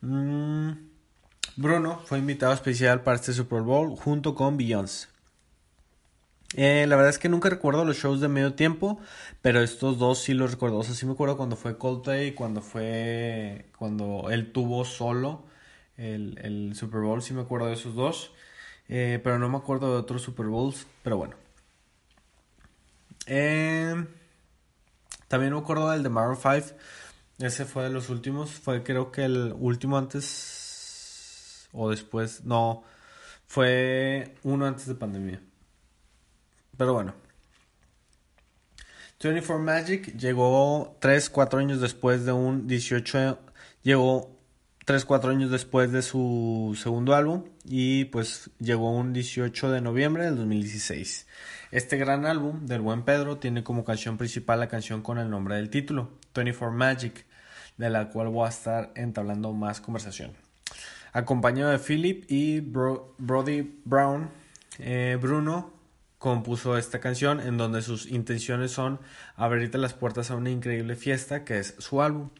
Mm, 0.00 0.72
Bruno 1.56 2.00
fue 2.04 2.18
invitado 2.18 2.52
especial 2.52 3.02
para 3.02 3.16
este 3.16 3.32
Super 3.32 3.62
Bowl 3.62 3.96
junto 3.96 4.34
con 4.34 4.56
Beyoncé. 4.56 5.08
Eh, 6.54 6.86
la 6.88 6.96
verdad 6.96 7.10
es 7.10 7.18
que 7.18 7.28
nunca 7.28 7.50
recuerdo 7.50 7.84
los 7.84 7.96
shows 7.96 8.20
de 8.20 8.28
medio 8.28 8.54
tiempo, 8.54 9.00
pero 9.42 9.60
estos 9.62 9.98
dos 9.98 10.20
sí 10.20 10.34
los 10.34 10.52
recuerdo. 10.52 10.78
O 10.78 10.82
sea, 10.84 10.94
sí 10.94 11.06
me 11.06 11.12
acuerdo 11.12 11.36
cuando 11.36 11.56
fue 11.56 11.76
Coldplay, 11.78 12.32
cuando 12.34 12.62
fue. 12.62 13.66
cuando 13.78 14.30
él 14.30 14.52
tuvo 14.52 14.84
solo 14.84 15.44
el, 15.96 16.38
el 16.42 16.74
Super 16.76 17.00
Bowl, 17.00 17.22
sí 17.22 17.34
me 17.34 17.42
acuerdo 17.42 17.66
de 17.66 17.74
esos 17.74 17.94
dos. 17.94 18.32
Eh, 18.88 19.20
pero 19.22 19.38
no 19.38 19.48
me 19.48 19.56
acuerdo 19.58 19.92
de 19.92 19.98
otros 19.98 20.22
Super 20.22 20.46
Bowls, 20.46 20.86
pero 21.02 21.16
bueno. 21.16 21.34
Eh, 23.26 24.06
también 25.28 25.52
me 25.52 25.58
acuerdo 25.58 25.90
del 25.90 26.02
de 26.02 26.08
Maroon 26.08 26.36
5. 26.36 26.76
Ese 27.38 27.64
fue 27.64 27.84
de 27.84 27.90
los 27.90 28.08
últimos. 28.08 28.50
Fue 28.50 28.82
creo 28.82 29.10
que 29.12 29.24
el 29.24 29.54
último 29.58 29.98
antes 29.98 31.68
o 31.72 31.90
después. 31.90 32.44
No, 32.44 32.84
fue 33.46 34.34
uno 34.42 34.66
antes 34.66 34.86
de 34.86 34.94
pandemia. 34.94 35.40
Pero 36.76 36.92
bueno. 36.92 37.14
24 39.22 39.58
Magic 39.64 40.16
llegó 40.16 40.96
3, 41.00 41.30
4 41.30 41.58
años 41.58 41.80
después 41.80 42.24
de 42.24 42.32
un 42.32 42.66
18. 42.66 43.38
Llegó 43.82 44.36
3, 44.84 45.04
4 45.04 45.30
años 45.30 45.50
después 45.50 45.90
de 45.90 46.02
su 46.02 46.78
segundo 46.80 47.14
álbum. 47.14 47.44
Y 47.64 48.06
pues 48.06 48.50
llegó 48.58 48.92
un 48.92 49.12
18 49.12 49.70
de 49.70 49.80
noviembre 49.80 50.24
del 50.26 50.36
2016. 50.36 51.26
Este 51.72 51.96
gran 51.96 52.26
álbum 52.26 52.66
del 52.66 52.80
buen 52.80 53.02
Pedro 53.02 53.38
tiene 53.38 53.64
como 53.64 53.84
canción 53.84 54.18
principal 54.18 54.60
la 54.60 54.68
canción 54.68 55.02
con 55.02 55.18
el 55.18 55.28
nombre 55.28 55.56
del 55.56 55.70
título, 55.70 56.12
24 56.34 56.76
Magic, 56.76 57.26
de 57.76 57.90
la 57.90 58.08
cual 58.10 58.28
voy 58.28 58.46
a 58.46 58.50
estar 58.50 58.92
entablando 58.94 59.52
más 59.52 59.80
conversación. 59.80 60.32
Acompañado 61.12 61.72
de 61.72 61.78
Philip 61.78 62.24
y 62.28 62.60
Brody 62.60 63.80
Brown, 63.84 64.30
eh, 64.78 65.18
Bruno 65.20 65.75
compuso 66.18 66.76
esta 66.76 67.00
canción 67.00 67.40
en 67.40 67.56
donde 67.56 67.82
sus 67.82 68.06
intenciones 68.06 68.72
son 68.72 69.00
abrirte 69.36 69.78
las 69.78 69.94
puertas 69.94 70.30
a 70.30 70.36
una 70.36 70.50
increíble 70.50 70.96
fiesta 70.96 71.44
que 71.44 71.58
es 71.58 71.74
su 71.78 72.02
álbum. 72.02 72.30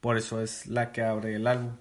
Por 0.00 0.18
eso 0.18 0.42
es 0.42 0.66
la 0.66 0.92
que 0.92 1.02
abre 1.02 1.34
el 1.36 1.46
álbum. 1.46 1.76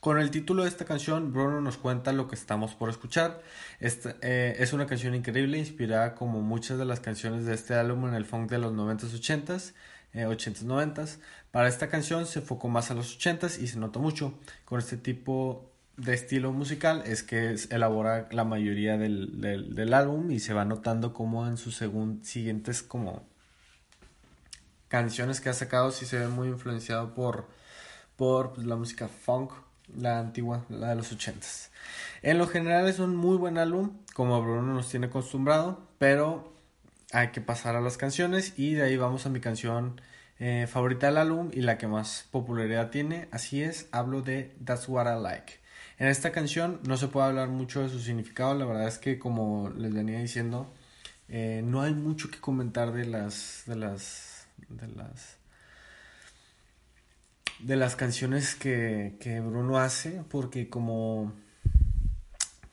Con 0.00 0.18
el 0.18 0.30
título 0.30 0.62
de 0.62 0.68
esta 0.68 0.84
canción, 0.84 1.32
Bruno 1.32 1.60
nos 1.60 1.78
cuenta 1.78 2.12
lo 2.12 2.28
que 2.28 2.36
estamos 2.36 2.74
por 2.74 2.90
escuchar. 2.90 3.42
Esta, 3.80 4.14
eh, 4.22 4.54
es 4.60 4.72
una 4.72 4.86
canción 4.86 5.14
increíble, 5.14 5.58
inspirada 5.58 6.14
como 6.14 6.42
muchas 6.42 6.78
de 6.78 6.84
las 6.84 7.00
canciones 7.00 7.44
de 7.44 7.54
este 7.54 7.74
álbum 7.74 8.06
en 8.06 8.14
el 8.14 8.24
funk 8.24 8.48
de 8.48 8.58
los 8.58 8.72
90s, 8.72 9.10
80s, 9.10 9.74
80s, 10.14 10.64
90s. 10.64 11.18
Para 11.50 11.68
esta 11.68 11.88
canción 11.88 12.26
se 12.26 12.38
enfocó 12.38 12.68
más 12.68 12.90
a 12.90 12.94
los 12.94 13.18
80s 13.18 13.60
y 13.60 13.66
se 13.66 13.78
nota 13.78 13.98
mucho. 13.98 14.38
Con 14.64 14.78
este 14.78 14.96
tipo 14.96 15.72
de 15.96 16.14
estilo 16.14 16.52
musical 16.52 17.02
es 17.06 17.22
que 17.22 17.56
elabora 17.70 18.28
la 18.30 18.44
mayoría 18.44 18.98
del, 18.98 19.40
del, 19.40 19.94
álbum 19.94 20.30
y 20.30 20.40
se 20.40 20.52
va 20.52 20.64
notando 20.64 21.14
como 21.14 21.46
en 21.46 21.56
sus 21.56 21.82
siguientes 22.22 22.82
como 22.82 23.26
canciones 24.88 25.40
que 25.40 25.48
ha 25.48 25.54
sacado 25.54 25.90
sí 25.90 26.04
se 26.04 26.18
ve 26.18 26.28
muy 26.28 26.48
influenciado 26.48 27.14
por, 27.14 27.48
por 28.16 28.52
pues, 28.52 28.66
la 28.66 28.76
música 28.76 29.08
funk, 29.08 29.52
la 29.96 30.18
antigua, 30.18 30.64
la 30.68 30.90
de 30.90 30.96
los 30.96 31.12
ochentas. 31.12 31.70
En 32.22 32.38
lo 32.38 32.46
general 32.46 32.88
es 32.88 32.98
un 32.98 33.16
muy 33.16 33.36
buen 33.36 33.56
álbum, 33.56 33.92
como 34.14 34.40
Bruno 34.42 34.74
nos 34.74 34.88
tiene 34.88 35.06
acostumbrado, 35.06 35.88
pero 35.98 36.52
hay 37.12 37.28
que 37.28 37.40
pasar 37.40 37.76
a 37.76 37.80
las 37.80 37.96
canciones 37.96 38.52
y 38.56 38.74
de 38.74 38.82
ahí 38.82 38.96
vamos 38.96 39.26
a 39.26 39.30
mi 39.30 39.40
canción 39.40 40.00
eh, 40.38 40.66
favorita 40.68 41.06
del 41.06 41.18
álbum 41.18 41.50
y 41.52 41.62
la 41.62 41.78
que 41.78 41.86
más 41.86 42.26
popularidad 42.30 42.90
tiene. 42.90 43.28
Así 43.30 43.62
es, 43.62 43.88
hablo 43.92 44.22
de 44.22 44.54
That's 44.64 44.88
What 44.88 45.06
I 45.06 45.22
Like. 45.22 45.65
En 45.98 46.08
esta 46.08 46.30
canción 46.30 46.80
no 46.86 46.96
se 46.96 47.08
puede 47.08 47.26
hablar 47.26 47.48
mucho 47.48 47.80
de 47.82 47.88
su 47.88 48.00
significado, 48.00 48.54
la 48.54 48.66
verdad 48.66 48.86
es 48.86 48.98
que 48.98 49.18
como 49.18 49.70
les 49.70 49.94
venía 49.94 50.18
diciendo, 50.18 50.72
eh, 51.28 51.62
no 51.64 51.80
hay 51.80 51.94
mucho 51.94 52.30
que 52.30 52.38
comentar 52.38 52.92
de 52.92 53.06
las, 53.06 53.62
de 53.66 53.76
las, 53.76 54.46
de 54.68 54.88
las, 54.88 55.38
de 57.60 57.76
las 57.76 57.96
canciones 57.96 58.54
que, 58.54 59.16
que 59.20 59.40
Bruno 59.40 59.78
hace, 59.78 60.22
porque 60.28 60.68
como 60.68 61.32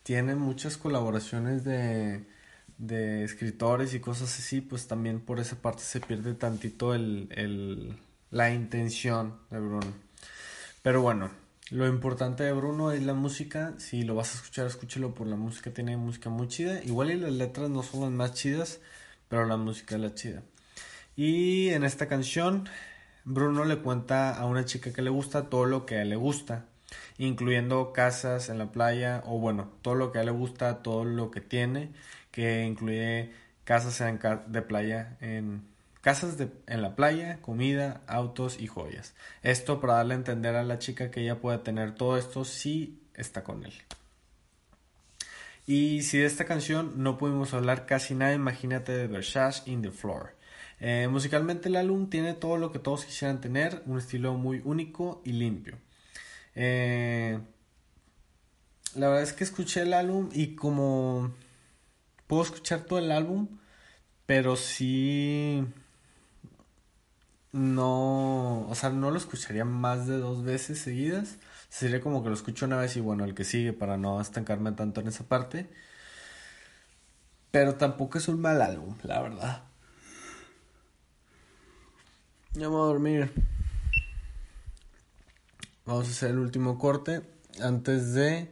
tiene 0.03 0.35
muchas 0.35 0.75
colaboraciones 0.75 1.63
de, 1.63 2.25
de 2.77 3.23
escritores 3.23 3.93
y 3.93 4.01
cosas 4.01 4.37
así, 4.37 4.59
pues 4.59 4.87
también 4.87 5.21
por 5.21 5.39
esa 5.39 5.55
parte 5.55 5.83
se 5.83 6.01
pierde 6.01 6.33
tantito 6.33 6.93
el, 6.93 7.29
el, 7.31 7.97
la 8.31 8.51
intención 8.51 9.39
de 9.49 9.59
Bruno. 9.59 9.93
Pero 10.81 11.01
bueno, 11.01 11.31
lo 11.71 11.87
importante 11.87 12.43
de 12.43 12.51
Bruno 12.51 12.91
es 12.91 13.03
la 13.03 13.13
música. 13.13 13.73
Si 13.77 14.03
lo 14.03 14.15
vas 14.15 14.33
a 14.33 14.37
escuchar, 14.37 14.67
escúchalo 14.67 15.13
por 15.13 15.27
la 15.27 15.35
música. 15.35 15.71
Tiene 15.73 15.97
música 15.97 16.29
muy 16.29 16.47
chida. 16.47 16.83
Igual 16.83 17.11
y 17.11 17.17
las 17.17 17.31
letras 17.31 17.69
no 17.69 17.83
son 17.83 18.01
las 18.01 18.11
más 18.11 18.33
chidas, 18.33 18.79
pero 19.29 19.45
la 19.45 19.57
música 19.57 19.95
es 19.95 20.01
la 20.01 20.13
chida. 20.13 20.43
Y 21.15 21.69
en 21.69 21.83
esta 21.83 22.07
canción, 22.07 22.67
Bruno 23.23 23.65
le 23.65 23.79
cuenta 23.79 24.35
a 24.35 24.45
una 24.45 24.65
chica 24.65 24.91
que 24.91 25.01
le 25.01 25.09
gusta 25.09 25.49
todo 25.49 25.65
lo 25.65 25.85
que 25.85 26.03
le 26.05 26.15
gusta, 26.15 26.65
incluyendo 27.17 27.93
casas 27.93 28.49
en 28.49 28.57
la 28.57 28.71
playa, 28.71 29.23
o 29.25 29.39
bueno, 29.39 29.71
todo 29.81 29.95
lo 29.95 30.11
que 30.11 30.23
le 30.23 30.31
gusta, 30.31 30.83
todo 30.83 31.05
lo 31.05 31.31
que 31.31 31.41
tiene, 31.41 31.91
que 32.31 32.63
incluye 32.65 33.31
casas 33.63 34.03
de 34.47 34.61
playa 34.61 35.17
en 35.21 35.72
casas 36.03 36.37
de, 36.37 36.51
en 36.67 36.81
la 36.81 36.97
playa, 36.97 37.39
comida, 37.41 38.01
autos 38.07 38.59
y 38.59 38.67
joyas. 38.67 39.15
Esto 39.41 39.79
para 39.79 39.93
darle 39.93 40.15
a 40.15 40.17
entender 40.17 40.55
a 40.57 40.63
la 40.63 40.77
chica 40.77 41.09
que 41.09 41.21
ella 41.21 41.39
puede 41.39 41.59
tener 41.59 41.95
todo 41.95 42.17
esto 42.17 42.43
si 42.43 42.99
está 43.15 43.43
con 43.43 43.63
él. 43.63 43.73
Y 45.65 46.01
si 46.01 46.17
de 46.17 46.25
esta 46.25 46.43
canción 46.43 47.01
no 47.01 47.17
pudimos 47.17 47.53
hablar 47.53 47.85
casi 47.85 48.15
nada, 48.15 48.33
imagínate 48.33 48.91
de 48.91 49.07
Versace 49.07 49.63
in 49.71 49.81
the 49.81 49.91
Floor. 49.91 50.35
Eh, 50.81 51.07
musicalmente 51.09 51.69
el 51.69 51.77
álbum 51.77 52.09
tiene 52.09 52.33
todo 52.33 52.57
lo 52.57 52.73
que 52.73 52.79
todos 52.79 53.05
quisieran 53.05 53.39
tener, 53.39 53.81
un 53.85 53.97
estilo 53.97 54.33
muy 54.33 54.61
único 54.65 55.21
y 55.23 55.31
limpio. 55.31 55.77
Eh, 56.53 57.39
la 58.95 59.07
verdad 59.07 59.23
es 59.23 59.31
que 59.31 59.45
escuché 59.45 59.83
el 59.83 59.93
álbum 59.93 60.29
y 60.33 60.55
como 60.55 61.33
puedo 62.27 62.43
escuchar 62.43 62.81
todo 62.81 62.99
el 62.99 63.09
álbum, 63.09 63.47
pero 64.25 64.57
sí 64.57 65.65
no, 67.53 68.67
o 68.67 68.75
sea, 68.75 68.89
no 68.89 69.11
lo 69.11 69.17
escucharía 69.17 69.63
más 69.63 70.07
de 70.07 70.17
dos 70.17 70.43
veces 70.43 70.79
seguidas. 70.79 71.37
Sería 71.69 72.01
como 72.01 72.23
que 72.23 72.29
lo 72.29 72.35
escucho 72.35 72.65
una 72.65 72.77
vez 72.77 72.97
y 72.97 72.99
bueno, 72.99 73.23
el 73.25 73.35
que 73.35 73.45
sigue 73.45 73.73
para 73.73 73.95
no 73.97 74.19
estancarme 74.19 74.71
tanto 74.73 75.01
en 75.01 75.07
esa 75.07 75.23
parte. 75.23 75.69
Pero 77.51 77.75
tampoco 77.75 78.17
es 78.17 78.27
un 78.27 78.41
mal 78.41 78.61
álbum, 78.61 78.97
la 79.03 79.21
verdad. 79.21 79.63
Ya 82.53 82.61
me 82.61 82.67
voy 82.67 82.81
a 82.81 82.85
dormir. 82.85 83.33
Vamos 85.85 86.07
a 86.07 86.11
hacer 86.11 86.31
el 86.31 86.39
último 86.39 86.79
corte 86.79 87.21
antes 87.61 88.13
de 88.13 88.51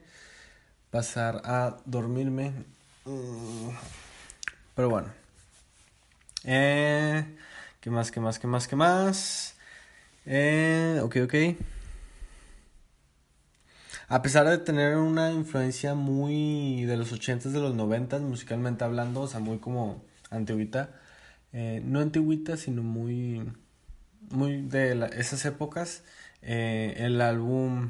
pasar 0.91 1.41
a 1.45 1.77
dormirme. 1.85 2.53
Mm. 3.05 3.69
Pero 4.75 4.89
bueno. 4.89 5.07
Eh, 6.43 7.25
¿Qué 7.81 7.89
más, 7.89 8.11
qué 8.11 8.19
más, 8.19 8.37
qué 8.37 8.45
más, 8.45 8.67
qué 8.67 8.75
más? 8.75 9.55
Eh, 10.27 11.01
ok, 11.03 11.17
ok. 11.23 11.33
A 14.07 14.21
pesar 14.21 14.47
de 14.47 14.59
tener 14.59 14.97
una 14.97 15.31
influencia 15.31 15.95
muy 15.95 16.85
de 16.85 16.95
los 16.95 17.11
80s, 17.11 17.51
de 17.51 17.59
los 17.59 17.73
90s, 17.75 18.21
musicalmente 18.21 18.83
hablando, 18.83 19.21
o 19.21 19.27
sea, 19.27 19.39
muy 19.39 19.57
como 19.57 20.03
antiguita. 20.29 20.91
Eh, 21.53 21.81
no 21.83 22.01
antiguita, 22.01 22.55
sino 22.55 22.83
muy, 22.83 23.51
muy 24.29 24.61
de 24.61 25.09
esas 25.17 25.43
épocas. 25.45 26.03
Eh, 26.43 26.95
el 26.99 27.19
álbum 27.19 27.89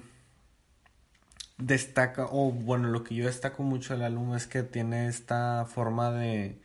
destaca, 1.58 2.28
o 2.32 2.52
bueno, 2.54 2.88
lo 2.88 3.04
que 3.04 3.16
yo 3.16 3.26
destaco 3.26 3.64
mucho 3.64 3.94
del 3.94 4.04
álbum 4.04 4.36
es 4.36 4.48
que 4.48 4.64
tiene 4.64 5.08
esta 5.08 5.66
forma 5.66 6.12
de 6.12 6.62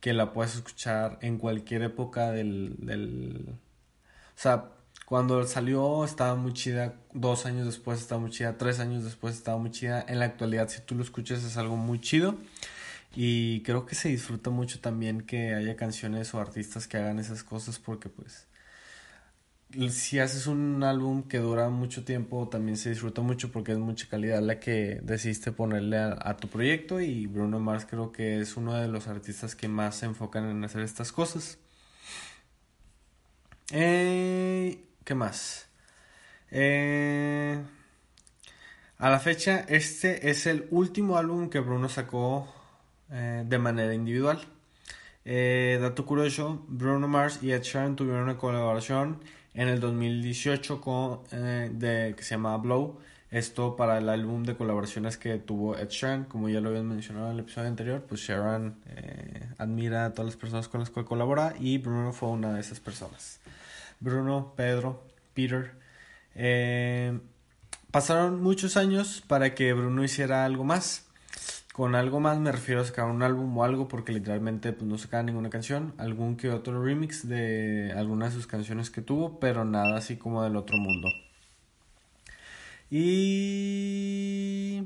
que 0.00 0.12
la 0.12 0.32
puedes 0.32 0.54
escuchar 0.56 1.18
en 1.22 1.38
cualquier 1.38 1.82
época 1.82 2.30
del, 2.30 2.76
del... 2.78 3.46
O 3.50 4.40
sea, 4.40 4.70
cuando 5.06 5.46
salió 5.46 6.04
estaba 6.04 6.34
muy 6.34 6.52
chida, 6.52 6.94
dos 7.12 7.46
años 7.46 7.66
después 7.66 8.00
estaba 8.00 8.20
muy 8.20 8.30
chida, 8.30 8.58
tres 8.58 8.78
años 8.80 9.04
después 9.04 9.34
estaba 9.34 9.58
muy 9.58 9.70
chida. 9.70 10.04
En 10.06 10.18
la 10.18 10.26
actualidad, 10.26 10.68
si 10.68 10.80
tú 10.82 10.94
lo 10.94 11.02
escuchas, 11.02 11.44
es 11.44 11.56
algo 11.56 11.76
muy 11.76 12.00
chido. 12.00 12.36
Y 13.14 13.62
creo 13.62 13.86
que 13.86 13.94
se 13.94 14.10
disfruta 14.10 14.50
mucho 14.50 14.80
también 14.80 15.22
que 15.22 15.54
haya 15.54 15.76
canciones 15.76 16.34
o 16.34 16.40
artistas 16.40 16.86
que 16.86 16.98
hagan 16.98 17.18
esas 17.18 17.42
cosas 17.42 17.78
porque 17.78 18.08
pues 18.08 18.47
si 19.90 20.18
haces 20.18 20.46
un 20.46 20.82
álbum 20.82 21.24
que 21.24 21.38
dura 21.38 21.68
mucho 21.68 22.04
tiempo, 22.04 22.48
también 22.48 22.76
se 22.76 22.90
disfruta 22.90 23.20
mucho 23.20 23.52
porque 23.52 23.72
es 23.72 23.78
mucha 23.78 24.08
calidad 24.08 24.40
la 24.40 24.58
que 24.58 24.98
decidiste 25.02 25.52
ponerle 25.52 25.98
a, 25.98 26.36
tu 26.38 26.48
proyecto 26.48 27.00
y 27.00 27.26
Bruno 27.26 27.60
Mars 27.60 27.86
creo 27.88 28.10
que 28.10 28.40
es 28.40 28.56
uno 28.56 28.74
de 28.74 28.88
los 28.88 29.08
artistas 29.08 29.54
que 29.54 29.68
más 29.68 29.96
se 29.96 30.06
enfocan 30.06 30.48
en 30.48 30.64
hacer 30.64 30.82
estas 30.82 31.12
cosas. 31.12 31.58
Eh, 33.70 34.82
¿Qué 35.04 35.14
más? 35.14 35.68
Eh, 36.50 37.62
a 38.98 39.10
la 39.10 39.20
fecha, 39.20 39.66
este 39.68 40.30
es 40.30 40.46
el 40.46 40.66
último 40.70 41.18
álbum 41.18 41.50
que 41.50 41.60
Bruno 41.60 41.90
sacó 41.90 42.48
eh, 43.10 43.44
de 43.46 43.58
manera 43.58 43.92
individual. 43.92 44.40
dato 45.24 46.06
curioso, 46.06 46.64
Bruno 46.68 47.06
Mars 47.06 47.40
y 47.42 47.52
Ed 47.52 47.62
Sheeran 47.62 47.96
tuvieron 47.96 48.22
una 48.22 48.38
colaboración 48.38 49.20
en 49.54 49.68
el 49.68 49.80
2018 49.80 50.80
con, 50.80 51.20
eh, 51.32 51.70
de, 51.72 52.14
que 52.16 52.22
se 52.22 52.30
llama 52.34 52.56
Blow. 52.56 52.98
Esto 53.30 53.76
para 53.76 53.98
el 53.98 54.08
álbum 54.08 54.42
de 54.42 54.56
colaboraciones 54.56 55.18
que 55.18 55.36
tuvo 55.36 55.76
Ed 55.76 55.88
Sheeran, 55.90 56.24
como 56.24 56.48
ya 56.48 56.60
lo 56.60 56.70
habían 56.70 56.88
mencionado 56.88 57.26
en 57.26 57.34
el 57.34 57.40
episodio 57.40 57.68
anterior, 57.68 58.02
pues 58.08 58.22
Sheeran 58.22 58.76
eh, 58.86 59.48
admira 59.58 60.06
a 60.06 60.12
todas 60.12 60.26
las 60.26 60.36
personas 60.36 60.68
con 60.68 60.80
las 60.80 60.88
que 60.88 61.04
colabora 61.04 61.52
y 61.60 61.76
Bruno 61.76 62.12
fue 62.12 62.30
una 62.30 62.54
de 62.54 62.60
esas 62.60 62.80
personas. 62.80 63.40
Bruno, 64.00 64.54
Pedro, 64.56 65.02
Peter. 65.34 65.72
Eh, 66.34 67.18
pasaron 67.90 68.42
muchos 68.42 68.76
años 68.76 69.22
para 69.26 69.54
que 69.54 69.72
Bruno 69.74 70.04
hiciera 70.04 70.44
algo 70.44 70.64
más. 70.64 71.07
Con 71.78 71.94
algo 71.94 72.18
más 72.18 72.40
me 72.40 72.50
refiero 72.50 72.80
a 72.80 72.84
sacar 72.84 73.04
un 73.04 73.22
álbum 73.22 73.56
o 73.56 73.62
algo 73.62 73.86
porque 73.86 74.10
literalmente 74.10 74.72
pues, 74.72 74.90
no 74.90 74.98
sacaba 74.98 75.22
ninguna 75.22 75.48
canción. 75.48 75.94
Algún 75.96 76.36
que 76.36 76.50
otro 76.50 76.82
remix 76.82 77.28
de 77.28 77.92
algunas 77.96 78.30
de 78.30 78.34
sus 78.34 78.48
canciones 78.48 78.90
que 78.90 79.00
tuvo, 79.00 79.38
pero 79.38 79.64
nada 79.64 79.96
así 79.96 80.16
como 80.16 80.42
del 80.42 80.56
otro 80.56 80.76
mundo. 80.76 81.08
Y 82.90 84.82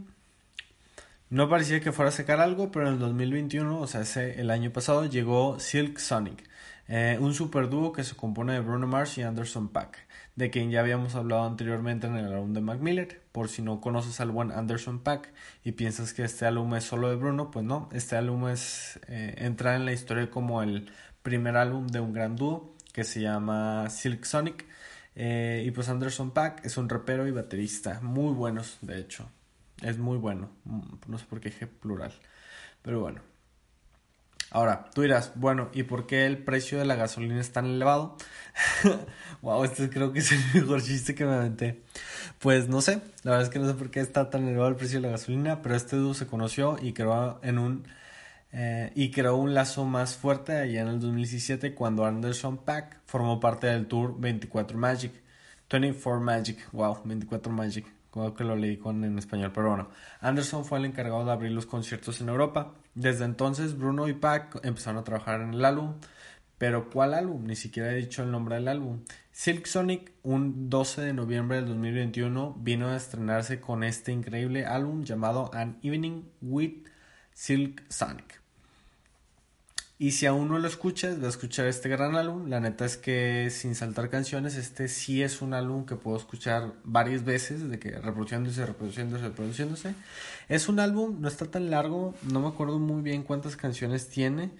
No 1.31 1.49
parecía 1.49 1.81
que 1.81 1.93
fuera 1.93 2.11
a 2.11 2.13
sacar 2.13 2.41
algo, 2.41 2.71
pero 2.71 2.89
en 2.89 2.95
el 2.95 2.99
2021, 2.99 3.81
o 3.81 3.87
sea, 3.87 4.03
ese, 4.03 4.39
el 4.39 4.51
año 4.51 4.71
pasado, 4.71 5.07
llegó 5.07 5.59
Silk 5.61 5.99
Sonic, 5.99 6.47
eh, 6.89 7.17
un 7.21 7.33
super 7.33 7.71
dúo 7.71 7.93
que 7.93 8.05
se 8.05 8.17
compone 8.17 8.53
de 8.53 8.61
Bruno 8.61 8.87
Mars 8.87 9.17
y 9.17 9.23
Anderson 9.23 9.69
Paak, 9.69 9.97
de 10.37 10.51
quien 10.51 10.71
ya 10.71 10.81
habíamos 10.81 11.15
hablado 11.15 11.45
anteriormente 11.45 12.07
en 12.07 12.17
el 12.17 12.33
álbum 12.33 12.53
de 12.53 12.61
Mac 12.61 12.81
Miller. 12.81 13.23
Por 13.33 13.49
si 13.49 13.63
no 13.63 13.81
conoces 13.81 14.21
al 14.21 14.31
buen 14.31 14.51
Anderson 14.53 15.01
Paak 15.01 15.33
y 15.65 15.73
piensas 15.73 16.13
que 16.13 16.25
este 16.25 16.47
álbum 16.47 16.75
es 16.75 16.85
solo 16.85 17.09
de 17.11 17.17
Bruno, 17.17 17.51
pues 17.51 17.65
no, 17.65 17.89
este 17.93 18.17
álbum 18.17 18.49
es 18.49 19.01
eh, 19.09 19.35
entra 19.39 19.77
en 19.77 19.85
la 19.85 19.93
historia 19.93 20.31
como 20.31 20.63
el 20.63 20.91
primer 21.23 21.57
álbum 21.57 21.87
de 21.87 22.01
un 22.01 22.13
gran 22.13 22.37
dúo 22.37 22.75
que 22.93 23.05
se 23.05 23.21
llama 23.21 23.89
Silk 23.91 24.25
Sonic. 24.25 24.67
Eh, 25.15 25.65
y 25.67 25.71
pues 25.73 25.89
Anderson 25.89 26.31
Pack 26.31 26.65
es 26.65 26.77
un 26.79 26.89
rapero 26.89 27.27
y 27.27 27.31
baterista, 27.33 28.01
muy 28.03 28.33
buenos 28.33 28.79
de 28.81 28.99
hecho. 28.99 29.29
Es 29.83 29.99
muy 29.99 30.19
bueno. 30.19 30.51
Mm, 30.65 30.81
no 31.09 31.19
sé 31.19 31.27
por 31.27 31.41
qué 31.41 31.51
dije 31.51 31.67
plural. 31.67 32.13
Pero 32.83 33.01
bueno. 33.01 33.32
Ahora, 34.55 34.85
tú 34.95 35.01
dirás, 35.01 35.33
bueno, 35.35 35.71
¿y 35.73 35.85
por 35.85 36.07
qué 36.07 36.27
el 36.27 36.37
precio 36.37 36.79
de 36.79 36.85
la 36.85 36.95
gasolina 36.95 37.41
es 37.41 37.53
tan 37.53 37.65
elevado? 37.65 38.19
wow, 39.43 39.65
este 39.65 39.89
creo 39.89 40.13
que 40.13 40.19
es 40.19 40.31
el 40.31 40.41
mejor 40.55 40.83
chiste 40.83 41.15
que 41.15 41.25
me 41.25 41.33
aventé. 41.33 41.83
Pues 42.39 42.69
no 42.69 42.83
sé, 42.83 43.01
la 43.23 43.33
verdad 43.33 43.43
es 43.45 43.49
que 43.49 43.59
no 43.59 43.67
sé 43.67 43.75
por 43.75 43.91
qué 43.91 44.01
está 44.01 44.29
tan 44.29 44.47
elevado 44.47 44.69
el 44.69 44.77
precio 44.77 45.01
de 45.01 45.07
la 45.07 45.13
gasolina, 45.13 45.63
pero 45.63 45.75
este 45.75 45.97
dúo 45.97 46.13
se 46.13 46.27
conoció 46.27 46.77
y 46.83 46.93
creó 46.93 47.41
en 47.43 47.59
un 47.59 47.87
eh, 48.53 48.93
y 48.95 49.11
creó 49.11 49.37
un 49.37 49.55
lazo 49.55 49.87
más 49.87 50.17
fuerte 50.17 50.59
allá 50.59 50.83
en 50.83 50.89
el 50.89 51.01
2017 51.01 51.75
cuando 51.75 52.05
Anderson 52.05 52.59
Pack 52.59 53.01
formó 53.07 53.41
parte 53.41 53.69
del 53.69 53.87
tour 53.87 54.15
24 54.21 54.77
Magic. 54.77 55.13
24 55.71 56.21
Magic, 56.21 56.69
wow, 56.73 56.99
24 57.05 57.51
Magic, 57.53 57.87
que 58.13 58.45
lo 58.45 58.57
leí 58.57 58.77
con 58.77 59.05
en 59.05 59.19
español, 59.19 59.53
pero 59.55 59.71
bueno. 59.71 59.89
Anderson 60.21 60.65
fue 60.65 60.79
el 60.79 60.85
encargado 60.85 61.25
de 61.25 61.33
abrir 61.33 61.53
los 61.53 61.67
conciertos 61.67 62.21
en 62.21 62.29
Europa. 62.29 62.75
Desde 62.95 63.25
entonces 63.25 63.77
Bruno 63.77 64.07
y 64.09 64.13
Pack 64.13 64.61
empezaron 64.65 65.01
a 65.01 65.05
trabajar 65.05 65.41
en 65.41 65.55
el 65.55 65.65
álbum. 65.65 65.95
Pero 66.59 66.91
¿cuál 66.91 67.15
álbum? 67.15 67.45
Ni 67.45 67.57
siquiera 67.57 67.91
he 67.91 67.97
dicho 67.97 68.23
el 68.23 68.31
nombre 68.31 68.55
del 68.57 68.69
álbum. 68.69 69.01
Silk 69.33 69.67
Sonic, 69.67 70.13
un 70.23 70.71
12 70.71 71.01
de 71.01 71.13
noviembre 71.13 71.57
del 71.57 71.67
2021, 71.67 72.55
vino 72.61 72.89
a 72.89 72.97
estrenarse 72.97 73.61
con 73.61 73.83
este 73.83 74.13
increíble 74.13 74.67
álbum 74.67 75.03
llamado 75.03 75.51
An 75.55 75.79
Evening 75.83 76.23
with 76.41 76.87
Silk 77.33 77.83
Sonic. 77.89 78.42
Y 80.03 80.11
si 80.11 80.27
aún 80.27 80.49
no 80.49 80.59
lo 80.59 80.67
escuchas, 80.67 81.23
a 81.23 81.29
escuchar 81.29 81.69
este 81.69 81.89
gran 81.89 82.17
álbum. 82.17 82.49
La 82.51 82.59
neta 82.59 82.85
es 82.85 82.97
que 82.97 83.51
sin 83.51 83.77
saltar 83.77 84.11
canciones, 84.11 84.57
este 84.57 84.89
sí 84.89 85.23
es 85.23 85.41
un 85.43 85.55
álbum 85.55 85.87
que 85.87 85.95
puedo 85.95 86.17
escuchar 86.17 86.73
varias 86.83 87.25
veces, 87.25 87.71
de 87.71 87.79
que 87.79 87.93
reproduciéndose, 87.93 88.67
reproduciéndose, 88.67 89.23
reproduciéndose. 89.23 89.95
Es 90.49 90.69
un 90.69 90.81
álbum, 90.81 91.21
no 91.21 91.29
está 91.29 91.45
tan 91.45 91.71
largo, 91.71 92.17
no 92.25 92.41
me 92.41 92.49
acuerdo 92.49 92.81
muy 92.81 93.01
bien 93.01 93.23
cuántas 93.23 93.55
canciones 93.55 94.09
tiene, 94.09 94.51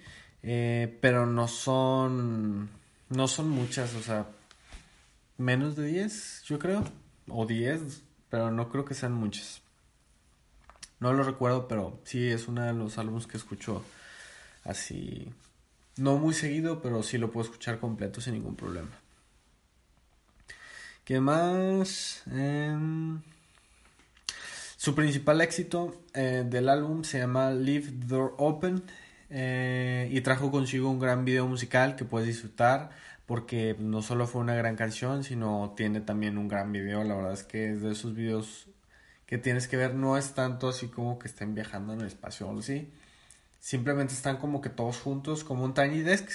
eh, 0.43 0.97
pero 1.01 1.25
no 1.25 1.49
son, 1.49 2.69
no 3.09 3.27
son 3.27 3.49
muchas, 3.49 3.95
o 3.95 4.01
sea, 4.01 4.27
menos 5.37 5.75
de 5.75 5.87
10, 5.87 6.43
yo 6.45 6.57
creo, 6.57 6.85
o 7.27 7.45
10, 7.45 8.01
pero 8.29 8.49
no 8.49 8.69
creo 8.69 8.85
que 8.85 8.93
sean 8.93 9.11
muchas. 9.11 9.61
No 11.01 11.11
lo 11.11 11.23
recuerdo, 11.23 11.67
pero 11.67 11.99
sí 12.05 12.29
es 12.29 12.47
uno 12.47 12.61
de 12.61 12.71
los 12.71 12.97
álbumes 12.97 13.27
que 13.27 13.35
escucho 13.35 13.83
así, 14.63 15.31
no 15.97 16.17
muy 16.17 16.33
seguido, 16.33 16.81
pero 16.81 17.03
sí 17.03 17.17
lo 17.17 17.31
puedo 17.31 17.45
escuchar 17.45 17.79
completo 17.79 18.21
sin 18.21 18.33
ningún 18.33 18.55
problema. 18.55 18.91
¿Qué 21.03 21.19
más? 21.19 22.23
Em, 22.31 23.21
su 24.77 24.95
principal 24.95 25.41
éxito 25.41 26.01
eh, 26.13 26.45
del 26.45 26.69
álbum 26.69 27.03
se 27.03 27.19
llama 27.19 27.51
Leave 27.51 27.87
the 27.87 28.05
Door 28.07 28.35
Open 28.37 28.83
eh, 29.29 30.07
y 30.11 30.21
trajo 30.21 30.51
consigo 30.51 30.89
un 30.89 30.99
gran 30.99 31.25
video 31.25 31.47
musical 31.47 31.95
que 31.95 32.05
puedes 32.05 32.27
disfrutar 32.27 32.91
porque 33.25 33.75
no 33.79 34.01
solo 34.01 34.27
fue 34.27 34.41
una 34.41 34.55
gran 34.55 34.75
canción, 34.75 35.23
sino 35.23 35.73
tiene 35.75 36.01
también 36.01 36.37
un 36.37 36.47
gran 36.47 36.71
video. 36.71 37.03
La 37.03 37.15
verdad 37.15 37.33
es 37.33 37.43
que 37.43 37.71
es 37.71 37.81
de 37.81 37.91
esos 37.91 38.13
videos 38.15 38.67
que 39.25 39.37
tienes 39.37 39.67
que 39.67 39.77
ver, 39.77 39.95
no 39.95 40.17
es 40.17 40.33
tanto 40.33 40.69
así 40.69 40.87
como 40.87 41.19
que 41.19 41.27
estén 41.27 41.55
viajando 41.55 41.93
en 41.93 42.01
el 42.01 42.07
espacio, 42.07 42.61
¿sí? 42.61 42.91
Simplemente 43.63 44.13
están 44.13 44.35
como 44.35 44.59
que 44.59 44.67
todos 44.67 44.99
juntos, 44.99 45.45
como 45.45 45.63
un 45.63 45.73
Tiny 45.73 46.01
Desk. 46.01 46.29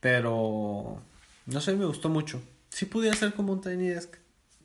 Pero, 0.00 1.00
no 1.46 1.60
sé, 1.60 1.76
me 1.76 1.84
gustó 1.84 2.08
mucho. 2.08 2.42
Sí 2.68 2.84
pudiera 2.84 3.16
ser 3.16 3.32
como 3.32 3.52
un 3.52 3.60
Tiny 3.60 3.86
Desk. 3.90 4.16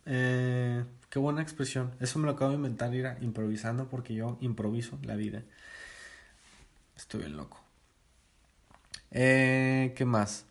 Eh, 0.07 0.83
qué 1.11 1.19
buena 1.19 1.43
expresión. 1.43 1.91
Eso 1.99 2.17
me 2.17 2.25
lo 2.25 2.31
acabo 2.31 2.49
de 2.49 2.57
inventar, 2.57 2.95
ir 2.95 3.15
improvisando 3.21 3.87
porque 3.89 4.15
yo 4.15 4.39
improviso 4.41 4.97
la 5.03 5.13
vida. 5.13 5.43
Estoy 6.97 7.19
bien 7.19 7.37
loco. 7.37 7.63
Eh, 9.11 9.93
¿Qué 9.95 10.03
más? 10.03 10.45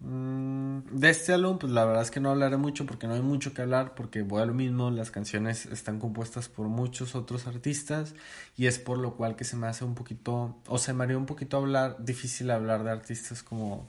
Mm, 0.00 0.80
de 0.92 1.10
este 1.10 1.32
álbum, 1.32 1.58
pues 1.58 1.72
la 1.72 1.84
verdad 1.84 2.02
es 2.02 2.10
que 2.12 2.20
no 2.20 2.30
hablaré 2.30 2.56
mucho 2.56 2.86
porque 2.86 3.08
no 3.08 3.14
hay 3.14 3.20
mucho 3.20 3.52
que 3.52 3.62
hablar, 3.62 3.94
porque 3.94 4.22
voy 4.22 4.42
a 4.42 4.46
lo 4.46 4.54
mismo, 4.54 4.90
las 4.90 5.10
canciones 5.10 5.66
están 5.66 5.98
compuestas 5.98 6.48
por 6.48 6.68
muchos 6.68 7.16
otros 7.16 7.46
artistas 7.48 8.14
y 8.56 8.66
es 8.66 8.78
por 8.78 8.98
lo 8.98 9.16
cual 9.16 9.34
que 9.34 9.44
se 9.44 9.56
me 9.56 9.66
hace 9.66 9.84
un 9.84 9.94
poquito, 9.96 10.56
o 10.68 10.78
se 10.78 10.92
me 10.92 11.04
haría 11.04 11.18
un 11.18 11.26
poquito 11.26 11.56
hablar, 11.56 11.96
difícil 12.04 12.50
hablar 12.50 12.84
de 12.84 12.92
artistas 12.92 13.42
como 13.42 13.88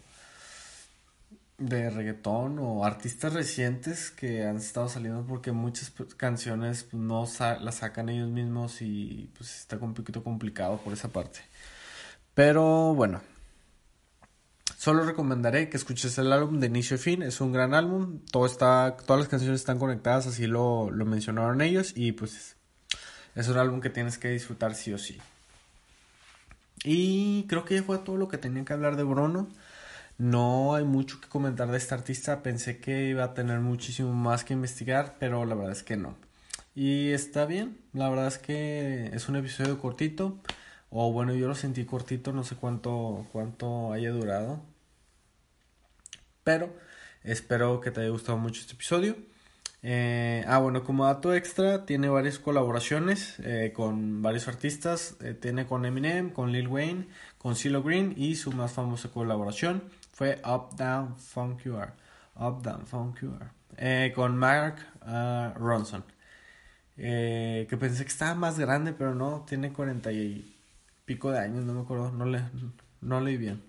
de 1.60 1.90
reggaetón 1.90 2.58
o 2.60 2.86
artistas 2.86 3.34
recientes 3.34 4.12
que 4.12 4.46
han 4.46 4.58
estado 4.58 4.88
saliendo 4.88 5.26
porque 5.28 5.52
muchas 5.52 5.92
canciones 6.18 6.84
pues, 6.84 7.02
no 7.04 7.28
las 7.62 7.76
sacan 7.76 8.10
ellos 8.10 8.30
mismos 8.30 8.82
y 8.82 9.30
pues 9.38 9.60
está 9.60 9.78
un 9.78 9.94
poquito 9.94 10.24
complicado 10.24 10.78
por 10.78 10.94
esa 10.94 11.10
parte. 11.10 11.42
Pero 12.34 12.94
bueno, 12.96 13.22
Solo 14.80 15.04
recomendaré 15.04 15.68
que 15.68 15.76
escuches 15.76 16.18
el 16.20 16.32
álbum 16.32 16.62
de 16.62 16.68
inicio 16.68 16.96
a 16.96 17.00
fin. 17.00 17.22
Es 17.22 17.42
un 17.42 17.52
gran 17.52 17.74
álbum. 17.74 18.22
Todo 18.32 18.46
está, 18.46 18.96
todas 19.06 19.20
las 19.20 19.28
canciones 19.28 19.60
están 19.60 19.78
conectadas, 19.78 20.26
así 20.26 20.48
lo, 20.48 20.90
lo 20.90 21.04
mencionaron 21.04 21.60
ellos. 21.60 21.92
Y 21.98 22.14
pues 22.14 22.56
es 23.36 23.48
un 23.50 23.58
álbum 23.58 23.82
que 23.82 23.90
tienes 23.90 24.18
que 24.18 24.30
disfrutar 24.30 24.76
sí 24.76 24.94
o 24.94 24.98
sí. 24.98 25.18
Y 26.86 27.44
creo 27.50 27.66
que 27.66 27.76
ya 27.76 27.84
fue 27.84 27.98
todo 27.98 28.16
lo 28.16 28.30
que 28.30 28.38
tenía 28.38 28.64
que 28.64 28.72
hablar 28.72 28.96
de 28.96 29.04
Bruno. 29.04 29.50
No 30.18 30.74
hay 30.76 30.86
mucho 30.86 31.20
que 31.20 31.28
comentar 31.28 31.70
de 31.70 31.78
este 31.78 31.94
artista. 31.94 32.42
Pensé 32.42 32.80
que 32.80 33.10
iba 33.10 33.26
a 33.26 33.34
tener 33.34 33.60
muchísimo 33.60 34.14
más 34.14 34.46
que 34.46 34.54
investigar, 34.54 35.18
pero 35.20 35.44
la 35.44 35.56
verdad 35.56 35.74
es 35.74 35.84
que 35.84 35.98
no. 35.98 36.16
Y 36.74 37.10
está 37.12 37.46
bien. 37.46 37.78
La 37.92 38.08
verdad 38.08 38.28
es 38.28 38.38
que 38.38 39.08
es 39.14 39.28
un 39.28 39.36
episodio 39.36 39.78
cortito. 39.78 40.40
O 40.90 41.12
bueno, 41.12 41.34
yo 41.34 41.48
lo 41.48 41.56
sentí 41.56 41.86
cortito, 41.86 42.32
no 42.34 42.44
sé 42.44 42.56
cuánto, 42.56 43.28
cuánto 43.32 43.92
haya 43.94 44.12
durado. 44.12 44.69
Pero 46.50 46.74
espero 47.24 47.80
que 47.80 47.92
te 47.92 48.02
haya 48.02 48.10
gustado 48.10 48.40
mucho 48.40 48.62
este 48.62 48.74
episodio. 48.74 49.16
Eh, 49.84 50.44
ah, 50.48 50.58
bueno, 50.58 50.84
como 50.84 51.06
dato 51.06 51.36
extra, 51.36 51.86
tiene 51.86 52.10
varias 52.10 52.40
colaboraciones 52.40 53.36
eh, 53.44 53.72
con 53.72 54.24
varios 54.24 54.48
artistas. 54.48 55.16
Eh, 55.22 55.36
tiene 55.36 55.68
con 55.68 55.86
Eminem, 55.86 56.32
con 56.32 56.52
Lil 56.52 56.68
Wayne, 56.68 57.08
con 57.38 57.56
CeeLo 57.56 57.84
Green 57.84 58.16
y 58.18 58.34
su 58.34 58.52
más 58.52 58.72
famosa 58.72 59.10
colaboración 59.10 59.84
fue 60.12 60.42
Up 60.44 60.76
Down 60.76 61.20
Funk 61.20 61.68
Are. 61.68 61.92
Up 62.36 62.64
Down 62.64 62.88
Funk 62.88 63.20
Are. 63.78 64.12
con 64.14 64.36
Mark 64.36 64.78
uh, 65.06 65.56
Ronson. 65.56 66.04
que 66.98 67.78
pensé 67.80 68.04
que 68.06 68.10
estaba 68.10 68.34
más 68.34 68.58
grande, 68.58 68.94
pero 68.94 69.14
no, 69.14 69.46
tiene 69.48 69.72
40 69.72 70.12
y 70.14 70.58
pico 71.06 71.30
de 71.30 71.42
años, 71.42 71.64
no 71.64 71.76
me 71.76 71.82
acuerdo, 71.82 72.12
no, 72.12 72.26
le, 72.26 72.42
no 73.02 73.22
leí 73.22 73.38
bien. 73.38 73.69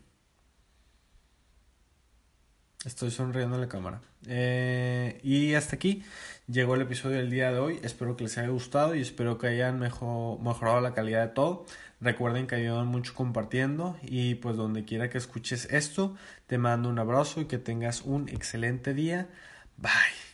Estoy 2.84 3.10
sonriendo 3.10 3.56
en 3.56 3.60
la 3.60 3.68
cámara. 3.68 4.00
Eh, 4.26 5.20
y 5.22 5.54
hasta 5.54 5.76
aquí 5.76 6.02
llegó 6.48 6.76
el 6.76 6.82
episodio 6.82 7.18
del 7.18 7.30
día 7.30 7.52
de 7.52 7.58
hoy. 7.58 7.78
Espero 7.82 8.16
que 8.16 8.24
les 8.24 8.38
haya 8.38 8.48
gustado 8.48 8.94
y 8.94 9.02
espero 9.02 9.36
que 9.36 9.48
hayan 9.48 9.78
mejorado 9.78 10.80
la 10.80 10.94
calidad 10.94 11.26
de 11.26 11.34
todo. 11.34 11.66
Recuerden 12.00 12.46
que 12.46 12.54
ayudan 12.54 12.86
mucho 12.86 13.14
compartiendo 13.14 13.98
y 14.02 14.36
pues 14.36 14.56
donde 14.56 14.86
quiera 14.86 15.10
que 15.10 15.18
escuches 15.18 15.66
esto, 15.70 16.16
te 16.46 16.56
mando 16.56 16.88
un 16.88 16.98
abrazo 16.98 17.42
y 17.42 17.44
que 17.44 17.58
tengas 17.58 18.00
un 18.00 18.30
excelente 18.30 18.94
día. 18.94 19.28
Bye. 19.76 20.29